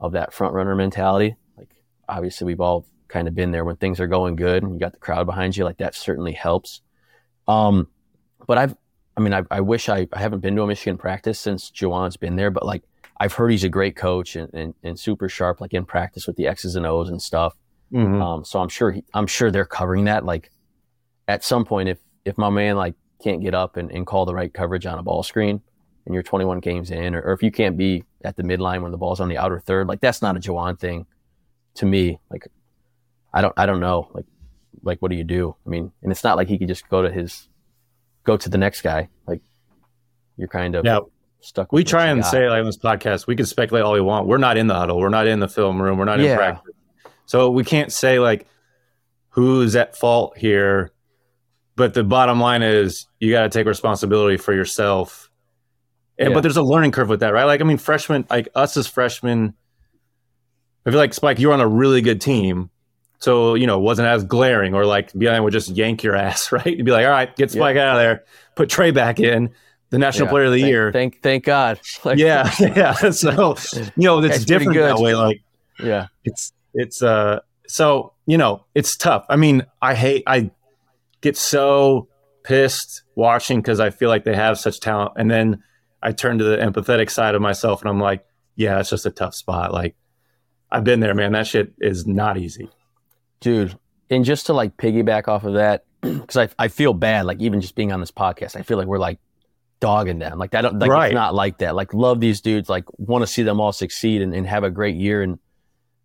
of 0.00 0.12
that 0.12 0.32
front 0.32 0.54
runner 0.54 0.74
mentality. 0.74 1.36
Like 1.56 1.70
obviously 2.08 2.46
we've 2.46 2.60
all 2.60 2.86
kind 3.08 3.26
of 3.28 3.34
been 3.34 3.50
there 3.50 3.64
when 3.64 3.76
things 3.76 4.00
are 4.00 4.06
going 4.06 4.36
good 4.36 4.62
and 4.62 4.74
you 4.74 4.78
got 4.78 4.92
the 4.92 4.98
crowd 4.98 5.26
behind 5.26 5.56
you. 5.56 5.64
Like 5.64 5.78
that 5.78 5.94
certainly 5.94 6.32
helps. 6.32 6.82
Um, 7.46 7.88
but 8.46 8.58
I've, 8.58 8.76
I 9.18 9.20
mean, 9.20 9.34
I, 9.34 9.42
I 9.50 9.60
wish 9.60 9.88
I, 9.88 10.06
I 10.12 10.20
haven't 10.20 10.40
been 10.40 10.54
to 10.54 10.62
a 10.62 10.66
Michigan 10.68 10.96
practice 10.96 11.40
since 11.40 11.72
Juwan's 11.72 12.16
been 12.16 12.36
there, 12.36 12.52
but 12.52 12.64
like 12.64 12.84
I've 13.18 13.32
heard 13.32 13.50
he's 13.50 13.64
a 13.64 13.68
great 13.68 13.96
coach 13.96 14.36
and, 14.36 14.48
and, 14.54 14.74
and 14.84 14.98
super 14.98 15.28
sharp, 15.28 15.60
like 15.60 15.74
in 15.74 15.84
practice 15.84 16.28
with 16.28 16.36
the 16.36 16.46
X's 16.46 16.76
and 16.76 16.86
O's 16.86 17.08
and 17.08 17.20
stuff. 17.20 17.56
Mm-hmm. 17.92 18.22
Um, 18.22 18.44
so 18.44 18.60
I'm 18.60 18.68
sure 18.68 18.92
he, 18.92 19.02
I'm 19.14 19.26
sure 19.26 19.50
they're 19.50 19.64
covering 19.64 20.04
that. 20.04 20.24
Like 20.24 20.52
at 21.26 21.42
some 21.42 21.64
point, 21.64 21.88
if 21.88 21.98
if 22.24 22.38
my 22.38 22.48
man 22.48 22.76
like 22.76 22.94
can't 23.20 23.42
get 23.42 23.54
up 23.54 23.76
and, 23.76 23.90
and 23.90 24.06
call 24.06 24.24
the 24.24 24.34
right 24.34 24.54
coverage 24.54 24.86
on 24.86 25.00
a 25.00 25.02
ball 25.02 25.24
screen, 25.24 25.60
and 26.06 26.14
you're 26.14 26.22
21 26.22 26.60
games 26.60 26.92
in, 26.92 27.16
or, 27.16 27.20
or 27.22 27.32
if 27.32 27.42
you 27.42 27.50
can't 27.50 27.76
be 27.76 28.04
at 28.24 28.36
the 28.36 28.44
midline 28.44 28.82
when 28.82 28.92
the 28.92 28.98
ball's 28.98 29.18
on 29.18 29.28
the 29.28 29.36
outer 29.36 29.58
third, 29.58 29.88
like 29.88 30.00
that's 30.00 30.22
not 30.22 30.36
a 30.36 30.40
Juwan 30.40 30.78
thing 30.78 31.06
to 31.74 31.86
me. 31.86 32.20
Like 32.30 32.46
I 33.34 33.40
don't 33.42 33.54
I 33.56 33.66
don't 33.66 33.80
know. 33.80 34.10
Like 34.12 34.26
like 34.84 35.02
what 35.02 35.10
do 35.10 35.16
you 35.16 35.24
do? 35.24 35.56
I 35.66 35.70
mean, 35.70 35.90
and 36.04 36.12
it's 36.12 36.22
not 36.22 36.36
like 36.36 36.46
he 36.46 36.56
could 36.56 36.68
just 36.68 36.88
go 36.88 37.02
to 37.02 37.10
his 37.10 37.48
go 38.28 38.36
to 38.36 38.48
the 38.48 38.58
next 38.58 38.82
guy. 38.82 39.08
Like 39.26 39.40
you're 40.36 40.48
kind 40.48 40.74
of 40.74 40.84
yeah. 40.84 41.00
stuck. 41.40 41.72
we 41.72 41.82
try 41.82 42.06
and 42.06 42.24
say 42.24 42.48
like 42.48 42.60
on 42.60 42.66
this 42.66 42.76
podcast, 42.76 43.26
we 43.26 43.34
can 43.34 43.46
speculate 43.46 43.84
all 43.84 43.94
we 43.94 44.02
want. 44.02 44.26
We're 44.26 44.36
not 44.36 44.58
in 44.58 44.66
the 44.66 44.74
huddle. 44.74 44.98
We're 44.98 45.08
not 45.08 45.26
in 45.26 45.40
the 45.40 45.48
film 45.48 45.80
room. 45.80 45.98
We're 45.98 46.04
not 46.04 46.20
yeah. 46.20 46.32
in 46.32 46.36
practice. 46.36 46.74
So 47.24 47.50
we 47.50 47.64
can't 47.64 47.90
say 47.90 48.18
like 48.18 48.46
who's 49.30 49.74
at 49.74 49.96
fault 49.96 50.36
here. 50.36 50.92
But 51.74 51.94
the 51.94 52.04
bottom 52.04 52.38
line 52.40 52.62
is 52.62 53.06
you 53.18 53.30
got 53.30 53.42
to 53.44 53.48
take 53.48 53.66
responsibility 53.66 54.36
for 54.36 54.52
yourself. 54.52 55.30
And, 56.18 56.30
yeah. 56.30 56.34
But 56.34 56.40
there's 56.40 56.56
a 56.56 56.62
learning 56.62 56.90
curve 56.90 57.08
with 57.08 57.20
that, 57.20 57.32
right? 57.32 57.44
Like, 57.44 57.60
I 57.60 57.64
mean, 57.64 57.78
freshmen, 57.78 58.26
like 58.28 58.48
us 58.56 58.76
as 58.76 58.88
freshmen, 58.88 59.54
I 60.84 60.90
feel 60.90 60.98
like 60.98 61.14
Spike, 61.14 61.38
you're 61.38 61.52
on 61.52 61.60
a 61.60 61.68
really 61.68 62.00
good 62.00 62.20
team. 62.20 62.70
So, 63.18 63.54
you 63.54 63.66
know, 63.66 63.78
it 63.78 63.82
wasn't 63.82 64.08
as 64.08 64.22
glaring 64.24 64.74
or 64.74 64.86
like 64.86 65.12
BIN 65.12 65.42
would 65.42 65.52
just 65.52 65.70
yank 65.70 66.02
your 66.02 66.14
ass, 66.14 66.52
right? 66.52 66.66
You'd 66.66 66.84
be 66.84 66.92
like, 66.92 67.04
all 67.04 67.10
right, 67.10 67.34
get 67.36 67.50
Spike 67.50 67.76
out 67.76 67.96
of 67.96 68.02
there, 68.02 68.24
put 68.54 68.68
Trey 68.68 68.90
back 68.90 69.18
in, 69.20 69.50
the 69.90 69.98
national 69.98 70.26
yeah, 70.26 70.30
player 70.30 70.44
of 70.44 70.52
the 70.52 70.60
thank, 70.60 70.70
year. 70.70 70.92
Thank 70.92 71.22
thank 71.22 71.44
God. 71.44 71.80
Like, 72.04 72.18
yeah, 72.18 72.50
yeah. 72.60 72.92
So, 73.10 73.56
you 73.74 73.90
know, 73.96 74.22
it's 74.22 74.44
different 74.44 74.74
that 74.74 74.98
way. 74.98 75.14
Like, 75.14 75.42
yeah. 75.82 76.08
It's 76.24 76.52
it's 76.74 77.02
uh 77.02 77.40
so, 77.66 78.12
you 78.26 78.38
know, 78.38 78.64
it's 78.74 78.96
tough. 78.96 79.26
I 79.28 79.36
mean, 79.36 79.64
I 79.82 79.94
hate 79.94 80.22
I 80.26 80.50
get 81.20 81.36
so 81.36 82.08
pissed 82.44 83.02
watching 83.14 83.60
because 83.60 83.80
I 83.80 83.90
feel 83.90 84.08
like 84.08 84.24
they 84.24 84.34
have 84.34 84.58
such 84.58 84.80
talent. 84.80 85.12
And 85.16 85.30
then 85.30 85.62
I 86.02 86.12
turn 86.12 86.38
to 86.38 86.44
the 86.44 86.56
empathetic 86.56 87.10
side 87.10 87.34
of 87.34 87.42
myself 87.42 87.80
and 87.80 87.90
I'm 87.90 88.00
like, 88.00 88.24
yeah, 88.56 88.78
it's 88.78 88.90
just 88.90 89.06
a 89.06 89.10
tough 89.10 89.34
spot. 89.34 89.72
Like 89.72 89.96
I've 90.70 90.84
been 90.84 91.00
there, 91.00 91.14
man. 91.14 91.32
That 91.32 91.46
shit 91.46 91.72
is 91.80 92.06
not 92.06 92.38
easy 92.38 92.70
dude. 93.40 93.78
And 94.10 94.24
just 94.24 94.46
to 94.46 94.52
like 94.52 94.76
piggyback 94.76 95.28
off 95.28 95.44
of 95.44 95.54
that, 95.54 95.84
because 96.00 96.36
I 96.36 96.48
I 96.58 96.68
feel 96.68 96.94
bad, 96.94 97.26
like 97.26 97.40
even 97.40 97.60
just 97.60 97.74
being 97.74 97.92
on 97.92 98.00
this 98.00 98.10
podcast, 98.10 98.56
I 98.56 98.62
feel 98.62 98.78
like 98.78 98.86
we're 98.86 98.98
like 98.98 99.18
dogging 99.80 100.18
them. 100.18 100.38
Like 100.38 100.52
that, 100.52 100.74
like 100.78 100.90
right. 100.90 101.06
it's 101.06 101.14
not 101.14 101.34
like 101.34 101.58
that. 101.58 101.74
Like 101.74 101.94
love 101.94 102.20
these 102.20 102.40
dudes. 102.40 102.68
Like 102.68 102.84
want 102.98 103.22
to 103.22 103.26
see 103.26 103.42
them 103.42 103.60
all 103.60 103.72
succeed 103.72 104.22
and, 104.22 104.34
and 104.34 104.46
have 104.46 104.64
a 104.64 104.70
great 104.70 104.96
year. 104.96 105.22
And 105.22 105.38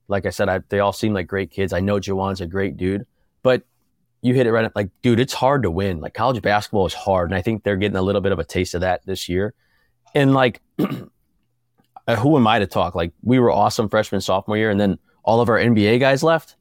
like 0.08 0.26
I 0.26 0.30
said, 0.30 0.50
I, 0.50 0.60
they 0.70 0.80
all 0.80 0.94
seem 0.94 1.14
like 1.14 1.28
great 1.28 1.52
kids. 1.52 1.74
I 1.74 1.80
know 1.80 2.00
Juwan's 2.00 2.42
a 2.42 2.48
great 2.48 2.78
dude, 2.78 3.06
but 3.42 3.64
you 4.22 4.34
hit 4.34 4.48
it 4.48 4.52
right. 4.52 4.72
Like, 4.76 4.90
dude, 5.02 5.20
it's 5.20 5.34
hard 5.34 5.64
to 5.64 5.72
win. 5.72 6.00
Like 6.00 6.14
college 6.14 6.42
basketball 6.42 6.86
is 6.86 6.94
hard, 6.94 7.30
and 7.30 7.38
I 7.38 7.42
think 7.42 7.64
they're 7.64 7.78
getting 7.78 7.98
a 7.98 8.02
little 8.02 8.22
bit 8.22 8.32
of 8.32 8.40
a 8.40 8.46
taste 8.46 8.74
of 8.74 8.82
that 8.82 9.06
this 9.06 9.28
year. 9.28 9.54
And 10.16 10.34
like, 10.34 10.62
uh, 12.08 12.16
who 12.16 12.38
am 12.38 12.48
I 12.48 12.60
to 12.60 12.68
talk? 12.68 12.96
Like, 12.96 13.12
we 13.22 13.38
were 13.40 13.52
awesome 13.52 13.90
freshman 13.90 14.22
sophomore 14.22 14.58
year, 14.58 14.70
and 14.70 14.80
then 14.80 14.98
all 15.24 15.42
of 15.42 15.50
our 15.50 15.58
NBA 15.58 16.00
guys 16.00 16.24
left. 16.24 16.56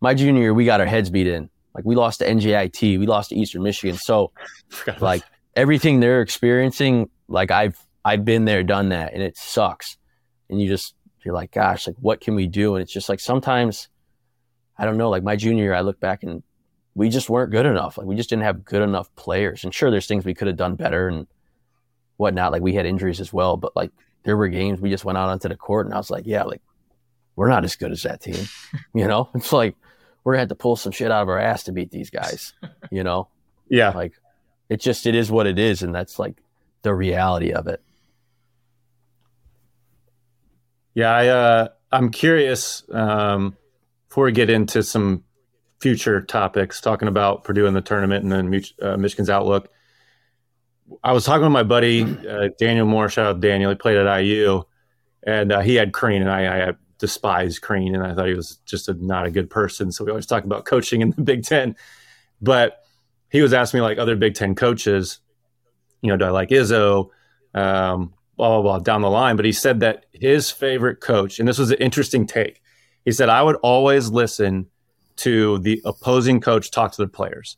My 0.00 0.14
junior 0.14 0.42
year, 0.42 0.54
we 0.54 0.64
got 0.64 0.80
our 0.80 0.86
heads 0.86 1.10
beat 1.10 1.26
in. 1.26 1.50
Like, 1.74 1.84
we 1.84 1.94
lost 1.94 2.20
to 2.20 2.26
NJIT, 2.26 2.98
we 2.98 3.06
lost 3.06 3.30
to 3.30 3.36
Eastern 3.36 3.62
Michigan. 3.62 3.96
So, 3.96 4.32
like, 5.00 5.22
everything 5.58 5.98
they're 5.98 6.22
experiencing, 6.22 7.10
like 7.26 7.50
I've 7.50 7.78
I've 8.04 8.24
been 8.24 8.44
there, 8.44 8.62
done 8.62 8.90
that, 8.90 9.12
and 9.12 9.22
it 9.22 9.36
sucks. 9.36 9.98
And 10.48 10.60
you 10.60 10.68
just 10.68 10.94
you're 11.24 11.34
like, 11.34 11.50
gosh, 11.50 11.86
like 11.86 11.96
what 12.00 12.20
can 12.20 12.34
we 12.34 12.46
do? 12.46 12.74
And 12.74 12.82
it's 12.82 12.92
just 12.92 13.08
like 13.08 13.20
sometimes 13.20 13.88
I 14.78 14.84
don't 14.84 14.96
know. 14.96 15.10
Like 15.10 15.24
my 15.24 15.36
junior 15.36 15.64
year, 15.64 15.74
I 15.74 15.80
look 15.80 16.00
back 16.00 16.22
and 16.22 16.42
we 16.94 17.08
just 17.08 17.28
weren't 17.28 17.50
good 17.50 17.66
enough. 17.66 17.98
Like 17.98 18.06
we 18.06 18.16
just 18.16 18.30
didn't 18.30 18.44
have 18.44 18.64
good 18.64 18.82
enough 18.82 19.14
players. 19.16 19.64
And 19.64 19.74
sure, 19.74 19.90
there's 19.90 20.06
things 20.06 20.24
we 20.24 20.34
could 20.34 20.46
have 20.46 20.56
done 20.56 20.76
better 20.76 21.08
and 21.08 21.26
whatnot. 22.16 22.52
Like 22.52 22.62
we 22.62 22.74
had 22.74 22.86
injuries 22.86 23.20
as 23.20 23.32
well, 23.32 23.56
but 23.56 23.74
like 23.76 23.90
there 24.22 24.36
were 24.36 24.48
games 24.48 24.80
we 24.80 24.90
just 24.90 25.04
went 25.04 25.18
out 25.18 25.28
onto 25.28 25.48
the 25.48 25.56
court 25.56 25.86
and 25.86 25.94
I 25.94 25.98
was 25.98 26.10
like, 26.10 26.24
yeah, 26.26 26.44
like 26.44 26.62
we're 27.34 27.48
not 27.48 27.64
as 27.64 27.76
good 27.76 27.90
as 27.90 28.04
that 28.04 28.22
team. 28.22 28.46
you 28.94 29.06
know, 29.06 29.28
it's 29.34 29.52
like 29.52 29.74
we're 30.28 30.34
gonna 30.34 30.42
have 30.42 30.48
to 30.50 30.56
pull 30.56 30.76
some 30.76 30.92
shit 30.92 31.10
out 31.10 31.22
of 31.22 31.30
our 31.30 31.38
ass 31.38 31.62
to 31.62 31.72
beat 31.72 31.90
these 31.90 32.10
guys. 32.10 32.52
You 32.90 33.04
know, 33.04 33.28
yeah, 33.68 33.90
like 33.90 34.14
it 34.70 34.80
just 34.80 35.06
it 35.06 35.14
is 35.14 35.30
what 35.30 35.46
it 35.46 35.58
is, 35.58 35.82
and 35.82 35.94
that's 35.94 36.18
like 36.18 36.38
the 36.80 36.94
reality 36.94 37.52
of 37.52 37.66
it. 37.66 37.82
Yeah, 40.94 41.10
I 41.10 41.26
uh, 41.28 41.68
I'm 41.92 42.10
curious. 42.10 42.82
Um, 42.90 43.56
before 44.08 44.24
we 44.24 44.32
get 44.32 44.48
into 44.48 44.82
some 44.82 45.22
future 45.80 46.22
topics, 46.22 46.80
talking 46.80 47.08
about 47.08 47.44
Purdue 47.44 47.66
in 47.66 47.74
the 47.74 47.82
tournament 47.82 48.22
and 48.22 48.32
then 48.32 48.62
uh, 48.80 48.96
Michigan's 48.96 49.28
outlook, 49.28 49.68
I 51.04 51.12
was 51.12 51.26
talking 51.26 51.42
with 51.42 51.52
my 51.52 51.62
buddy 51.62 52.04
uh, 52.04 52.48
Daniel 52.58 52.86
Moore. 52.86 53.10
Shout 53.10 53.26
out 53.26 53.40
Daniel. 53.40 53.70
He 53.70 53.76
played 53.76 53.98
at 53.98 54.20
IU, 54.20 54.62
and 55.24 55.52
uh, 55.52 55.60
he 55.60 55.74
had 55.74 55.92
Crean, 55.92 56.22
and 56.22 56.30
I, 56.30 56.68
I 56.68 56.72
despise 56.98 57.58
Crean 57.58 57.94
and 57.94 58.04
I 58.04 58.14
thought 58.14 58.28
he 58.28 58.34
was 58.34 58.56
just 58.66 58.88
a, 58.88 58.94
not 58.94 59.26
a 59.26 59.30
good 59.30 59.50
person. 59.50 59.92
So 59.92 60.04
we 60.04 60.10
always 60.10 60.26
talk 60.26 60.44
about 60.44 60.64
coaching 60.64 61.00
in 61.00 61.10
the 61.10 61.22
Big 61.22 61.44
Ten, 61.44 61.76
but 62.40 62.84
he 63.30 63.42
was 63.42 63.52
asking 63.52 63.78
me 63.78 63.82
like 63.82 63.98
other 63.98 64.16
Big 64.16 64.34
Ten 64.34 64.54
coaches, 64.54 65.20
you 66.02 66.10
know, 66.10 66.16
do 66.16 66.24
I 66.24 66.30
like 66.30 66.50
Izzo? 66.50 67.10
Um, 67.54 68.14
blah, 68.36 68.60
blah, 68.60 68.62
blah, 68.62 68.78
down 68.78 69.02
the 69.02 69.10
line. 69.10 69.36
But 69.36 69.44
he 69.44 69.52
said 69.52 69.80
that 69.80 70.06
his 70.12 70.50
favorite 70.50 71.00
coach, 71.00 71.38
and 71.38 71.48
this 71.48 71.58
was 71.58 71.70
an 71.70 71.78
interesting 71.78 72.26
take. 72.26 72.62
He 73.04 73.12
said, 73.12 73.28
I 73.28 73.42
would 73.42 73.56
always 73.56 74.10
listen 74.10 74.66
to 75.16 75.58
the 75.58 75.82
opposing 75.84 76.40
coach 76.40 76.70
talk 76.70 76.92
to 76.92 77.02
the 77.02 77.08
players 77.08 77.56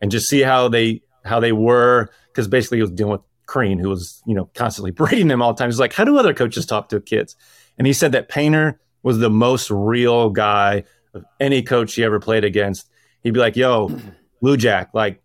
and 0.00 0.10
just 0.10 0.28
see 0.28 0.40
how 0.40 0.68
they 0.68 1.02
how 1.24 1.40
they 1.40 1.52
were 1.52 2.10
because 2.28 2.48
basically 2.48 2.78
he 2.78 2.82
was 2.82 2.90
dealing 2.90 3.12
with 3.12 3.20
Crean, 3.46 3.78
who 3.78 3.88
was 3.88 4.22
you 4.26 4.34
know 4.34 4.50
constantly 4.54 4.90
berating 4.92 5.28
them 5.28 5.40
all 5.40 5.54
the 5.54 5.58
time. 5.58 5.70
He's 5.70 5.80
like, 5.80 5.92
how 5.92 6.04
do 6.04 6.18
other 6.18 6.34
coaches 6.34 6.66
talk 6.66 6.88
to 6.90 7.00
kids? 7.00 7.36
And 7.78 7.86
he 7.86 7.92
said 7.92 8.12
that 8.12 8.28
Painter 8.28 8.80
was 9.02 9.18
the 9.18 9.30
most 9.30 9.70
real 9.70 10.30
guy 10.30 10.84
of 11.14 11.24
any 11.40 11.62
coach 11.62 11.94
he 11.94 12.04
ever 12.04 12.20
played 12.20 12.44
against. 12.44 12.90
He'd 13.22 13.32
be 13.32 13.40
like, 13.40 13.56
"Yo, 13.56 13.96
Lou 14.40 14.56
Jack, 14.56 14.90
like 14.92 15.22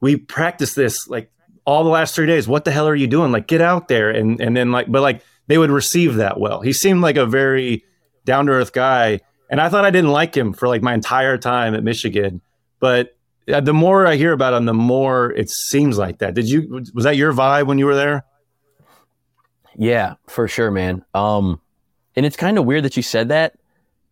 we 0.00 0.16
practiced 0.16 0.76
this 0.76 1.08
like 1.08 1.30
all 1.64 1.84
the 1.84 1.90
last 1.90 2.14
three 2.14 2.26
days. 2.26 2.48
What 2.48 2.64
the 2.64 2.72
hell 2.72 2.88
are 2.88 2.94
you 2.94 3.06
doing? 3.06 3.32
Like, 3.32 3.46
get 3.46 3.60
out 3.60 3.88
there. 3.88 4.10
And 4.10 4.40
and 4.40 4.56
then 4.56 4.72
like, 4.72 4.90
but 4.90 5.00
like 5.00 5.22
they 5.46 5.58
would 5.58 5.70
receive 5.70 6.16
that 6.16 6.38
well. 6.38 6.60
He 6.60 6.72
seemed 6.72 7.00
like 7.00 7.16
a 7.16 7.26
very 7.26 7.84
down 8.24 8.46
to 8.46 8.52
earth 8.52 8.72
guy, 8.72 9.20
and 9.50 9.60
I 9.60 9.68
thought 9.68 9.84
I 9.84 9.90
didn't 9.90 10.10
like 10.10 10.36
him 10.36 10.52
for 10.52 10.68
like 10.68 10.82
my 10.82 10.94
entire 10.94 11.38
time 11.38 11.74
at 11.74 11.82
Michigan. 11.82 12.40
But 12.80 13.16
uh, 13.52 13.60
the 13.60 13.74
more 13.74 14.06
I 14.06 14.16
hear 14.16 14.32
about 14.32 14.54
him, 14.54 14.64
the 14.64 14.74
more 14.74 15.32
it 15.32 15.50
seems 15.50 15.98
like 15.98 16.18
that. 16.18 16.34
Did 16.34 16.48
you 16.48 16.84
was 16.94 17.04
that 17.04 17.16
your 17.16 17.32
vibe 17.32 17.66
when 17.66 17.78
you 17.78 17.86
were 17.86 17.96
there? 17.96 18.24
Yeah, 19.76 20.14
for 20.28 20.48
sure, 20.48 20.70
man. 20.70 21.04
Um, 21.14 21.60
and 22.16 22.26
it's 22.26 22.36
kind 22.36 22.58
of 22.58 22.64
weird 22.64 22.84
that 22.84 22.96
you 22.96 23.02
said 23.02 23.28
that 23.28 23.54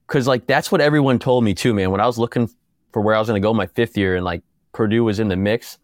because 0.07 0.27
like 0.27 0.47
that's 0.47 0.73
what 0.73 0.81
everyone 0.81 1.19
told 1.19 1.45
me 1.45 1.55
too, 1.55 1.75
man. 1.75 1.91
When 1.91 2.01
I 2.01 2.07
was 2.07 2.19
looking 2.19 2.51
for 2.93 3.03
where 3.03 3.15
I 3.15 3.19
was 3.19 3.29
going 3.29 3.41
to 3.41 3.47
go 3.47 3.53
my 3.55 3.67
fifth 3.67 3.97
year 3.97 4.17
and 4.17 4.25
like 4.25 4.43
Purdue 4.73 5.05
was 5.05 5.21
in 5.21 5.29
the 5.29 5.37
mix, 5.37 5.79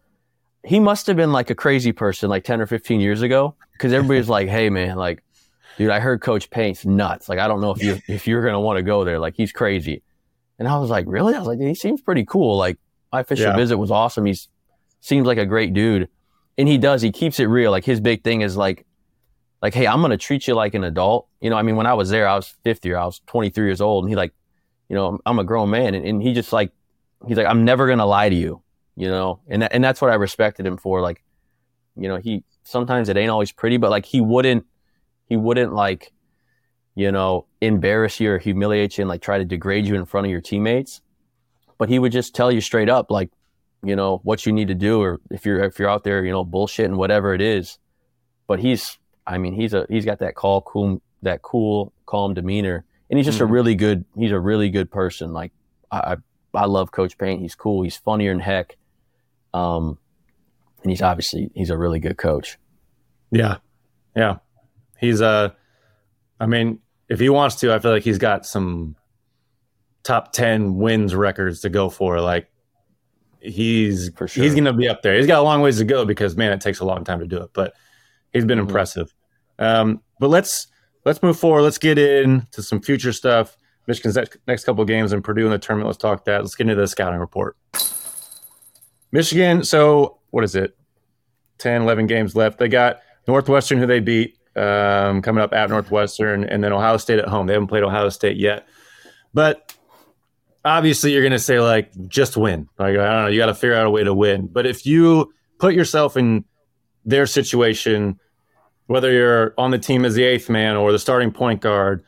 he 0.63 0.79
must 0.79 1.07
have 1.07 1.15
been 1.15 1.31
like 1.31 1.49
a 1.49 1.55
crazy 1.55 1.91
person 1.91 2.29
like 2.29 2.43
10 2.43 2.61
or 2.61 2.65
15 2.65 2.99
years 2.99 3.21
ago 3.21 3.55
because 3.73 3.93
everybody's 3.93 4.29
like, 4.29 4.49
hey, 4.49 4.69
man, 4.69 4.97
like, 4.97 5.23
dude, 5.77 5.89
I 5.89 5.99
heard 5.99 6.21
Coach 6.21 6.49
Paint's 6.49 6.85
nuts. 6.85 7.29
Like, 7.29 7.39
I 7.39 7.47
don't 7.47 7.61
know 7.61 7.71
if 7.71 7.83
you 7.83 8.01
if 8.07 8.27
you're 8.27 8.41
going 8.41 8.53
to 8.53 8.59
want 8.59 8.77
to 8.77 8.83
go 8.83 9.03
there. 9.03 9.19
Like, 9.19 9.35
he's 9.35 9.51
crazy. 9.51 10.01
And 10.59 10.67
I 10.67 10.77
was 10.77 10.89
like, 10.89 11.05
really? 11.07 11.35
I 11.35 11.39
was 11.39 11.47
like, 11.47 11.59
he 11.59 11.75
seems 11.75 12.01
pretty 12.01 12.25
cool. 12.25 12.57
Like, 12.57 12.77
my 13.13 13.21
official 13.21 13.47
yeah. 13.47 13.55
visit 13.55 13.77
was 13.77 13.91
awesome. 13.91 14.25
He's 14.25 14.49
seems 15.01 15.27
like 15.27 15.37
a 15.37 15.45
great 15.45 15.73
dude. 15.73 16.09
And 16.57 16.67
he 16.67 16.79
does, 16.79 17.03
he 17.03 17.11
keeps 17.11 17.39
it 17.39 17.45
real. 17.45 17.69
Like, 17.69 17.85
his 17.85 18.01
big 18.01 18.23
thing 18.23 18.41
is 18.41 18.57
like, 18.57 18.86
like, 19.61 19.73
hey, 19.73 19.87
I'm 19.87 19.99
going 19.99 20.11
to 20.11 20.17
treat 20.17 20.47
you 20.47 20.53
like 20.53 20.73
an 20.73 20.83
adult. 20.83 21.27
You 21.41 21.49
know, 21.49 21.57
I 21.57 21.61
mean, 21.61 21.75
when 21.75 21.87
I 21.87 21.93
was 21.93 22.09
there, 22.09 22.27
I 22.27 22.35
was 22.35 22.53
50 22.63 22.91
or 22.91 22.97
I 22.97 23.05
was 23.05 23.21
23 23.27 23.65
years 23.65 23.81
old. 23.81 24.03
And 24.03 24.09
he 24.09 24.15
like, 24.15 24.33
you 24.89 24.95
know, 24.95 25.19
I'm 25.25 25.39
a 25.39 25.43
grown 25.43 25.69
man. 25.69 25.95
And, 25.95 26.05
and 26.05 26.21
he 26.21 26.33
just 26.33 26.53
like, 26.53 26.71
he's 27.27 27.37
like, 27.37 27.47
I'm 27.47 27.65
never 27.65 27.87
going 27.87 27.99
to 27.99 28.05
lie 28.05 28.29
to 28.29 28.35
you 28.35 28.61
you 28.97 29.07
know, 29.07 29.39
and 29.47 29.63
and 29.71 29.83
that's 29.83 30.01
what 30.01 30.09
I 30.09 30.15
respected 30.15 30.65
him 30.65 30.75
for. 30.75 31.01
Like, 31.01 31.23
you 31.95 32.07
know, 32.07 32.17
he 32.17 32.43
sometimes 32.63 33.09
it 33.09 33.15
ain't 33.15 33.29
always 33.29 33.51
pretty, 33.51 33.77
but 33.77 33.91
like 33.91 34.05
he 34.05 34.19
wouldn't 34.19 34.65
he 35.27 35.37
wouldn't 35.37 35.71
like, 35.71 36.11
you 36.95 37.11
know, 37.11 37.45
embarrass 37.61 38.19
you 38.19 38.31
or 38.31 38.39
humiliate 38.39 38.97
you 38.97 39.03
and 39.03 39.09
like 39.09 39.21
try 39.21 39.37
to 39.37 39.45
degrade 39.45 39.85
you 39.85 39.93
in 39.93 40.05
front 40.05 40.25
of 40.25 40.31
your 40.31 40.41
teammates. 40.41 41.01
But 41.77 41.89
he 41.89 41.99
would 41.99 42.11
just 42.11 42.33
tell 42.33 42.51
you 42.51 42.59
straight 42.59 42.89
up, 42.89 43.11
like, 43.11 43.29
you 43.83 43.95
know, 43.95 44.19
what 44.23 44.47
you 44.47 44.51
need 44.51 44.69
to 44.69 44.75
do, 44.75 44.99
or 44.99 45.21
if 45.29 45.45
you're 45.45 45.59
if 45.59 45.77
you're 45.77 45.89
out 45.89 46.03
there, 46.03 46.25
you 46.25 46.31
know, 46.31 46.43
bullshit 46.43 46.85
and 46.85 46.97
whatever 46.97 47.35
it 47.35 47.41
is. 47.41 47.77
But 48.47 48.59
he's, 48.59 48.97
I 49.27 49.37
mean, 49.37 49.53
he's 49.53 49.73
a 49.73 49.85
he's 49.89 50.05
got 50.05 50.19
that 50.19 50.35
cool, 50.35 50.61
cool, 50.61 51.01
that 51.21 51.41
cool, 51.41 51.93
calm 52.05 52.33
demeanor, 52.33 52.85
and 53.09 53.19
he's 53.19 53.25
just 53.25 53.39
mm-hmm. 53.39 53.49
a 53.49 53.51
really 53.53 53.75
good. 53.75 54.05
He's 54.15 54.31
a 54.31 54.39
really 54.39 54.69
good 54.69 54.89
person. 54.89 55.33
Like 55.33 55.51
I, 55.91 56.15
I 56.53 56.65
love 56.65 56.91
Coach 56.91 57.17
Paint. 57.17 57.41
He's 57.41 57.53
cool. 57.53 57.83
He's 57.83 57.97
funnier 57.97 58.31
than 58.31 58.39
heck. 58.39 58.77
Um, 59.53 59.97
and 60.81 60.91
he's 60.91 61.01
obviously 61.01 61.51
he's 61.53 61.69
a 61.69 61.77
really 61.77 61.99
good 61.99 62.17
coach. 62.17 62.57
Yeah, 63.31 63.57
yeah, 64.15 64.37
he's 64.99 65.21
a. 65.21 65.27
Uh, 65.27 65.49
I 66.39 66.45
mean, 66.45 66.79
if 67.09 67.19
he 67.19 67.29
wants 67.29 67.55
to, 67.57 67.73
I 67.73 67.79
feel 67.79 67.91
like 67.91 68.03
he's 68.03 68.19
got 68.19 68.45
some 68.45 68.95
top 70.03 70.31
ten 70.31 70.75
wins 70.75 71.13
records 71.13 71.61
to 71.61 71.69
go 71.69 71.89
for. 71.89 72.21
Like 72.21 72.49
he's 73.41 74.09
for 74.15 74.27
sure. 74.27 74.43
he's 74.43 74.53
going 74.53 74.65
to 74.65 74.73
be 74.73 74.87
up 74.87 75.01
there. 75.01 75.15
He's 75.15 75.27
got 75.27 75.39
a 75.39 75.43
long 75.43 75.61
ways 75.61 75.77
to 75.79 75.83
go 75.83 76.05
because 76.05 76.35
man, 76.37 76.53
it 76.53 76.61
takes 76.61 76.79
a 76.79 76.85
long 76.85 77.03
time 77.03 77.19
to 77.19 77.27
do 77.27 77.37
it. 77.37 77.49
But 77.53 77.73
he's 78.31 78.45
been 78.45 78.59
mm-hmm. 78.59 78.67
impressive. 78.67 79.13
Um, 79.59 80.01
but 80.19 80.29
let's 80.29 80.67
let's 81.05 81.21
move 81.23 81.39
forward. 81.39 81.61
Let's 81.61 81.77
get 81.77 81.97
into 81.97 82.61
some 82.61 82.81
future 82.81 83.13
stuff. 83.13 83.57
Michigan's 83.87 84.17
next, 84.47 84.65
couple 84.65 84.83
games 84.83 85.13
and 85.13 85.23
Purdue 85.23 85.45
in 85.45 85.51
the 85.51 85.57
tournament. 85.57 85.87
Let's 85.87 85.97
talk 85.97 86.25
that. 86.25 86.41
Let's 86.41 86.55
get 86.55 86.63
into 86.63 86.75
the 86.75 86.87
scouting 86.87 87.19
report. 87.19 87.55
Michigan, 89.13 89.63
so 89.63 90.19
what 90.31 90.43
is 90.43 90.55
it? 90.55 90.77
10, 91.59 91.83
11 91.83 92.07
games 92.07 92.35
left. 92.35 92.59
They 92.59 92.67
got 92.67 92.99
Northwestern, 93.27 93.79
who 93.79 93.87
they 93.87 94.01
beat, 94.01 94.37
um, 94.57 95.21
coming 95.21 95.41
up 95.41 95.53
at 95.53 95.69
Northwestern, 95.69 96.43
and 96.43 96.61
then 96.63 96.73
Ohio 96.73 96.97
State 96.97 97.19
at 97.19 97.29
home. 97.29 97.47
They 97.47 97.53
haven't 97.53 97.69
played 97.69 97.83
Ohio 97.83 98.09
State 98.09 98.35
yet. 98.35 98.67
But 99.33 99.73
obviously, 100.65 101.13
you're 101.13 101.21
going 101.21 101.31
to 101.31 101.39
say, 101.39 101.59
like, 101.61 101.91
just 102.09 102.35
win. 102.35 102.67
Like, 102.77 102.97
I 102.97 103.13
don't 103.13 103.23
know, 103.23 103.27
you 103.27 103.39
got 103.39 103.47
to 103.47 103.55
figure 103.55 103.75
out 103.75 103.85
a 103.85 103.89
way 103.89 104.03
to 104.03 104.13
win. 104.13 104.47
But 104.47 104.65
if 104.65 104.85
you 104.85 105.31
put 105.59 105.73
yourself 105.73 106.17
in 106.17 106.43
their 107.05 107.25
situation, 107.25 108.19
whether 108.87 109.11
you're 109.11 109.53
on 109.57 109.71
the 109.71 109.77
team 109.77 110.03
as 110.05 110.15
the 110.15 110.23
eighth 110.23 110.49
man 110.49 110.75
or 110.75 110.91
the 110.91 110.99
starting 110.99 111.31
point 111.31 111.61
guard, 111.61 112.03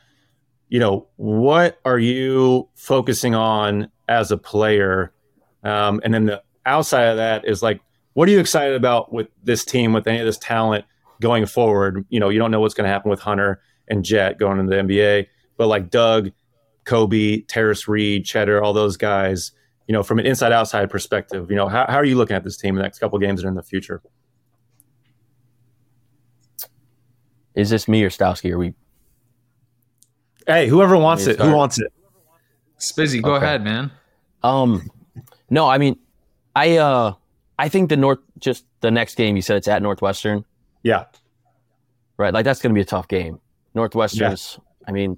you 0.69 0.79
know, 0.79 1.07
what 1.17 1.79
are 1.85 1.99
you 1.99 2.67
focusing 2.75 3.35
on 3.35 3.89
as 4.07 4.31
a 4.31 4.37
player? 4.37 5.13
Um, 5.63 5.99
and 6.03 6.13
then 6.13 6.25
the 6.25 6.41
outside 6.65 7.05
of 7.05 7.17
that 7.17 7.45
is 7.45 7.61
like, 7.61 7.81
what 8.13 8.27
are 8.27 8.31
you 8.31 8.39
excited 8.39 8.75
about 8.75 9.13
with 9.13 9.27
this 9.43 9.63
team, 9.63 9.93
with 9.93 10.07
any 10.07 10.19
of 10.19 10.25
this 10.25 10.37
talent 10.37 10.85
going 11.21 11.45
forward? 11.45 12.05
You 12.09 12.19
know, 12.19 12.29
you 12.29 12.39
don't 12.39 12.51
know 12.51 12.59
what's 12.59 12.73
going 12.73 12.87
to 12.87 12.91
happen 12.91 13.09
with 13.09 13.19
Hunter 13.19 13.61
and 13.87 14.03
Jett 14.03 14.39
going 14.39 14.59
into 14.59 14.75
the 14.75 14.81
NBA, 14.81 15.27
but 15.57 15.67
like 15.67 15.89
Dug, 15.89 16.31
Kobe, 16.85 17.41
Tarris 17.41 17.87
Reed, 17.87 18.25
Tschetter, 18.25 18.63
all 18.63 18.73
those 18.73 18.97
guys, 18.97 19.51
you 19.87 19.93
know, 19.93 20.03
from 20.03 20.19
an 20.19 20.25
inside 20.25 20.51
outside 20.51 20.89
perspective, 20.89 21.49
you 21.49 21.55
know, 21.55 21.67
how, 21.67 21.85
how 21.87 21.95
are 21.95 22.05
you 22.05 22.15
looking 22.15 22.35
at 22.35 22.43
this 22.43 22.57
team 22.57 22.75
in 22.75 22.77
the 22.77 22.83
next 22.83 22.99
couple 22.99 23.17
games 23.19 23.41
and 23.41 23.49
in 23.49 23.55
the 23.55 23.63
future? 23.63 24.01
Is 27.59 27.69
this 27.69 27.87
me 27.87 28.03
or 28.03 28.09
Stowski? 28.09 28.51
Are 28.51 28.57
we? 28.57 28.73
Hey, 30.47 30.67
whoever 30.67 30.97
wants 30.97 31.27
it, 31.27 31.39
who 31.39 31.51
wants 31.51 31.79
it? 31.79 31.91
Spizzy, 32.79 33.21
go 33.21 33.35
okay. 33.35 33.45
ahead, 33.45 33.63
man. 33.63 33.91
Um, 34.41 34.89
no, 35.49 35.67
I 35.67 35.77
mean, 35.77 35.99
I 36.55 36.77
uh 36.77 37.13
I 37.57 37.69
think 37.69 37.89
the 37.89 37.97
North 37.97 38.19
just 38.39 38.65
the 38.79 38.89
next 38.89 39.15
game 39.15 39.35
you 39.35 39.41
said 39.41 39.57
it's 39.57 39.67
at 39.67 39.81
Northwestern. 39.81 40.45
Yeah. 40.83 41.05
Right. 42.17 42.33
Like 42.33 42.45
that's 42.45 42.61
gonna 42.61 42.73
be 42.73 42.81
a 42.81 42.85
tough 42.85 43.07
game. 43.07 43.39
Northwestern's 43.73 44.57
yeah. 44.57 44.63
I 44.87 44.91
mean, 44.91 45.17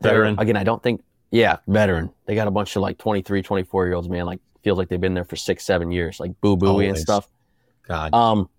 veteran. 0.00 0.38
Again, 0.38 0.56
I 0.56 0.64
don't 0.64 0.82
think. 0.82 1.02
Yeah, 1.30 1.56
veteran. 1.66 2.10
They 2.26 2.34
got 2.34 2.46
a 2.46 2.50
bunch 2.50 2.76
of 2.76 2.82
like 2.82 2.98
23, 2.98 3.42
24 3.42 3.86
year 3.86 3.94
olds, 3.94 4.08
man. 4.08 4.26
Like 4.26 4.40
feels 4.62 4.76
like 4.76 4.88
they've 4.88 5.00
been 5.00 5.14
there 5.14 5.24
for 5.24 5.36
six, 5.36 5.64
seven 5.64 5.90
years, 5.90 6.20
like 6.20 6.38
Boo 6.42 6.56
Buie 6.56 6.88
and 6.88 6.98
stuff. 6.98 7.26
God. 7.88 8.12
Um, 8.12 8.50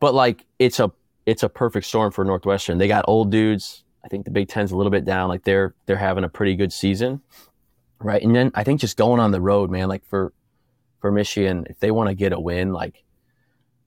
but 0.00 0.14
like 0.14 0.46
it's 0.58 0.80
a 0.80 0.90
it's 1.26 1.42
a 1.42 1.48
perfect 1.48 1.86
storm 1.86 2.12
for 2.12 2.24
Northwestern. 2.24 2.78
They 2.78 2.88
got 2.88 3.04
old 3.08 3.30
dudes. 3.30 3.84
I 4.04 4.08
think 4.08 4.24
the 4.24 4.30
Big 4.30 4.48
Ten's 4.48 4.72
a 4.72 4.76
little 4.76 4.90
bit 4.90 5.04
down. 5.04 5.28
Like 5.28 5.44
they're 5.44 5.74
they're 5.86 5.96
having 5.96 6.24
a 6.24 6.28
pretty 6.28 6.56
good 6.56 6.72
season, 6.72 7.20
right? 8.00 8.22
And 8.22 8.34
then 8.34 8.50
I 8.54 8.64
think 8.64 8.80
just 8.80 8.96
going 8.96 9.20
on 9.20 9.30
the 9.30 9.40
road, 9.40 9.70
man. 9.70 9.88
Like 9.88 10.04
for 10.04 10.32
for 11.00 11.12
Michigan, 11.12 11.66
if 11.68 11.78
they 11.78 11.90
want 11.90 12.08
to 12.08 12.14
get 12.14 12.32
a 12.32 12.40
win, 12.40 12.72
like 12.72 13.04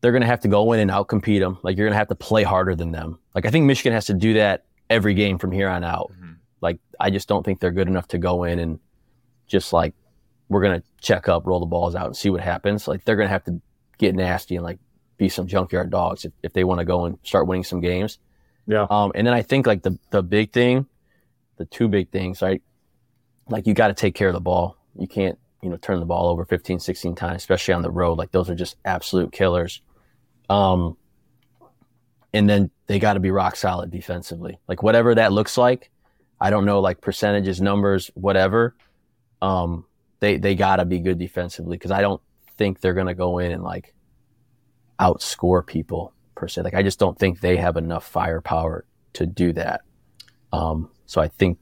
they're 0.02 0.12
going 0.12 0.22
to 0.22 0.28
have 0.28 0.42
to 0.42 0.48
go 0.48 0.72
in 0.74 0.80
and 0.80 0.92
outcompete 0.92 1.40
them. 1.40 1.58
Like 1.64 1.78
you're 1.78 1.88
going 1.88 1.94
to 1.94 1.98
have 1.98 2.10
to 2.10 2.16
play 2.16 2.44
harder 2.44 2.76
than 2.76 2.92
them. 2.92 3.20
Like 3.34 3.46
I 3.46 3.50
think 3.50 3.66
Michigan 3.66 3.94
has 3.94 4.06
to 4.06 4.14
do 4.14 4.36
that 4.36 4.66
every 4.90 5.14
game 5.14 5.38
from 5.38 5.52
here 5.52 5.68
on 5.68 5.84
out. 5.84 6.12
Mm-hmm. 6.14 6.34
Like 6.62 6.80
I 7.00 7.10
just 7.10 7.28
don't 7.28 7.44
think 7.44 7.60
they're 7.60 7.72
good 7.72 7.88
enough 7.88 8.08
to 8.10 8.18
go 8.18 8.44
in 8.44 8.60
and 8.60 8.80
just 9.48 9.74
like 9.74 9.94
we're 10.48 10.62
going 10.62 10.80
to 10.80 10.88
check 11.02 11.28
up, 11.28 11.46
roll 11.46 11.60
the 11.60 11.66
balls 11.66 11.96
out 11.96 12.06
and 12.06 12.16
see 12.16 12.30
what 12.30 12.42
happens. 12.42 12.88
Like 12.88 13.04
they're 13.04 13.16
going 13.16 13.28
to 13.28 13.34
have 13.34 13.44
to 13.46 13.60
get 13.98 14.16
nasty 14.16 14.56
and 14.56 14.64
like 14.64 14.80
be 15.18 15.30
some 15.30 15.48
junkyard 15.48 15.90
dogs 15.90 16.26
if, 16.26 16.34
if 16.44 16.54
they 16.54 16.64
want 16.64 16.80
to 16.80 16.86
go 16.86 17.06
and 17.06 17.18
start 17.24 17.48
winning 17.48 17.64
some 17.64 17.80
games. 17.80 18.20
Yeah. 18.68 18.88
Um, 18.90 19.12
and 19.16 19.26
then 19.26 19.34
I 19.34 19.42
think 19.42 19.68
like 19.68 19.84
the, 19.84 19.98
the 20.10 20.24
big 20.24 20.52
thing, 20.52 20.88
the 21.58 21.66
two 21.66 21.88
big 21.88 22.10
things, 22.10 22.42
right? 22.42 22.62
Like 23.48 23.68
you 23.68 23.74
got 23.74 23.88
to 23.90 23.94
take 23.94 24.16
care 24.16 24.28
of 24.28 24.34
the 24.34 24.42
ball. 24.42 24.78
You 24.98 25.08
can't, 25.08 25.38
you 25.62 25.70
know, 25.70 25.78
turn 25.78 26.00
the 26.00 26.06
ball 26.06 26.30
over 26.30 26.46
15, 26.46 26.80
16 26.80 27.16
times, 27.16 27.38
especially 27.38 27.74
on 27.74 27.82
the 27.82 27.92
road. 27.92 28.18
Like 28.18 28.32
those 28.32 28.50
are 28.50 28.56
just 28.56 28.78
absolute 28.86 29.32
killers. 29.32 29.82
Um, 30.50 30.98
and 32.34 32.50
then 32.50 32.70
they 32.88 33.00
got 33.00 33.14
to 33.14 33.20
be 33.20 33.32
rock 33.32 33.56
solid 33.56 33.92
defensively. 33.92 34.60
Like 34.68 34.84
whatever 34.84 35.16
that 35.16 35.32
looks 35.32 35.58
like, 35.58 35.90
I 36.40 36.50
don't 36.50 36.66
know, 36.66 36.82
like 36.82 37.02
percentages, 37.02 37.62
numbers, 37.62 38.12
whatever. 38.14 38.76
Um, 39.42 39.86
they 40.20 40.38
they 40.38 40.56
got 40.56 40.78
to 40.78 40.86
be 40.86 41.00
good 41.00 41.18
defensively 41.18 41.78
because 41.78 41.92
I 41.92 42.02
don't 42.02 42.22
think 42.58 42.82
they're 42.82 42.94
going 42.94 43.08
to 43.08 43.14
go 43.14 43.40
in 43.40 43.52
and 43.52 43.64
like 43.64 43.95
outscore 45.00 45.66
people 45.66 46.14
per 46.36 46.48
se. 46.48 46.62
Like 46.62 46.74
I 46.74 46.84
just 46.84 47.00
don't 47.00 47.18
think 47.18 47.40
they 47.40 47.58
have 47.58 47.78
enough 47.78 48.08
firepower 48.08 48.86
to 49.14 49.26
do 49.26 49.54
that. 49.54 49.82
Um, 50.52 50.90
so 51.06 51.22
I 51.22 51.28
think 51.28 51.60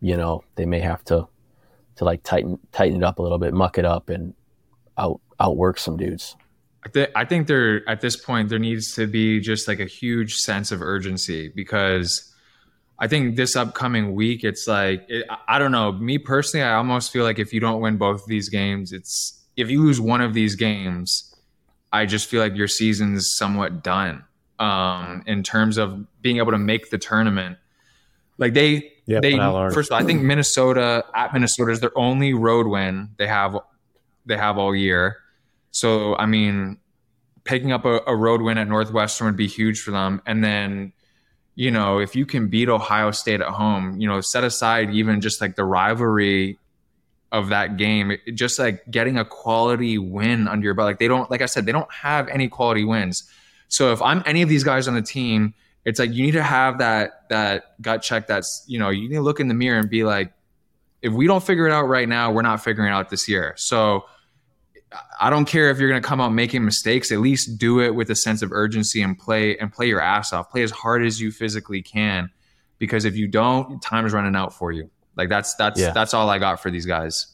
you 0.00 0.16
know 0.16 0.42
they 0.56 0.66
may 0.66 0.80
have 0.80 1.04
to 1.04 1.28
to 1.96 2.04
like 2.04 2.22
tighten 2.22 2.58
tighten 2.72 2.96
it 2.98 3.04
up 3.04 3.18
a 3.18 3.22
little 3.22 3.38
bit, 3.38 3.54
muck 3.54 3.78
it 3.78 3.84
up, 3.84 4.08
and 4.08 4.34
out 4.98 5.20
outwork 5.38 5.78
some 5.78 5.96
dudes. 5.96 6.36
I, 6.84 6.88
th- 6.88 7.10
I 7.14 7.24
think 7.24 7.46
there 7.46 7.88
at 7.88 8.00
this 8.00 8.16
point 8.16 8.48
there 8.48 8.58
needs 8.58 8.94
to 8.94 9.06
be 9.06 9.40
just 9.40 9.68
like 9.68 9.80
a 9.80 9.86
huge 9.86 10.36
sense 10.36 10.72
of 10.72 10.80
urgency 10.80 11.48
because 11.48 12.34
I 12.98 13.06
think 13.06 13.36
this 13.36 13.54
upcoming 13.54 14.14
week 14.14 14.44
it's 14.44 14.66
like 14.66 15.04
it, 15.08 15.26
I 15.46 15.58
don't 15.58 15.72
know 15.72 15.92
me 15.92 16.16
personally 16.16 16.64
I 16.64 16.76
almost 16.76 17.12
feel 17.12 17.24
like 17.24 17.38
if 17.38 17.52
you 17.52 17.60
don't 17.60 17.82
win 17.82 17.98
both 17.98 18.22
of 18.22 18.28
these 18.28 18.48
games 18.48 18.92
it's 18.92 19.44
if 19.56 19.68
you 19.68 19.82
lose 19.82 20.00
one 20.00 20.22
of 20.22 20.32
these 20.32 20.54
games 20.54 21.29
I 21.92 22.06
just 22.06 22.28
feel 22.28 22.40
like 22.40 22.56
your 22.56 22.68
season's 22.68 23.34
somewhat 23.34 23.82
done 23.82 24.24
um, 24.58 25.22
in 25.26 25.42
terms 25.42 25.76
of 25.76 26.06
being 26.22 26.38
able 26.38 26.52
to 26.52 26.58
make 26.58 26.90
the 26.90 26.98
tournament. 26.98 27.58
Like 28.38 28.54
they 28.54 28.92
yep, 29.06 29.22
they 29.22 29.36
first 29.36 29.90
of 29.90 29.92
all 29.92 30.00
I 30.00 30.04
think 30.04 30.22
Minnesota 30.22 31.04
at 31.14 31.32
Minnesota 31.32 31.72
is 31.72 31.80
their 31.80 31.96
only 31.96 32.32
road 32.32 32.66
win 32.66 33.10
they 33.18 33.26
have 33.26 33.58
they 34.30 34.36
have 34.36 34.56
all 34.56 34.74
year. 34.74 35.18
So, 35.72 36.16
I 36.16 36.26
mean, 36.26 36.78
picking 37.44 37.72
up 37.72 37.84
a, 37.84 38.00
a 38.06 38.16
road 38.16 38.40
win 38.40 38.56
at 38.56 38.68
Northwestern 38.68 39.26
would 39.26 39.36
be 39.36 39.48
huge 39.48 39.80
for 39.80 39.90
them. 39.90 40.22
And 40.24 40.42
then, 40.42 40.92
you 41.56 41.70
know, 41.70 41.98
if 41.98 42.16
you 42.16 42.24
can 42.24 42.48
beat 42.48 42.68
Ohio 42.68 43.10
State 43.10 43.40
at 43.40 43.48
home, 43.48 44.00
you 44.00 44.08
know, 44.08 44.20
set 44.20 44.44
aside 44.44 44.90
even 44.90 45.20
just 45.20 45.40
like 45.40 45.56
the 45.56 45.64
rivalry 45.64 46.58
of 47.32 47.48
that 47.48 47.76
game, 47.76 48.16
just 48.34 48.58
like 48.58 48.84
getting 48.90 49.18
a 49.18 49.24
quality 49.24 49.98
win 49.98 50.48
under 50.48 50.64
your 50.64 50.74
belt. 50.74 50.86
Like 50.86 50.98
they 50.98 51.08
don't, 51.08 51.30
like 51.30 51.42
I 51.42 51.46
said, 51.46 51.66
they 51.66 51.72
don't 51.72 51.92
have 51.92 52.28
any 52.28 52.48
quality 52.48 52.84
wins. 52.84 53.28
So 53.68 53.92
if 53.92 54.02
I'm 54.02 54.22
any 54.26 54.42
of 54.42 54.48
these 54.48 54.64
guys 54.64 54.88
on 54.88 54.94
the 54.94 55.02
team, 55.02 55.54
it's 55.84 55.98
like 55.98 56.12
you 56.12 56.24
need 56.24 56.32
to 56.32 56.42
have 56.42 56.78
that 56.78 57.28
that 57.28 57.80
gut 57.80 58.02
check. 58.02 58.26
That's 58.26 58.64
you 58.66 58.78
know 58.78 58.90
you 58.90 59.08
need 59.08 59.14
to 59.14 59.22
look 59.22 59.40
in 59.40 59.48
the 59.48 59.54
mirror 59.54 59.78
and 59.78 59.88
be 59.88 60.04
like, 60.04 60.32
if 61.02 61.12
we 61.12 61.26
don't 61.26 61.42
figure 61.42 61.66
it 61.66 61.72
out 61.72 61.88
right 61.88 62.08
now, 62.08 62.32
we're 62.32 62.42
not 62.42 62.62
figuring 62.62 62.90
it 62.90 62.94
out 62.94 63.10
this 63.10 63.28
year. 63.28 63.54
So 63.56 64.04
I 65.20 65.30
don't 65.30 65.44
care 65.44 65.70
if 65.70 65.78
you're 65.78 65.88
going 65.88 66.02
to 66.02 66.06
come 66.06 66.20
out 66.20 66.30
making 66.30 66.64
mistakes. 66.64 67.12
At 67.12 67.20
least 67.20 67.58
do 67.58 67.80
it 67.80 67.94
with 67.94 68.10
a 68.10 68.16
sense 68.16 68.42
of 68.42 68.52
urgency 68.52 69.02
and 69.02 69.18
play 69.18 69.56
and 69.58 69.72
play 69.72 69.86
your 69.86 70.00
ass 70.00 70.32
off. 70.32 70.50
Play 70.50 70.62
as 70.62 70.70
hard 70.70 71.06
as 71.06 71.20
you 71.20 71.30
physically 71.30 71.80
can, 71.80 72.28
because 72.78 73.04
if 73.04 73.16
you 73.16 73.28
don't, 73.28 73.80
time 73.80 74.04
is 74.04 74.12
running 74.12 74.34
out 74.34 74.52
for 74.52 74.72
you. 74.72 74.90
Like 75.20 75.28
that's 75.28 75.54
that's 75.56 75.78
yeah. 75.78 75.90
that's 75.90 76.14
all 76.14 76.30
I 76.30 76.38
got 76.38 76.62
for 76.62 76.70
these 76.70 76.86
guys. 76.86 77.26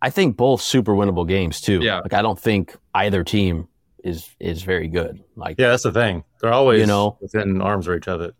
I 0.00 0.08
think 0.08 0.34
both 0.38 0.62
super 0.62 0.94
winnable 0.94 1.28
games 1.28 1.60
too. 1.60 1.80
Yeah. 1.82 2.00
Like 2.00 2.14
I 2.14 2.22
don't 2.22 2.38
think 2.38 2.74
either 2.94 3.22
team 3.22 3.68
is 4.02 4.26
is 4.40 4.62
very 4.62 4.88
good. 4.88 5.22
Like 5.36 5.56
yeah, 5.58 5.68
that's 5.68 5.82
the 5.82 5.92
thing. 5.92 6.24
They're 6.40 6.54
always 6.54 6.80
you 6.80 6.86
know 6.86 7.18
within 7.20 7.60
arms 7.60 7.86
reach 7.86 8.08
of 8.08 8.22
it. 8.22 8.34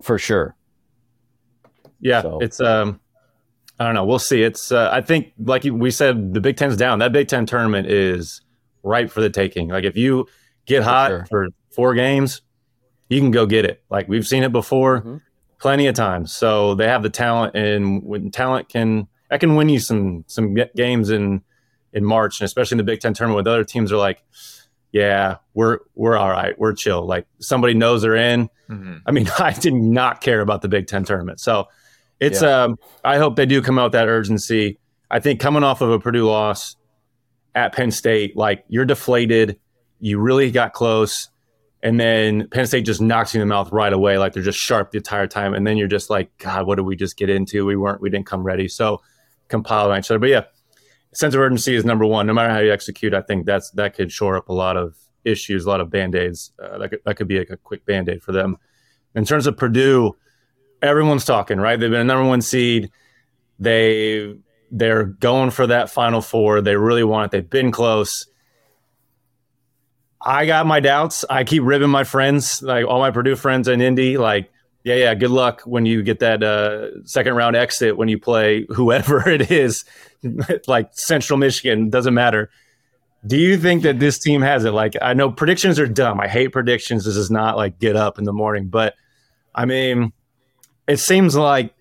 For 0.00 0.18
sure. 0.18 0.56
Yeah, 2.00 2.22
so. 2.22 2.38
it's 2.40 2.60
um 2.60 2.98
I 3.78 3.84
don't 3.84 3.94
know. 3.94 4.06
We'll 4.06 4.18
see. 4.18 4.42
It's 4.42 4.72
uh, 4.72 4.88
I 4.90 5.02
think 5.02 5.34
like 5.38 5.64
we 5.64 5.90
said, 5.90 6.32
the 6.32 6.40
Big 6.40 6.56
Ten's 6.56 6.78
down. 6.78 7.00
That 7.00 7.12
Big 7.12 7.28
Ten 7.28 7.44
tournament 7.44 7.88
is 7.88 8.40
ripe 8.82 9.10
for 9.10 9.20
the 9.20 9.28
taking. 9.28 9.68
Like 9.68 9.84
if 9.84 9.98
you 9.98 10.28
get 10.64 10.82
hot 10.82 11.10
for, 11.10 11.16
sure. 11.16 11.26
for 11.26 11.48
four 11.74 11.94
games, 11.94 12.40
you 13.10 13.20
can 13.20 13.32
go 13.32 13.44
get 13.44 13.66
it. 13.66 13.82
Like 13.90 14.08
we've 14.08 14.26
seen 14.26 14.44
it 14.44 14.52
before, 14.52 15.00
mm-hmm. 15.00 15.16
Plenty 15.62 15.86
of 15.86 15.94
times. 15.94 16.34
So 16.34 16.74
they 16.74 16.88
have 16.88 17.04
the 17.04 17.08
talent, 17.08 17.54
and 17.54 18.02
when 18.02 18.32
talent 18.32 18.68
can, 18.68 19.06
that 19.30 19.38
can 19.38 19.54
win 19.54 19.68
you 19.68 19.78
some 19.78 20.24
some 20.26 20.56
games 20.76 21.08
in 21.08 21.42
in 21.92 22.04
March, 22.04 22.40
and 22.40 22.44
especially 22.44 22.74
in 22.74 22.78
the 22.78 22.84
Big 22.84 23.00
Ten 23.00 23.14
tournament, 23.14 23.36
with 23.36 23.46
other 23.46 23.64
teams 23.64 23.92
are 23.92 23.96
like, 23.96 24.22
yeah, 24.90 25.36
we're 25.54 25.78
we're 25.94 26.16
all 26.16 26.30
right, 26.30 26.58
we're 26.58 26.74
chill. 26.74 27.06
Like 27.06 27.26
somebody 27.38 27.74
knows 27.74 28.02
they're 28.02 28.16
in. 28.16 28.50
Mm-hmm. 28.68 28.96
I 29.06 29.12
mean, 29.12 29.30
I 29.38 29.52
did 29.52 29.74
not 29.74 30.20
care 30.20 30.40
about 30.40 30.60
the 30.60 30.68
Big 30.68 30.88
Ten 30.88 31.04
tournament, 31.04 31.40
so 31.40 31.68
it's 32.18 32.42
yeah. 32.42 32.64
um 32.64 32.78
I 33.04 33.18
hope 33.18 33.36
they 33.36 33.46
do 33.46 33.62
come 33.62 33.78
out 33.78 33.84
with 33.84 33.92
that 33.92 34.08
urgency. 34.08 34.78
I 35.10 35.20
think 35.20 35.40
coming 35.40 35.62
off 35.62 35.80
of 35.80 35.90
a 35.90 36.00
Purdue 36.00 36.26
loss 36.26 36.76
at 37.54 37.72
Penn 37.72 37.92
State, 37.92 38.36
like 38.36 38.64
you're 38.68 38.84
deflated, 38.84 39.60
you 40.00 40.18
really 40.18 40.50
got 40.50 40.72
close, 40.72 41.28
and 41.82 41.98
then 41.98 42.48
Penn 42.48 42.66
State 42.66 42.84
just 42.84 43.00
knocks 43.00 43.34
you 43.34 43.42
in 43.42 43.48
the 43.48 43.52
mouth 43.52 43.72
right 43.72 43.92
away, 43.92 44.18
like 44.18 44.32
they're 44.32 44.42
just 44.42 44.58
sharp 44.58 44.90
the 44.90 44.98
entire 44.98 45.26
time, 45.26 45.54
and 45.54 45.66
then 45.66 45.76
you're 45.76 45.88
just 45.88 46.10
like, 46.10 46.36
God, 46.38 46.66
what 46.66 46.76
did 46.76 46.82
we 46.82 46.96
just 46.96 47.16
get 47.16 47.28
into? 47.28 47.66
We 47.66 47.76
weren't, 47.76 48.00
we 48.00 48.10
didn't 48.10 48.26
come 48.26 48.42
ready. 48.42 48.68
So 48.68 49.02
compile 49.48 49.96
each 49.96 50.10
other. 50.10 50.18
But 50.18 50.30
yeah, 50.30 50.44
sense 51.12 51.34
of 51.34 51.40
urgency 51.40 51.74
is 51.74 51.84
number 51.84 52.06
one. 52.06 52.26
No 52.26 52.32
matter 52.32 52.52
how 52.52 52.60
you 52.60 52.72
execute, 52.72 53.14
I 53.14 53.22
think 53.22 53.46
that's 53.46 53.70
that 53.72 53.94
could 53.94 54.12
shore 54.12 54.36
up 54.36 54.48
a 54.48 54.52
lot 54.52 54.76
of 54.76 54.96
issues, 55.24 55.64
a 55.64 55.68
lot 55.68 55.80
of 55.80 55.90
band 55.90 56.14
aids. 56.14 56.52
Uh, 56.62 56.78
that 56.78 56.88
could 56.88 57.00
that 57.04 57.16
could 57.16 57.28
be 57.28 57.38
like 57.38 57.50
a 57.50 57.56
quick 57.56 57.84
band 57.84 58.08
aid 58.08 58.22
for 58.22 58.32
them. 58.32 58.56
In 59.14 59.24
terms 59.24 59.46
of 59.46 59.56
Purdue 59.56 60.16
everyone's 60.82 61.24
talking, 61.24 61.58
right? 61.58 61.78
They've 61.78 61.90
been 61.90 62.00
a 62.00 62.04
number 62.04 62.28
one 62.28 62.42
seed. 62.42 62.90
They 63.58 64.34
they're 64.70 65.04
going 65.04 65.50
for 65.50 65.66
that 65.66 65.90
final 65.90 66.20
four. 66.20 66.60
They 66.60 66.76
really 66.76 67.04
want 67.04 67.26
it. 67.26 67.30
They've 67.30 67.50
been 67.50 67.70
close. 67.70 68.26
I 70.24 70.46
got 70.46 70.66
my 70.66 70.80
doubts. 70.80 71.24
I 71.28 71.44
keep 71.44 71.62
ribbing 71.62 71.90
my 71.90 72.04
friends, 72.04 72.62
like 72.62 72.86
all 72.86 73.00
my 73.00 73.10
Purdue 73.10 73.36
friends 73.36 73.68
in 73.68 73.80
Indy, 73.80 74.18
like, 74.18 74.50
yeah, 74.84 74.96
yeah, 74.96 75.14
good 75.14 75.30
luck 75.30 75.62
when 75.62 75.86
you 75.86 76.02
get 76.02 76.20
that 76.20 76.42
uh, 76.42 77.04
second 77.04 77.34
round 77.34 77.54
exit 77.54 77.96
when 77.96 78.08
you 78.08 78.18
play 78.18 78.66
whoever 78.68 79.28
it 79.28 79.50
is, 79.50 79.84
like 80.66 80.90
Central 80.92 81.38
Michigan, 81.38 81.90
doesn't 81.90 82.14
matter. 82.14 82.50
Do 83.24 83.36
you 83.36 83.56
think 83.56 83.84
that 83.84 84.00
this 84.00 84.18
team 84.18 84.42
has 84.42 84.64
it? 84.64 84.72
Like, 84.72 84.96
I 85.00 85.14
know 85.14 85.30
predictions 85.30 85.78
are 85.78 85.86
dumb. 85.86 86.20
I 86.20 86.26
hate 86.26 86.48
predictions. 86.48 87.04
This 87.04 87.16
is 87.16 87.30
not 87.30 87.56
like 87.56 87.78
get 87.78 87.94
up 87.94 88.18
in 88.18 88.24
the 88.24 88.32
morning, 88.32 88.68
but 88.68 88.94
I 89.54 89.64
mean, 89.64 90.12
it 90.88 90.96
seems 90.98 91.36
like 91.36 91.74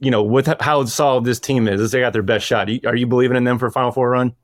you 0.00 0.10
know 0.10 0.22
with 0.22 0.48
how 0.60 0.84
solid 0.86 1.24
this 1.24 1.38
team 1.38 1.68
is, 1.68 1.90
they 1.90 2.00
got 2.00 2.12
their 2.12 2.22
best 2.22 2.46
shot. 2.46 2.68
Are 2.84 2.96
you 2.96 3.06
believing 3.06 3.36
in 3.36 3.44
them 3.44 3.58
for 3.58 3.66
a 3.66 3.70
Final 3.70 3.92
Four 3.92 4.10
run? 4.10 4.34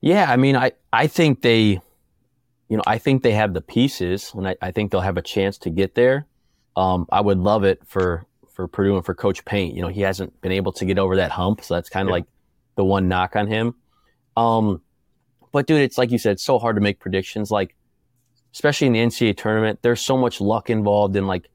Yeah, 0.00 0.30
I 0.30 0.36
mean, 0.36 0.56
I 0.56 0.72
I 0.92 1.06
think 1.06 1.42
they, 1.42 1.80
you 2.72 2.78
know, 2.78 2.84
I 2.86 2.96
think 2.96 3.22
they 3.22 3.32
have 3.32 3.52
the 3.52 3.60
pieces, 3.60 4.32
and 4.34 4.48
I, 4.48 4.56
I 4.62 4.70
think 4.70 4.90
they'll 4.90 5.02
have 5.02 5.18
a 5.18 5.22
chance 5.22 5.58
to 5.58 5.68
get 5.68 5.94
there. 5.94 6.26
Um, 6.74 7.04
I 7.12 7.20
would 7.20 7.36
love 7.36 7.64
it 7.64 7.86
for 7.86 8.24
for 8.50 8.66
Purdue 8.66 8.96
and 8.96 9.04
for 9.04 9.14
Coach 9.14 9.44
Paint. 9.44 9.76
You 9.76 9.82
know, 9.82 9.88
he 9.88 10.00
hasn't 10.00 10.40
been 10.40 10.52
able 10.52 10.72
to 10.72 10.86
get 10.86 10.98
over 10.98 11.16
that 11.16 11.32
hump, 11.32 11.62
so 11.62 11.74
that's 11.74 11.90
kind 11.90 12.08
of 12.08 12.08
yeah. 12.08 12.14
like 12.14 12.24
the 12.76 12.84
one 12.84 13.08
knock 13.08 13.36
on 13.36 13.46
him. 13.46 13.74
Um, 14.38 14.80
but 15.52 15.66
dude, 15.66 15.82
it's 15.82 15.98
like 15.98 16.10
you 16.10 16.16
said, 16.16 16.32
it's 16.32 16.42
so 16.42 16.58
hard 16.58 16.76
to 16.76 16.80
make 16.80 16.98
predictions. 16.98 17.50
Like, 17.50 17.76
especially 18.54 18.86
in 18.86 18.94
the 18.94 19.00
NCAA 19.00 19.36
tournament, 19.36 19.80
there's 19.82 20.00
so 20.00 20.16
much 20.16 20.40
luck 20.40 20.70
involved 20.70 21.14
in 21.14 21.26
like 21.26 21.50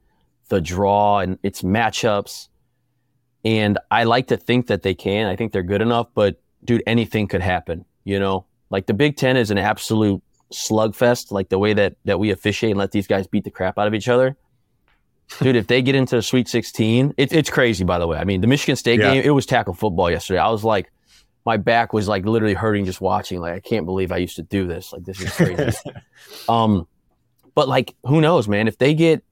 the 0.50 0.60
draw 0.60 1.18
and 1.18 1.36
its 1.42 1.62
matchups. 1.62 2.46
And 3.44 3.76
I 3.90 4.04
like 4.04 4.28
to 4.28 4.36
think 4.36 4.68
that 4.68 4.82
they 4.82 4.94
can. 4.94 5.26
I 5.26 5.34
think 5.34 5.50
they're 5.50 5.64
good 5.64 5.82
enough, 5.82 6.10
but 6.14 6.40
dude, 6.64 6.84
anything 6.86 7.26
could 7.26 7.42
happen, 7.42 7.86
you 8.04 8.20
know? 8.20 8.46
Like 8.70 8.86
the 8.86 8.94
Big 8.94 9.16
Ten 9.16 9.36
is 9.36 9.50
an 9.50 9.58
absolute 9.58 10.22
slugfest, 10.52 11.30
like 11.30 11.48
the 11.48 11.58
way 11.58 11.74
that, 11.74 11.96
that 12.04 12.18
we 12.18 12.30
officiate 12.30 12.72
and 12.72 12.78
let 12.78 12.92
these 12.92 13.06
guys 13.06 13.26
beat 13.26 13.44
the 13.44 13.50
crap 13.50 13.78
out 13.78 13.86
of 13.86 13.94
each 13.94 14.08
other. 14.08 14.36
dude, 15.40 15.56
if 15.56 15.66
they 15.66 15.82
get 15.82 15.94
into 15.94 16.16
the 16.16 16.22
Sweet 16.22 16.48
16, 16.48 17.14
it, 17.16 17.32
it's 17.32 17.50
crazy. 17.50 17.84
By 17.84 17.98
the 17.98 18.06
way, 18.06 18.18
I 18.18 18.24
mean 18.24 18.40
the 18.40 18.46
Michigan 18.46 18.76
State 18.76 19.00
yeah. 19.00 19.14
game, 19.14 19.22
it 19.24 19.30
was 19.30 19.46
tackle 19.46 19.74
football 19.74 20.10
yesterday. 20.10 20.38
I 20.38 20.50
was 20.50 20.64
like, 20.64 20.90
my 21.48 21.56
back 21.56 21.94
was 21.94 22.08
like 22.08 22.26
literally 22.26 22.52
hurting 22.52 22.84
just 22.84 23.00
watching. 23.00 23.40
Like 23.40 23.54
I 23.54 23.60
can't 23.60 23.86
believe 23.86 24.12
I 24.12 24.18
used 24.18 24.36
to 24.36 24.42
do 24.42 24.66
this. 24.66 24.92
Like 24.92 25.04
this 25.04 25.18
is 25.18 25.32
crazy. 25.32 25.78
um, 26.48 26.86
but 27.54 27.68
like 27.68 27.94
who 28.04 28.20
knows, 28.20 28.46
man? 28.46 28.68
If 28.68 28.76
they 28.76 28.92
get, 28.92 29.24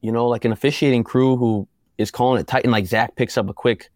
you 0.00 0.10
know, 0.10 0.26
like 0.26 0.46
an 0.46 0.52
officiating 0.52 1.04
crew 1.04 1.36
who 1.36 1.68
is 1.98 2.10
calling 2.10 2.40
it 2.40 2.46
tight 2.46 2.64
and 2.64 2.72
like 2.72 2.86
Zach 2.86 3.14
picks 3.14 3.36
up 3.36 3.50
a 3.50 3.52
quick, 3.52 3.90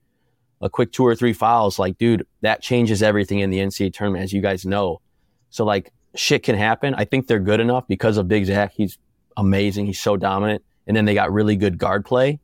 a 0.61 0.69
quick 0.69 0.93
two 0.93 1.07
or 1.07 1.17
three 1.17 1.33
fouls, 1.33 1.79
like 1.79 1.97
dude, 1.97 2.27
that 2.43 2.61
changes 2.61 3.03
everything 3.03 3.39
in 3.39 3.49
the 3.49 3.61
NCAA 3.61 3.95
tournament, 3.95 4.25
as 4.25 4.35
you 4.35 4.43
guys 4.43 4.67
know. 4.67 5.01
So 5.49 5.65
like 5.65 5.91
shit 6.15 6.43
can 6.43 6.57
happen. 6.57 6.95
I 6.95 7.05
think 7.05 7.27
they're 7.27 7.41
good 7.41 7.61
enough 7.61 7.87
because 7.89 8.17
of 8.17 8.29
Big 8.29 8.47
Zach. 8.47 8.73
He's 8.75 8.99
amazing. 9.37 9.87
He's 9.87 10.01
so 10.01 10.17
dominant. 10.17 10.63
And 10.87 10.97
then 10.97 11.05
they 11.05 11.15
got 11.15 11.33
really 11.33 11.57
good 11.57 11.79
guard 11.79 12.05
play. 12.05 12.41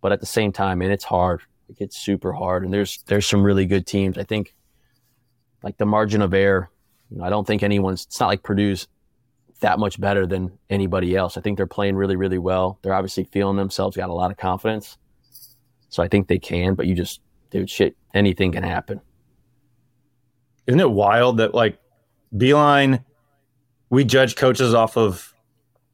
But 0.00 0.12
at 0.12 0.20
the 0.20 0.26
same 0.26 0.52
time, 0.52 0.78
man, 0.78 0.90
it's 0.90 1.04
hard. 1.04 1.42
It 1.68 1.78
gets 1.78 1.96
super 1.96 2.32
hard. 2.32 2.64
And 2.64 2.72
there's 2.72 3.02
there's 3.06 3.26
some 3.26 3.42
really 3.42 3.66
good 3.66 3.86
teams. 3.86 4.18
I 4.18 4.24
think 4.24 4.54
like 5.62 5.78
the 5.78 5.86
margin 5.86 6.22
of 6.22 6.32
error, 6.32 6.70
you 7.10 7.18
know, 7.18 7.24
I 7.24 7.30
don't 7.30 7.46
think 7.46 7.62
anyone's 7.62 8.04
it's 8.04 8.20
not 8.20 8.28
like 8.28 8.42
Purdue's 8.42 8.88
that 9.60 9.78
much 9.78 10.00
better 10.00 10.26
than 10.26 10.58
anybody 10.70 11.16
else. 11.16 11.36
I 11.36 11.40
think 11.40 11.56
they're 11.56 11.66
playing 11.66 11.96
really, 11.96 12.16
really 12.16 12.38
well. 12.38 12.78
They're 12.82 12.94
obviously 12.94 13.24
feeling 13.24 13.56
themselves, 13.56 13.96
got 13.96 14.10
a 14.10 14.14
lot 14.14 14.30
of 14.30 14.36
confidence. 14.36 14.98
So 15.88 16.02
I 16.02 16.08
think 16.08 16.28
they 16.28 16.38
can, 16.38 16.74
but 16.74 16.86
you 16.86 16.94
just 16.94 17.20
dude, 17.50 17.70
shit, 17.70 17.96
anything 18.14 18.52
can 18.52 18.62
happen. 18.62 19.00
Isn't 20.66 20.80
it 20.80 20.90
wild 20.90 21.38
that 21.38 21.54
like 21.54 21.78
Beilein, 22.34 23.04
we 23.90 24.04
judge 24.04 24.36
coaches 24.36 24.74
off 24.74 24.96
of 24.96 25.34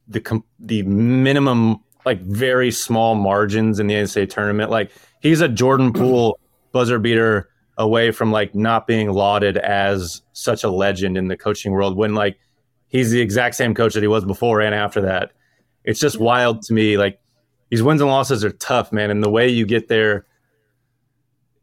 the 0.07 0.41
the 0.59 0.83
minimum, 0.83 1.79
like 2.05 2.21
very 2.21 2.71
small 2.71 3.15
margins 3.15 3.79
in 3.79 3.87
the 3.87 3.95
NCAA 3.95 4.29
tournament. 4.29 4.71
Like 4.71 4.91
he's 5.21 5.41
a 5.41 5.47
Jordan 5.47 5.93
Poole 5.93 6.39
buzzer 6.71 6.99
beater 6.99 7.49
away 7.77 8.11
from 8.11 8.31
like 8.31 8.53
not 8.53 8.85
being 8.87 9.11
lauded 9.11 9.57
as 9.57 10.21
such 10.33 10.63
a 10.63 10.69
legend 10.69 11.17
in 11.17 11.27
the 11.27 11.37
coaching 11.37 11.71
world 11.71 11.97
when 11.97 12.13
like 12.13 12.37
he's 12.87 13.11
the 13.11 13.19
exact 13.21 13.55
same 13.55 13.73
coach 13.73 13.93
that 13.95 14.01
he 14.03 14.07
was 14.07 14.25
before 14.25 14.61
and 14.61 14.75
after 14.75 15.01
that. 15.01 15.31
It's 15.83 15.99
just 15.99 16.19
wild 16.19 16.61
to 16.63 16.73
me. 16.73 16.97
Like 16.97 17.19
these 17.69 17.83
wins 17.83 18.01
and 18.01 18.09
losses 18.09 18.45
are 18.45 18.51
tough, 18.51 18.91
man, 18.91 19.09
and 19.09 19.23
the 19.23 19.29
way 19.29 19.49
you 19.49 19.65
get 19.65 19.87
there, 19.87 20.25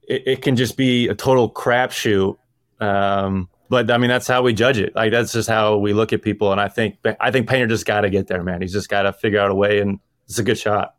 it, 0.03 0.23
it 0.27 0.43
can 0.43 0.57
just 0.57 0.77
be 0.77 1.09
a 1.09 1.15
total 1.15 1.51
crapshoot. 1.51 2.37
Um, 2.81 3.49
but 3.71 3.89
I 3.89 3.99
mean, 3.99 4.11
that's 4.11 4.27
how 4.27 4.43
we 4.43 4.53
judge 4.53 4.79
it. 4.79 4.97
Like 4.97 5.13
that's 5.13 5.33
just 5.33 5.49
how 5.49 5.79
we 5.79 5.93
look 5.93 6.13
at 6.13 6.23
people. 6.23 6.51
And 6.51 6.61
I 6.61 6.69
think 6.69 6.99
I 7.21 7.31
think 7.31 7.49
Painter 7.49 7.69
just 7.69 7.87
got 7.87 8.01
to 8.01 8.11
get 8.11 8.27
there, 8.27 8.43
man. 8.43 8.61
He's 8.61 8.73
just 8.73 8.89
got 8.89 9.03
to 9.03 9.13
figure 9.13 9.39
out 9.39 9.49
a 9.51 9.55
way, 9.55 9.79
and 9.79 10.01
it's 10.27 10.41
a 10.41 10.43
good 10.43 10.59
shot. 10.59 10.97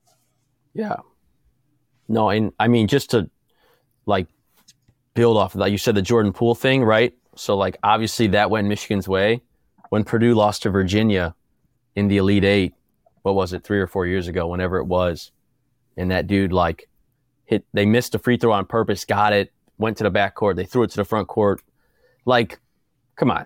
Yeah. 0.74 0.95
No, 2.07 2.30
and 2.30 2.53
I 2.57 2.69
mean, 2.69 2.88
just 2.88 3.11
to 3.11 3.30
like 4.05 4.28
build 5.13 5.36
off 5.36 5.53
of 5.53 5.59
that, 5.59 5.72
you 5.72 5.78
said 5.78 5.95
the 5.95 6.01
Jordan 6.01 6.32
Poole 6.32 6.55
thing, 6.55 6.84
right? 6.84 7.13
So 7.36 7.57
like, 7.57 7.78
obviously 7.84 8.28
that 8.28 8.49
went 8.49 8.67
Michigan's 8.67 9.07
way 9.07 9.41
when 9.89 10.05
Purdue 10.05 10.34
lost 10.34 10.63
to 10.63 10.69
Virginia 10.69 11.36
in 11.95 12.07
the 12.07 12.17
Elite 12.17 12.45
Eight. 12.45 12.74
What 13.24 13.36
was 13.36 13.51
it, 13.51 13.65
three 13.65 13.80
or 13.80 13.88
four 13.88 14.07
years 14.07 14.30
ago? 14.30 14.47
Whenever 14.47 14.78
it 14.78 14.86
was, 14.86 15.32
and 15.97 16.09
that 16.09 16.26
dude 16.26 16.53
like 16.53 16.89
hit. 17.43 17.65
They 17.74 17.86
missed 17.86 18.15
a 18.15 18.19
free 18.19 18.38
throw 18.38 18.53
on 18.53 18.65
purpose, 18.65 19.03
got 19.03 19.34
it, 19.34 19.51
went 19.78 19.97
to 19.97 20.05
the 20.05 20.09
back 20.09 20.36
court. 20.36 20.55
They 20.55 20.65
threw 20.65 20.84
it 20.84 20.91
to 20.91 20.97
the 20.97 21.05
front 21.05 21.28
court 21.28 21.61
like, 22.26 22.59
come 23.22 23.30
on, 23.30 23.45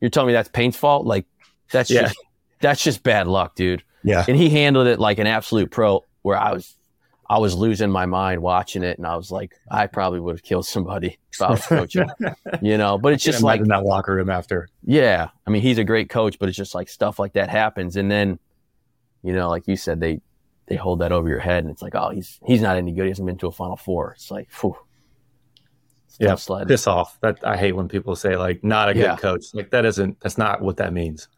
you're 0.00 0.10
telling 0.10 0.28
me 0.28 0.32
that's 0.32 0.48
Payne's 0.48 0.76
fault? 0.76 1.04
Like, 1.04 1.26
that's 1.72 1.90
yeah. 1.90 2.02
just 2.02 2.16
that's 2.60 2.82
just 2.82 3.02
bad 3.02 3.26
luck, 3.26 3.56
dude. 3.56 3.82
Yeah. 4.04 4.24
And 4.26 4.36
he 4.36 4.48
handled 4.48 4.86
it 4.86 5.00
like 5.00 5.18
an 5.18 5.26
absolute 5.26 5.72
pro. 5.72 6.04
Where 6.22 6.38
I 6.38 6.52
was, 6.52 6.76
I 7.28 7.38
was 7.38 7.54
losing 7.54 7.90
my 7.90 8.06
mind 8.06 8.42
watching 8.42 8.84
it, 8.84 8.96
and 8.96 9.06
I 9.06 9.16
was 9.16 9.32
like, 9.32 9.54
I 9.68 9.88
probably 9.88 10.20
would 10.20 10.36
have 10.36 10.42
killed 10.44 10.66
somebody 10.66 11.18
if 11.32 11.42
I 11.42 11.50
was 11.50 11.66
coaching, 11.66 12.08
you 12.62 12.78
know. 12.78 12.96
But 12.96 13.12
it's 13.12 13.24
just 13.24 13.42
like 13.42 13.60
in 13.60 13.68
that 13.68 13.84
locker 13.84 14.14
room 14.14 14.30
after. 14.30 14.68
Yeah, 14.84 15.28
I 15.46 15.50
mean, 15.50 15.62
he's 15.62 15.78
a 15.78 15.84
great 15.84 16.08
coach, 16.08 16.38
but 16.38 16.48
it's 16.48 16.56
just 16.56 16.76
like 16.76 16.88
stuff 16.88 17.18
like 17.18 17.32
that 17.32 17.50
happens, 17.50 17.96
and 17.96 18.08
then, 18.08 18.38
you 19.24 19.32
know, 19.32 19.48
like 19.48 19.66
you 19.66 19.74
said, 19.74 19.98
they 19.98 20.20
they 20.66 20.76
hold 20.76 21.00
that 21.00 21.10
over 21.10 21.28
your 21.28 21.40
head, 21.40 21.64
and 21.64 21.72
it's 21.72 21.82
like, 21.82 21.96
oh, 21.96 22.10
he's 22.10 22.38
he's 22.46 22.62
not 22.62 22.76
any 22.76 22.92
good. 22.92 23.02
He 23.02 23.08
hasn't 23.08 23.26
been 23.26 23.38
to 23.38 23.48
a 23.48 23.52
Final 23.52 23.76
Four. 23.76 24.12
It's 24.12 24.30
like, 24.30 24.48
whew, 24.60 24.76
yeah, 26.18 26.34
sled. 26.34 26.68
piss 26.68 26.86
off. 26.86 27.18
That 27.20 27.38
I 27.44 27.56
hate 27.56 27.72
when 27.72 27.88
people 27.88 28.16
say 28.16 28.36
like 28.36 28.64
not 28.64 28.88
a 28.88 28.94
good 28.94 29.02
yeah. 29.02 29.16
coach. 29.16 29.46
Like 29.52 29.70
that 29.70 29.84
isn't 29.84 30.20
that's 30.20 30.38
not 30.38 30.62
what 30.62 30.76
that 30.78 30.92
means. 30.92 31.28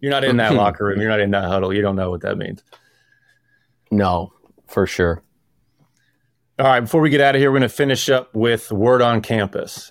You're 0.00 0.10
not 0.10 0.24
in 0.24 0.36
that 0.38 0.54
locker 0.54 0.86
room. 0.86 1.00
You're 1.00 1.10
not 1.10 1.20
in 1.20 1.30
that 1.32 1.44
huddle. 1.44 1.74
You 1.74 1.82
don't 1.82 1.96
know 1.96 2.10
what 2.10 2.22
that 2.22 2.38
means. 2.38 2.62
No, 3.90 4.32
for 4.66 4.86
sure. 4.86 5.22
All 6.58 6.66
right, 6.66 6.80
before 6.80 7.00
we 7.00 7.10
get 7.10 7.20
out 7.20 7.36
of 7.36 7.40
here, 7.40 7.50
we're 7.50 7.58
going 7.58 7.68
to 7.68 7.74
finish 7.74 8.08
up 8.08 8.34
with 8.34 8.72
word 8.72 9.00
on 9.00 9.22
campus. 9.22 9.88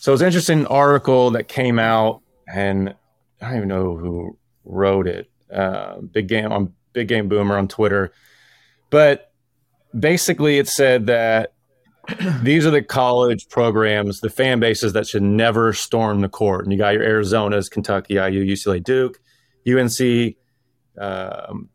So 0.00 0.12
it's 0.12 0.20
an 0.20 0.26
interesting 0.26 0.66
article 0.66 1.30
that 1.30 1.48
came 1.48 1.78
out, 1.78 2.20
and 2.46 2.94
I 3.40 3.48
don't 3.48 3.56
even 3.56 3.68
know 3.68 3.96
who 3.96 4.38
wrote 4.64 5.06
it. 5.06 5.30
Uh, 5.52 6.00
big 6.00 6.28
game 6.28 6.52
on 6.52 6.74
Big 6.92 7.08
Game 7.08 7.28
Boomer 7.28 7.56
on 7.56 7.68
Twitter, 7.68 8.12
but 8.90 9.32
basically 9.98 10.58
it 10.58 10.68
said 10.68 11.06
that 11.06 11.54
these 12.42 12.66
are 12.66 12.70
the 12.70 12.82
college 12.82 13.48
programs, 13.48 14.20
the 14.20 14.30
fan 14.30 14.60
bases 14.60 14.92
that 14.92 15.06
should 15.06 15.22
never 15.22 15.72
storm 15.72 16.20
the 16.20 16.28
court. 16.28 16.64
And 16.64 16.72
you 16.72 16.78
got 16.78 16.94
your 16.94 17.02
Arizona's, 17.02 17.68
Kentucky, 17.68 18.14
IU, 18.14 18.44
UCLA, 18.44 18.82
Duke, 18.82 19.20
UNC, 19.68 20.36
um, 20.98 21.68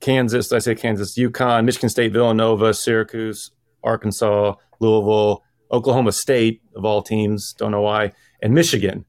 Kansas, 0.00 0.52
I 0.52 0.58
say 0.58 0.74
Kansas, 0.74 1.18
UConn, 1.18 1.64
Michigan 1.64 1.88
State, 1.88 2.12
Villanova, 2.12 2.72
Syracuse, 2.72 3.50
Arkansas, 3.82 4.54
Louisville, 4.80 5.42
Oklahoma 5.70 6.12
State, 6.12 6.62
of 6.76 6.84
all 6.84 7.02
teams, 7.02 7.52
don't 7.58 7.72
know 7.72 7.82
why, 7.82 8.12
and 8.42 8.54
Michigan. 8.54 9.04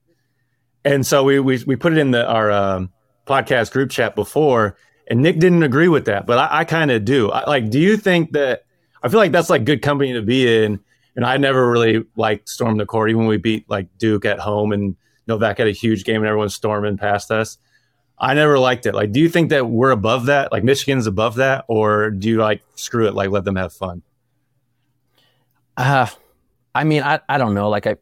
And 0.84 1.06
so 1.06 1.24
we 1.24 1.40
we, 1.40 1.64
we 1.66 1.76
put 1.76 1.94
it 1.94 2.00
in 2.00 2.12
the 2.12 2.26
our 2.28 2.52
um, 2.52 2.92
podcast 3.28 3.72
group 3.72 3.92
chat 3.92 4.16
before, 4.16 4.78
and 5.08 5.22
Nik 5.22 5.40
didn't 5.40 5.64
agree 5.64 5.88
with 5.88 6.06
that, 6.06 6.26
but 6.26 6.38
I, 6.38 6.60
I 6.60 6.66
kind 6.66 6.92
of 6.92 7.06
do. 7.06 7.30
I, 7.32 7.48
like, 7.48 7.70
do 7.70 7.80
you 7.80 7.98
think 7.98 8.32
that 8.32 8.64
I 9.02 9.10
feel 9.10 9.20
like 9.20 9.32
that's 9.32 9.50
like 9.50 9.66
good 9.66 9.82
company 9.82 10.14
to 10.14 10.22
be 10.22 10.64
in. 10.64 10.80
And 11.16 11.26
I 11.26 11.38
never 11.38 11.70
really 11.70 12.06
like 12.16 12.48
stormed 12.48 12.80
the 12.80 12.86
court, 12.86 13.10
even 13.10 13.22
when 13.22 13.30
we 13.30 13.38
beat 13.38 13.70
like 13.70 13.88
Duke 13.98 14.26
at 14.26 14.40
home 14.40 14.72
and 14.72 14.96
Novak 15.28 15.58
had 15.58 15.68
a 15.68 15.72
huge 15.72 16.04
game 16.04 16.18
and 16.18 16.26
everyone's 16.26 16.56
storming 16.56 16.98
past 16.98 17.32
us. 17.32 17.58
I 18.18 18.34
never 18.34 18.60
liked 18.60 18.86
it. 18.86 18.94
Like, 18.94 19.12
do 19.12 19.20
you 19.20 19.30
think 19.30 19.50
that 19.50 19.68
we're 19.68 19.92
above 19.92 20.26
that? 20.26 20.52
Like 20.52 20.64
Michigan's 20.64 21.08
above 21.08 21.36
that, 21.36 21.66
or 21.68 22.10
do 22.12 22.30
you 22.30 22.38
like 22.38 22.62
screw 22.76 23.08
it, 23.08 23.14
like 23.14 23.30
let 23.30 23.46
them 23.46 23.56
have 23.56 23.74
fun? 23.74 24.02
Uh 25.78 26.08
I 26.76 26.84
mean, 26.84 27.02
I, 27.02 27.20
I 27.28 27.38
don't 27.38 27.54
know. 27.54 27.70
Like 27.70 27.88
I 27.88 27.96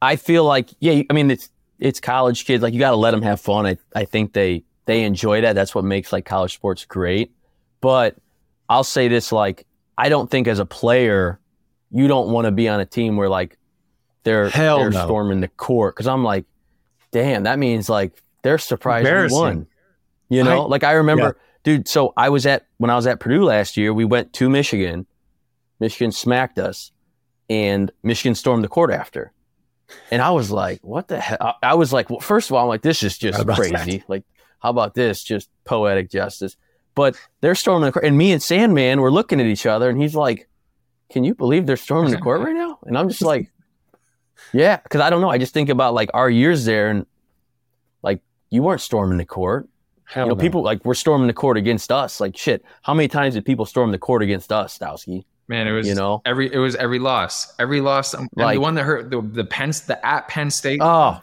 I 0.00 0.16
feel 0.16 0.44
like 0.44 0.70
yeah, 0.80 1.02
I 1.08 1.12
mean 1.12 1.30
it's 1.30 1.50
it's 1.78 2.00
college 2.00 2.44
kids. 2.44 2.62
Like 2.62 2.74
you 2.74 2.80
got 2.80 2.90
to 2.90 2.96
let 2.96 3.10
them 3.10 3.22
have 3.22 3.40
fun. 3.40 3.66
I 3.66 3.78
I 3.94 4.04
think 4.04 4.32
they 4.32 4.64
they 4.86 5.04
enjoy 5.04 5.40
that. 5.40 5.54
That's 5.54 5.74
what 5.74 5.84
makes 5.84 6.12
like 6.12 6.24
college 6.24 6.54
sports 6.54 6.84
great. 6.84 7.32
But 7.80 8.16
I'll 8.68 8.84
say 8.84 9.08
this 9.08 9.32
like 9.32 9.66
I 9.96 10.08
don't 10.08 10.30
think 10.30 10.48
as 10.48 10.58
a 10.58 10.66
player 10.66 11.38
you 11.90 12.08
don't 12.08 12.30
want 12.30 12.46
to 12.46 12.50
be 12.50 12.68
on 12.68 12.80
a 12.80 12.86
team 12.86 13.16
where 13.16 13.28
like 13.28 13.56
they're 14.24 14.48
Hell 14.48 14.78
they're 14.78 14.90
no. 14.90 15.04
storming 15.04 15.40
the 15.40 15.48
court 15.48 15.94
because 15.94 16.08
I'm 16.08 16.24
like, 16.24 16.44
damn, 17.12 17.44
that 17.44 17.58
means 17.58 17.88
like 17.88 18.20
they're 18.42 18.58
surprised 18.58 19.06
we 19.06 19.36
won. 19.36 19.66
You 20.28 20.42
know, 20.42 20.64
I, 20.64 20.66
like 20.66 20.84
I 20.84 20.92
remember, 20.92 21.36
yeah. 21.36 21.60
dude. 21.62 21.88
So 21.88 22.12
I 22.16 22.30
was 22.30 22.46
at 22.46 22.66
when 22.78 22.90
I 22.90 22.96
was 22.96 23.06
at 23.06 23.20
Purdue 23.20 23.44
last 23.44 23.76
year. 23.76 23.92
We 23.92 24.04
went 24.04 24.32
to 24.34 24.48
Michigan. 24.48 25.06
Michigan 25.78 26.12
smacked 26.12 26.58
us, 26.58 26.92
and 27.50 27.92
Michigan 28.02 28.34
stormed 28.34 28.64
the 28.64 28.68
court 28.68 28.90
after. 28.90 29.32
And 30.10 30.22
I 30.22 30.30
was 30.30 30.50
like, 30.50 30.80
what 30.82 31.08
the 31.08 31.20
hell? 31.20 31.36
I, 31.40 31.54
I 31.62 31.74
was 31.74 31.92
like, 31.92 32.08
well, 32.08 32.20
first 32.20 32.48
of 32.50 32.56
all, 32.56 32.62
I'm 32.62 32.68
like, 32.68 32.82
this 32.82 33.02
is 33.02 33.18
just 33.18 33.46
crazy. 33.46 33.98
That? 33.98 34.08
Like, 34.08 34.24
how 34.60 34.70
about 34.70 34.94
this? 34.94 35.22
Just 35.22 35.50
poetic 35.64 36.10
justice. 36.10 36.56
But 36.94 37.16
they're 37.40 37.54
storming 37.54 37.86
the 37.86 37.92
court, 37.92 38.04
and 38.04 38.16
me 38.16 38.32
and 38.32 38.42
Sandman 38.42 39.00
were 39.00 39.10
looking 39.10 39.40
at 39.40 39.46
each 39.46 39.66
other, 39.66 39.90
and 39.90 40.00
he's 40.00 40.14
like, 40.14 40.48
"Can 41.10 41.24
you 41.24 41.34
believe 41.34 41.66
they're 41.66 41.76
storming 41.76 42.12
the 42.12 42.18
court 42.18 42.40
right 42.40 42.54
now?" 42.54 42.78
And 42.84 42.96
I'm 42.96 43.08
just 43.08 43.22
like, 43.32 43.50
"Yeah," 44.52 44.76
because 44.76 45.00
I 45.00 45.10
don't 45.10 45.20
know. 45.20 45.30
I 45.30 45.38
just 45.38 45.52
think 45.52 45.68
about 45.68 45.94
like 45.94 46.10
our 46.14 46.30
years 46.30 46.64
there, 46.64 46.90
and 46.90 47.06
like 48.02 48.20
you 48.50 48.62
weren't 48.62 48.80
storming 48.80 49.18
the 49.18 49.24
court. 49.24 49.68
Hell 50.04 50.26
you 50.26 50.28
know, 50.30 50.34
no. 50.36 50.40
people 50.40 50.62
like 50.62 50.84
were 50.84 50.94
storming 50.94 51.26
the 51.26 51.32
court 51.32 51.56
against 51.56 51.90
us. 51.90 52.20
Like 52.20 52.36
shit, 52.36 52.64
how 52.82 52.94
many 52.94 53.08
times 53.08 53.34
did 53.34 53.44
people 53.44 53.66
storm 53.66 53.90
the 53.90 53.98
court 53.98 54.22
against 54.22 54.52
us, 54.52 54.78
Stowski? 54.78 55.24
Man, 55.48 55.66
it 55.66 55.72
was 55.72 55.86
you 55.86 55.94
know 55.94 56.22
every 56.24 56.52
it 56.52 56.58
was 56.58 56.74
every 56.76 56.98
loss, 56.98 57.52
every 57.58 57.80
loss. 57.80 58.14
Like, 58.34 58.54
the 58.54 58.60
one 58.60 58.74
that 58.74 58.84
hurt 58.84 59.10
the 59.10 59.20
the 59.20 59.44
Penn 59.44 59.70
the 59.86 59.98
at 60.04 60.28
Penn 60.28 60.50
State. 60.50 60.80
Oh, 60.82 61.20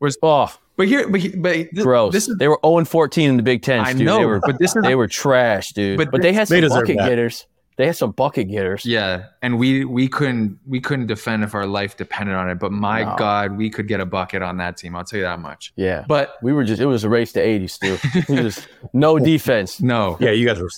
was 0.00 0.18
oh 0.22 0.52
but 0.82 0.88
here, 0.88 1.08
but, 1.08 1.20
but 1.36 1.68
this, 1.72 1.84
gross. 1.84 2.12
This 2.12 2.28
is, 2.28 2.36
they 2.38 2.48
were 2.48 2.54
zero 2.54 2.60
oh 2.64 2.78
and 2.78 2.88
fourteen 2.88 3.30
in 3.30 3.36
the 3.36 3.42
Big 3.44 3.62
Ten. 3.62 3.84
I 3.84 3.92
know, 3.92 4.18
they 4.18 4.24
were, 4.24 4.40
but 4.40 4.58
this 4.58 4.74
is 4.74 4.82
they 4.82 4.96
were 4.96 5.06
trash, 5.06 5.70
dude. 5.70 5.96
But, 5.96 6.10
but 6.10 6.22
they 6.22 6.32
had 6.32 6.48
some 6.48 6.68
bucket 6.68 6.96
getters. 6.96 7.46
they 7.76 7.86
had 7.86 7.96
some 7.96 8.10
bucket 8.10 8.48
getters. 8.48 8.84
Yeah, 8.84 9.26
and 9.42 9.60
we 9.60 9.84
we 9.84 10.08
couldn't 10.08 10.58
we 10.66 10.80
couldn't 10.80 11.06
defend 11.06 11.44
if 11.44 11.54
our 11.54 11.66
life 11.66 11.96
depended 11.96 12.34
on 12.34 12.50
it. 12.50 12.58
But 12.58 12.72
my 12.72 13.04
no. 13.04 13.14
God, 13.16 13.56
we 13.56 13.70
could 13.70 13.86
get 13.86 14.00
a 14.00 14.06
bucket 14.06 14.42
on 14.42 14.56
that 14.56 14.76
team. 14.76 14.96
I'll 14.96 15.04
tell 15.04 15.18
you 15.18 15.24
that 15.24 15.38
much. 15.38 15.72
Yeah, 15.76 16.04
but 16.08 16.34
we 16.42 16.52
were 16.52 16.64
just 16.64 16.82
it 16.82 16.86
was 16.86 17.04
a 17.04 17.08
race 17.08 17.32
to 17.34 17.40
eighty 17.40 17.68
still. 17.68 17.96
just 18.26 18.66
no 18.92 19.20
defense. 19.20 19.80
No. 19.80 20.16
Yeah, 20.18 20.32
you 20.32 20.46
guys 20.46 20.58
were. 20.58 20.70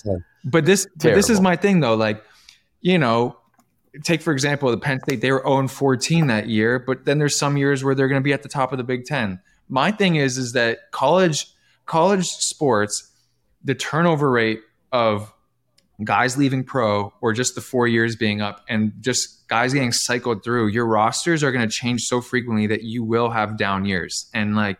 But 0.43 0.65
this 0.65 0.85
but 0.97 1.15
this 1.15 1.31
is 1.31 1.41
my 1.41 1.55
thing 1.55 1.79
though. 1.79 1.95
Like, 1.95 2.23
you 2.81 2.99
know, 2.99 3.37
take 4.03 4.21
for 4.21 4.33
example 4.33 4.69
the 4.69 4.77
Penn 4.77 4.99
State. 5.01 5.21
They 5.21 5.31
were 5.31 5.41
0 5.43 5.67
14 5.67 6.27
that 6.27 6.47
year, 6.47 6.77
but 6.77 7.05
then 7.05 7.17
there's 7.17 7.35
some 7.35 7.57
years 7.57 7.83
where 7.83 7.95
they're 7.95 8.07
going 8.07 8.21
to 8.21 8.23
be 8.23 8.33
at 8.33 8.43
the 8.43 8.49
top 8.49 8.71
of 8.71 8.77
the 8.77 8.83
Big 8.83 9.05
Ten. 9.05 9.39
My 9.67 9.91
thing 9.91 10.15
is 10.15 10.37
is 10.37 10.53
that 10.53 10.91
college 10.91 11.47
college 11.85 12.27
sports, 12.27 13.11
the 13.63 13.75
turnover 13.75 14.29
rate 14.29 14.61
of 14.91 15.31
guys 16.03 16.37
leaving 16.37 16.63
pro 16.63 17.13
or 17.21 17.33
just 17.33 17.55
the 17.55 17.61
four 17.61 17.87
years 17.87 18.15
being 18.15 18.41
up 18.41 18.65
and 18.67 18.91
just 18.99 19.47
guys 19.47 19.73
getting 19.73 19.91
cycled 19.91 20.43
through, 20.43 20.67
your 20.67 20.85
rosters 20.85 21.43
are 21.43 21.51
going 21.51 21.67
to 21.67 21.73
change 21.73 22.03
so 22.03 22.21
frequently 22.21 22.67
that 22.67 22.83
you 22.83 23.03
will 23.03 23.29
have 23.29 23.57
down 23.57 23.85
years. 23.85 24.29
And 24.33 24.55
like, 24.55 24.77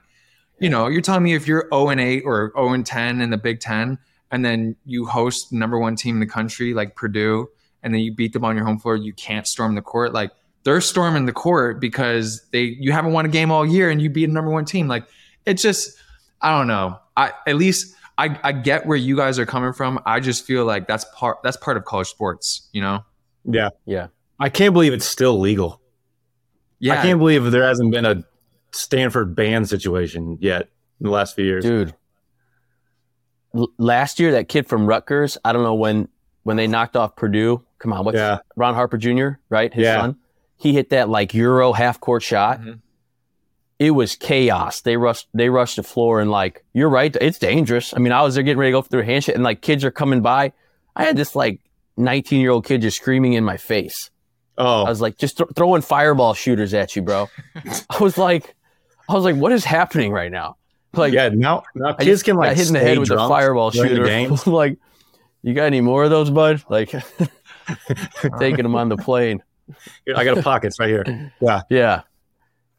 you 0.59 0.69
know, 0.69 0.88
you're 0.88 1.01
telling 1.01 1.23
me 1.23 1.33
if 1.33 1.47
you're 1.47 1.67
0 1.71 1.89
and 1.89 2.01
8 2.01 2.23
or 2.25 2.51
0 2.55 2.73
and 2.73 2.86
10 2.86 3.21
in 3.21 3.29
the 3.29 3.38
Big 3.38 3.59
Ten, 3.59 3.97
and 4.31 4.43
then 4.43 4.75
you 4.86 5.05
host 5.05 5.53
number 5.53 5.77
one 5.77 5.95
team 5.95 6.15
in 6.15 6.19
the 6.19 6.25
country 6.25 6.73
like 6.73 6.95
Purdue, 6.95 7.47
and 7.83 7.93
then 7.93 8.01
you 8.01 8.13
beat 8.13 8.33
them 8.33 8.43
on 8.43 8.55
your 8.55 8.65
home 8.65 8.79
floor, 8.79 8.95
you 8.95 9.13
can't 9.13 9.47
storm 9.47 9.75
the 9.75 9.81
court. 9.81 10.13
Like 10.13 10.31
they're 10.66 10.82
storming 10.82 11.26
the 11.26 11.32
court 11.32 11.80
because 11.80 12.45
they 12.51 12.76
you 12.80 12.91
haven't 12.91 13.13
won 13.13 13.26
a 13.26 13.30
game 13.30 13.51
all 13.51 13.66
year 13.66 13.89
and 13.89 14.01
you 14.01 14.09
beat 14.09 14.30
a 14.30 14.34
number 14.34 14.51
one 14.51 14.66
team. 14.66 14.88
Like 14.88 15.05
it's 15.45 15.61
just 15.61 15.97
I 16.41 16.57
don't 16.57 16.68
know. 16.68 16.99
I 17.16 17.32
at 17.47 17.55
least 17.55 17.95
I, 18.18 18.38
I 18.43 18.51
get 18.51 18.86
where 18.86 18.97
you 18.97 19.16
guys 19.16 19.39
are 19.39 19.45
coming 19.45 19.74
from. 19.74 19.99
I 20.05 20.20
just 20.20 20.45
feel 20.45 20.66
like 20.66 20.88
that's 20.88 21.05
part 21.16 21.38
that's 21.43 21.57
part 21.57 21.78
of 21.78 21.86
college 21.86 22.07
sports, 22.07 22.68
you 22.74 22.82
know? 22.82 23.05
Yeah. 23.45 23.70
Yeah. 23.86 24.07
I 24.39 24.49
can't 24.49 24.74
believe 24.74 24.91
it's 24.91 25.07
still 25.07 25.39
legal. 25.39 25.82
Yeah. 26.80 26.99
I 26.99 27.01
can't 27.01 27.20
believe 27.20 27.51
there 27.51 27.63
hasn't 27.63 27.91
been 27.91 28.05
a 28.05 28.24
Stanford 28.72 29.36
ban 29.36 29.66
situation 29.66 30.38
yet 30.41 30.70
in 30.99 31.05
the 31.05 31.11
last 31.11 31.36
few 31.36 31.45
years. 31.45 31.63
Dude. 31.63 31.93
L- 33.55 33.72
last 33.78 34.20
year 34.20 34.32
that 34.34 34.49
kid 34.49 34.68
from 34.68 34.88
Rutgers, 34.88 35.38
I 35.45 35.53
don't 35.53 35.63
know 35.63 35.76
when 35.76 36.09
when 36.43 36.57
they 36.57 36.68
knocked 36.68 36.95
off 36.95 37.16
Purdue. 37.16 37.63
Come 37.80 37.93
on, 37.93 38.03
what's 38.03 38.18
yeah. 38.18 38.39
Ron 38.55 38.74
Harper 38.74 38.97
Jr., 38.97 39.30
right? 39.49 39.74
His 39.74 39.84
yeah. 39.84 40.01
son. 40.01 40.18
He 40.58 40.74
hit 40.74 40.89
that 40.89 41.10
like 41.10 41.34
Euro 41.34 41.74
half 41.74 41.99
court 41.99 42.24
shot. 42.24 42.60
Mm-hmm 42.60 42.80
it 43.80 43.91
was 43.91 44.16
chaos. 44.16 44.82
They 44.82 44.97
rushed, 44.97 45.28
they 45.34 45.49
rushed 45.49 45.76
the 45.76 45.84
floor 45.84 46.22
and 46.22 46.32
like, 46.32 46.64
you're 46.74 46.89
right. 46.89 47.16
It's 47.20 47.39
dangerous. 47.39 47.93
I 47.93 47.99
mean, 47.99 48.14
I 48.14 48.22
was 48.22 48.36
there 48.36 48.43
getting 48.43 48.58
ready 48.58 48.72
to 48.72 48.78
go 48.78 48.82
through 48.82 49.01
a 49.01 49.06
handshake 49.06 49.36
and 49.36 49.43
like 49.43 49.62
kids 49.62 49.84
are 49.84 49.91
coming 49.91 50.22
by. 50.22 50.53
I 50.95 51.03
had 51.03 51.18
this 51.18 51.36
like 51.36 51.60
19 51.97 52.39
year 52.39 52.51
old 52.51 52.66
kid 52.66 52.82
just 52.82 52.97
screaming 52.97 53.34
in 53.34 53.43
my 53.43 53.58
face. 53.58 54.12
Oh, 54.58 54.84
I 54.84 54.89
was 54.89 55.01
like, 55.01 55.18
just 55.18 55.38
th- 55.38 55.49
throwing 55.56 55.82
fireball 55.82 56.34
shooters 56.34 56.74
at 56.74 56.95
you, 56.95 57.01
bro. 57.01 57.30
I 57.89 57.99
was 57.99 58.18
like, 58.18 58.56
I 59.10 59.14
was 59.14 59.26
like, 59.26 59.36
what 59.36 59.51
is 59.51 59.66
happening 59.66 60.14
right 60.14 60.32
now? 60.32 60.56
Like, 60.93 61.12
yeah, 61.12 61.28
now, 61.28 61.64
now 61.76 61.91
kids 61.91 62.24
can 62.24 62.38
like 62.38 62.56
hit 62.56 62.68
in 62.68 62.74
the 62.74 62.80
head 62.80 62.97
with 62.97 63.12
a 63.12 63.18
fireball 63.18 63.72
shooter. 63.72 64.30
like, 64.49 64.78
you 65.41 65.53
got 65.53 65.66
any 65.66 65.82
more 65.82 66.06
of 66.06 66.10
those, 66.10 66.30
bud? 66.30 66.64
Like, 66.70 66.91
taking 68.39 68.64
them 68.64 68.76
on 68.76 68.88
the 68.88 68.95
plane. 68.95 69.43
I 70.16 70.24
got 70.24 70.38
a 70.38 70.43
pockets 70.43 70.80
right 70.80 70.89
here. 70.89 71.32
Yeah. 71.41 71.61
Yeah 71.70 72.01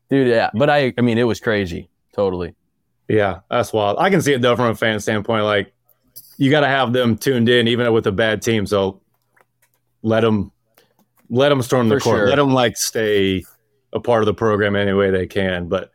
dude. 0.09 0.29
Yeah, 0.29 0.51
but 0.55 0.71
I, 0.71 0.93
I 0.97 1.01
mean, 1.01 1.19
it 1.19 1.25
was 1.25 1.41
crazy. 1.41 1.89
Totally. 2.15 2.55
Yeah, 3.09 3.41
that's 3.51 3.73
wild. 3.73 3.99
I 3.99 4.11
can 4.11 4.21
see 4.23 4.33
it 4.33 4.43
though 4.43 4.57
from 4.57 4.71
a 4.71 4.75
fan 4.75 5.01
standpoint. 5.01 5.45
Like, 5.45 5.73
you 6.39 6.51
got 6.51 6.61
to 6.61 6.69
have 6.69 6.93
them 6.93 7.17
tuned 7.17 7.49
in, 7.49 7.69
even 7.69 7.91
with 7.93 8.07
a 8.07 8.13
bad 8.13 8.43
team. 8.43 8.67
So 8.67 9.01
let 10.03 10.21
them, 10.21 10.53
let 11.31 11.51
them 11.51 11.63
storm 11.63 11.89
the 11.89 11.97
For 11.97 12.01
court. 12.01 12.19
Sure. 12.19 12.29
Let 12.29 12.37
them 12.37 12.53
like 12.53 12.77
stay 12.77 13.45
a 13.93 14.01
part 14.01 14.23
of 14.23 14.27
the 14.27 14.35
program 14.35 14.77
any 14.77 14.93
way 14.93 15.11
they 15.11 15.27
can. 15.27 15.69
But 15.69 15.91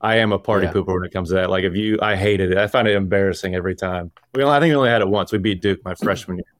I 0.00 0.16
am 0.16 0.32
a 0.32 0.38
party 0.38 0.66
yeah. 0.66 0.72
pooper 0.72 0.94
when 0.94 1.04
it 1.04 1.12
comes 1.12 1.30
to 1.30 1.36
that. 1.36 1.50
Like, 1.50 1.64
if 1.64 1.74
you, 1.74 1.98
I 2.02 2.14
hated 2.14 2.52
it. 2.52 2.58
I 2.58 2.66
find 2.66 2.86
it 2.86 2.94
embarrassing 2.94 3.54
every 3.54 3.74
time. 3.74 4.12
We 4.34 4.42
only, 4.42 4.56
I 4.56 4.60
think 4.60 4.70
we 4.70 4.76
only 4.76 4.90
had 4.90 5.00
it 5.00 5.08
once. 5.08 5.32
We 5.32 5.38
beat 5.38 5.62
Duke 5.62 5.84
my 5.84 5.94
freshman 6.02 6.38
year. 6.38 6.53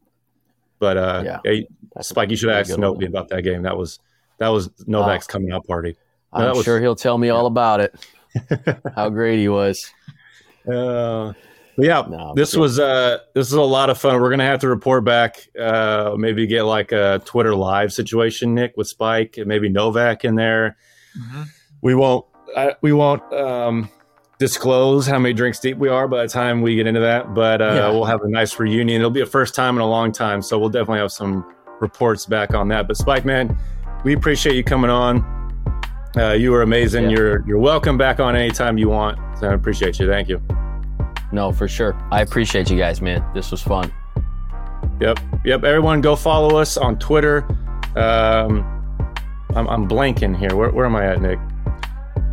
But 0.84 0.98
uh, 0.98 1.22
yeah, 1.24 1.38
yeah 1.50 2.02
Spike, 2.02 2.28
you 2.28 2.36
should 2.36 2.50
ask 2.50 2.76
Novi 2.76 3.06
about 3.06 3.28
that 3.28 3.40
game. 3.40 3.62
That 3.62 3.78
was 3.78 4.00
that 4.36 4.48
was 4.48 4.68
Novak's 4.86 5.26
uh, 5.26 5.32
coming 5.32 5.50
out 5.50 5.66
party. 5.66 5.96
I'm 6.30 6.54
was, 6.54 6.64
sure 6.66 6.78
he'll 6.78 6.94
tell 6.94 7.16
me 7.16 7.30
all 7.30 7.46
about 7.46 7.80
it. 7.80 8.06
how 8.94 9.08
great 9.08 9.38
he 9.38 9.48
was. 9.48 9.90
Uh, 10.70 11.32
yeah, 11.78 12.04
no, 12.06 12.34
this 12.36 12.54
was 12.54 12.78
uh, 12.78 13.20
this 13.32 13.46
is 13.46 13.54
a 13.54 13.62
lot 13.62 13.88
of 13.88 13.96
fun. 13.96 14.20
We're 14.20 14.28
gonna 14.28 14.44
have 14.44 14.60
to 14.60 14.68
report 14.68 15.06
back. 15.06 15.48
Uh, 15.58 16.16
maybe 16.18 16.46
get 16.46 16.64
like 16.64 16.92
a 16.92 17.22
Twitter 17.24 17.54
live 17.54 17.90
situation, 17.90 18.54
Nik, 18.54 18.76
with 18.76 18.86
Spike, 18.86 19.38
and 19.38 19.46
maybe 19.46 19.70
Novak 19.70 20.26
in 20.26 20.34
there. 20.34 20.76
Mm-hmm. 21.18 21.44
We 21.80 21.94
won't. 21.94 22.26
I, 22.54 22.74
we 22.82 22.92
won't 22.92 23.22
um, 23.32 23.88
disclose 24.38 25.06
how 25.06 25.18
many 25.18 25.32
drinks 25.32 25.58
deep 25.60 25.78
we 25.78 25.88
are 25.88 26.08
by 26.08 26.22
the 26.22 26.28
time 26.28 26.62
we 26.62 26.76
get 26.76 26.86
into 26.86 27.00
that, 27.00 27.34
but 27.34 27.62
uh, 27.62 27.64
yeah. 27.64 27.90
we'll 27.90 28.04
have 28.04 28.22
a 28.22 28.28
nice 28.28 28.58
reunion. 28.58 29.00
It'll 29.00 29.10
be 29.10 29.20
a 29.20 29.26
first 29.26 29.54
time 29.54 29.76
in 29.76 29.80
a 29.80 29.88
long 29.88 30.12
time, 30.12 30.42
so 30.42 30.58
we'll 30.58 30.68
definitely 30.68 30.98
have 30.98 31.12
some 31.12 31.44
reports 31.80 32.26
back 32.26 32.54
on 32.54 32.68
that. 32.68 32.88
But 32.88 32.96
Spike, 32.96 33.24
man, 33.24 33.56
we 34.04 34.14
appreciate 34.14 34.56
you 34.56 34.64
coming 34.64 34.90
on. 34.90 35.24
Uh, 36.16 36.32
you 36.32 36.50
were 36.52 36.62
amazing. 36.62 37.04
Yeah. 37.04 37.16
You're 37.16 37.46
you're 37.48 37.58
welcome 37.58 37.98
back 37.98 38.20
on 38.20 38.36
anytime 38.36 38.78
you 38.78 38.88
want. 38.88 39.18
So 39.38 39.48
I 39.48 39.54
appreciate 39.54 39.98
you. 39.98 40.06
Thank 40.06 40.28
you. 40.28 40.40
No, 41.32 41.50
for 41.50 41.66
sure. 41.66 41.96
I 42.12 42.20
appreciate 42.20 42.70
you 42.70 42.78
guys, 42.78 43.00
man. 43.00 43.24
This 43.34 43.50
was 43.50 43.60
fun. 43.60 43.92
Yep, 45.00 45.18
yep. 45.44 45.64
Everyone, 45.64 46.00
go 46.00 46.14
follow 46.14 46.56
us 46.56 46.76
on 46.76 46.98
Twitter. 46.98 47.44
Um, 47.96 48.64
I'm, 49.56 49.68
I'm 49.68 49.88
blanking 49.88 50.36
here. 50.38 50.54
Where, 50.54 50.70
where 50.70 50.86
am 50.86 50.94
I 50.94 51.06
at, 51.06 51.20
Nik? 51.20 51.38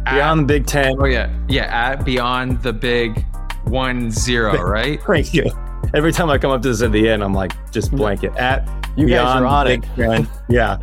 Beyond 0.05 0.41
the 0.41 0.45
Big 0.45 0.65
Ten. 0.65 0.95
Oh 0.99 1.05
yeah, 1.05 1.31
yeah. 1.47 1.63
At 1.91 2.03
Beyond 2.05 2.61
the 2.63 2.73
Big 2.73 3.25
One 3.65 4.11
Zero, 4.11 4.61
right? 4.61 5.01
Thank 5.03 5.33
you. 5.33 5.45
Every 5.93 6.11
time 6.11 6.29
I 6.29 6.37
come 6.37 6.51
up 6.51 6.61
to 6.63 6.69
this 6.69 6.81
at 6.81 6.91
the 6.91 7.09
end, 7.09 7.23
I'm 7.23 7.33
like, 7.33 7.53
just 7.71 7.91
blanket. 7.91 8.35
At 8.37 8.67
you 8.97 9.07
Beyond 9.07 9.27
guys 9.27 9.41
are 9.41 9.45
on 9.45 9.67
Big 9.67 9.83
it. 9.83 9.95
Ten. 9.95 10.27
Yeah. 10.49 10.77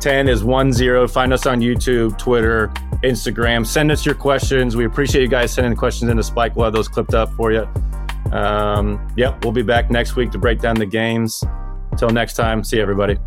10 0.00 0.28
is 0.28 0.40
10. 0.40 1.08
Find 1.08 1.30
us 1.30 1.44
on 1.44 1.60
YouTube, 1.60 2.16
Twitter, 2.16 2.68
Instagram. 3.04 3.66
Send 3.66 3.92
us 3.92 4.06
your 4.06 4.14
questions. 4.14 4.74
We 4.74 4.86
appreciate 4.86 5.20
you 5.20 5.28
guys 5.28 5.52
sending 5.52 5.76
questions 5.76 6.10
into 6.10 6.22
Spike. 6.22 6.56
We'll 6.56 6.64
have 6.64 6.72
those 6.72 6.88
clipped 6.88 7.12
up 7.12 7.30
for 7.34 7.52
you. 7.52 7.68
Um, 8.32 9.12
yep, 9.16 9.44
we'll 9.44 9.52
be 9.52 9.62
back 9.62 9.90
next 9.90 10.16
week 10.16 10.30
to 10.30 10.38
break 10.38 10.60
down 10.60 10.76
the 10.76 10.86
games. 10.86 11.44
Until 11.90 12.08
next 12.08 12.34
time, 12.34 12.64
see 12.64 12.80
everybody. 12.80 13.18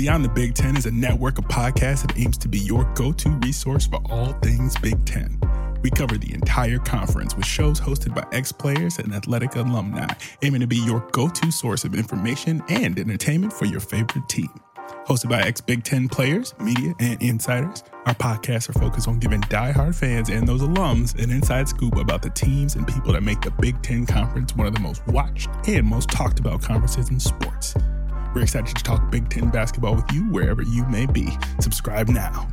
Beyond 0.00 0.24
the 0.24 0.30
Big 0.30 0.54
Ten 0.54 0.78
is 0.78 0.86
a 0.86 0.90
network 0.90 1.36
of 1.36 1.44
podcasts 1.44 2.06
that 2.06 2.18
aims 2.18 2.38
to 2.38 2.48
be 2.48 2.58
your 2.58 2.90
go 2.94 3.12
to 3.12 3.28
resource 3.44 3.86
for 3.86 4.00
all 4.06 4.32
things 4.40 4.74
Big 4.78 5.04
Ten. 5.04 5.38
We 5.82 5.90
cover 5.90 6.16
the 6.16 6.32
entire 6.32 6.78
conference 6.78 7.36
with 7.36 7.44
shows 7.44 7.78
hosted 7.78 8.14
by 8.14 8.24
ex 8.32 8.50
players 8.50 8.98
and 8.98 9.12
athletic 9.12 9.56
alumni, 9.56 10.08
aiming 10.40 10.62
to 10.62 10.66
be 10.66 10.78
your 10.78 11.00
go 11.12 11.28
to 11.28 11.50
source 11.52 11.84
of 11.84 11.94
information 11.94 12.62
and 12.70 12.98
entertainment 12.98 13.52
for 13.52 13.66
your 13.66 13.80
favorite 13.80 14.26
team. 14.26 14.48
Hosted 15.04 15.28
by 15.28 15.42
ex 15.42 15.60
Big 15.60 15.84
Ten 15.84 16.08
players, 16.08 16.54
media, 16.58 16.94
and 16.98 17.22
insiders, 17.22 17.84
our 18.06 18.14
podcasts 18.14 18.70
are 18.70 18.80
focused 18.80 19.06
on 19.06 19.18
giving 19.18 19.42
die-hard 19.50 19.94
fans 19.94 20.30
and 20.30 20.48
those 20.48 20.62
alums 20.62 21.22
an 21.22 21.28
inside 21.30 21.68
scoop 21.68 21.96
about 21.96 22.22
the 22.22 22.30
teams 22.30 22.74
and 22.74 22.88
people 22.88 23.12
that 23.12 23.22
make 23.22 23.42
the 23.42 23.50
Big 23.50 23.82
Ten 23.82 24.06
Conference 24.06 24.56
one 24.56 24.66
of 24.66 24.72
the 24.72 24.80
most 24.80 25.06
watched 25.08 25.50
and 25.68 25.86
most 25.86 26.08
talked 26.08 26.40
about 26.40 26.62
conferences 26.62 27.10
in 27.10 27.20
sports. 27.20 27.74
We're 28.34 28.42
excited 28.42 28.76
to 28.76 28.82
talk 28.82 29.10
Big 29.10 29.28
Ten 29.28 29.50
basketball 29.50 29.96
with 29.96 30.12
you 30.12 30.24
wherever 30.24 30.62
you 30.62 30.84
may 30.86 31.06
be. 31.06 31.36
Subscribe 31.58 32.08
now. 32.08 32.48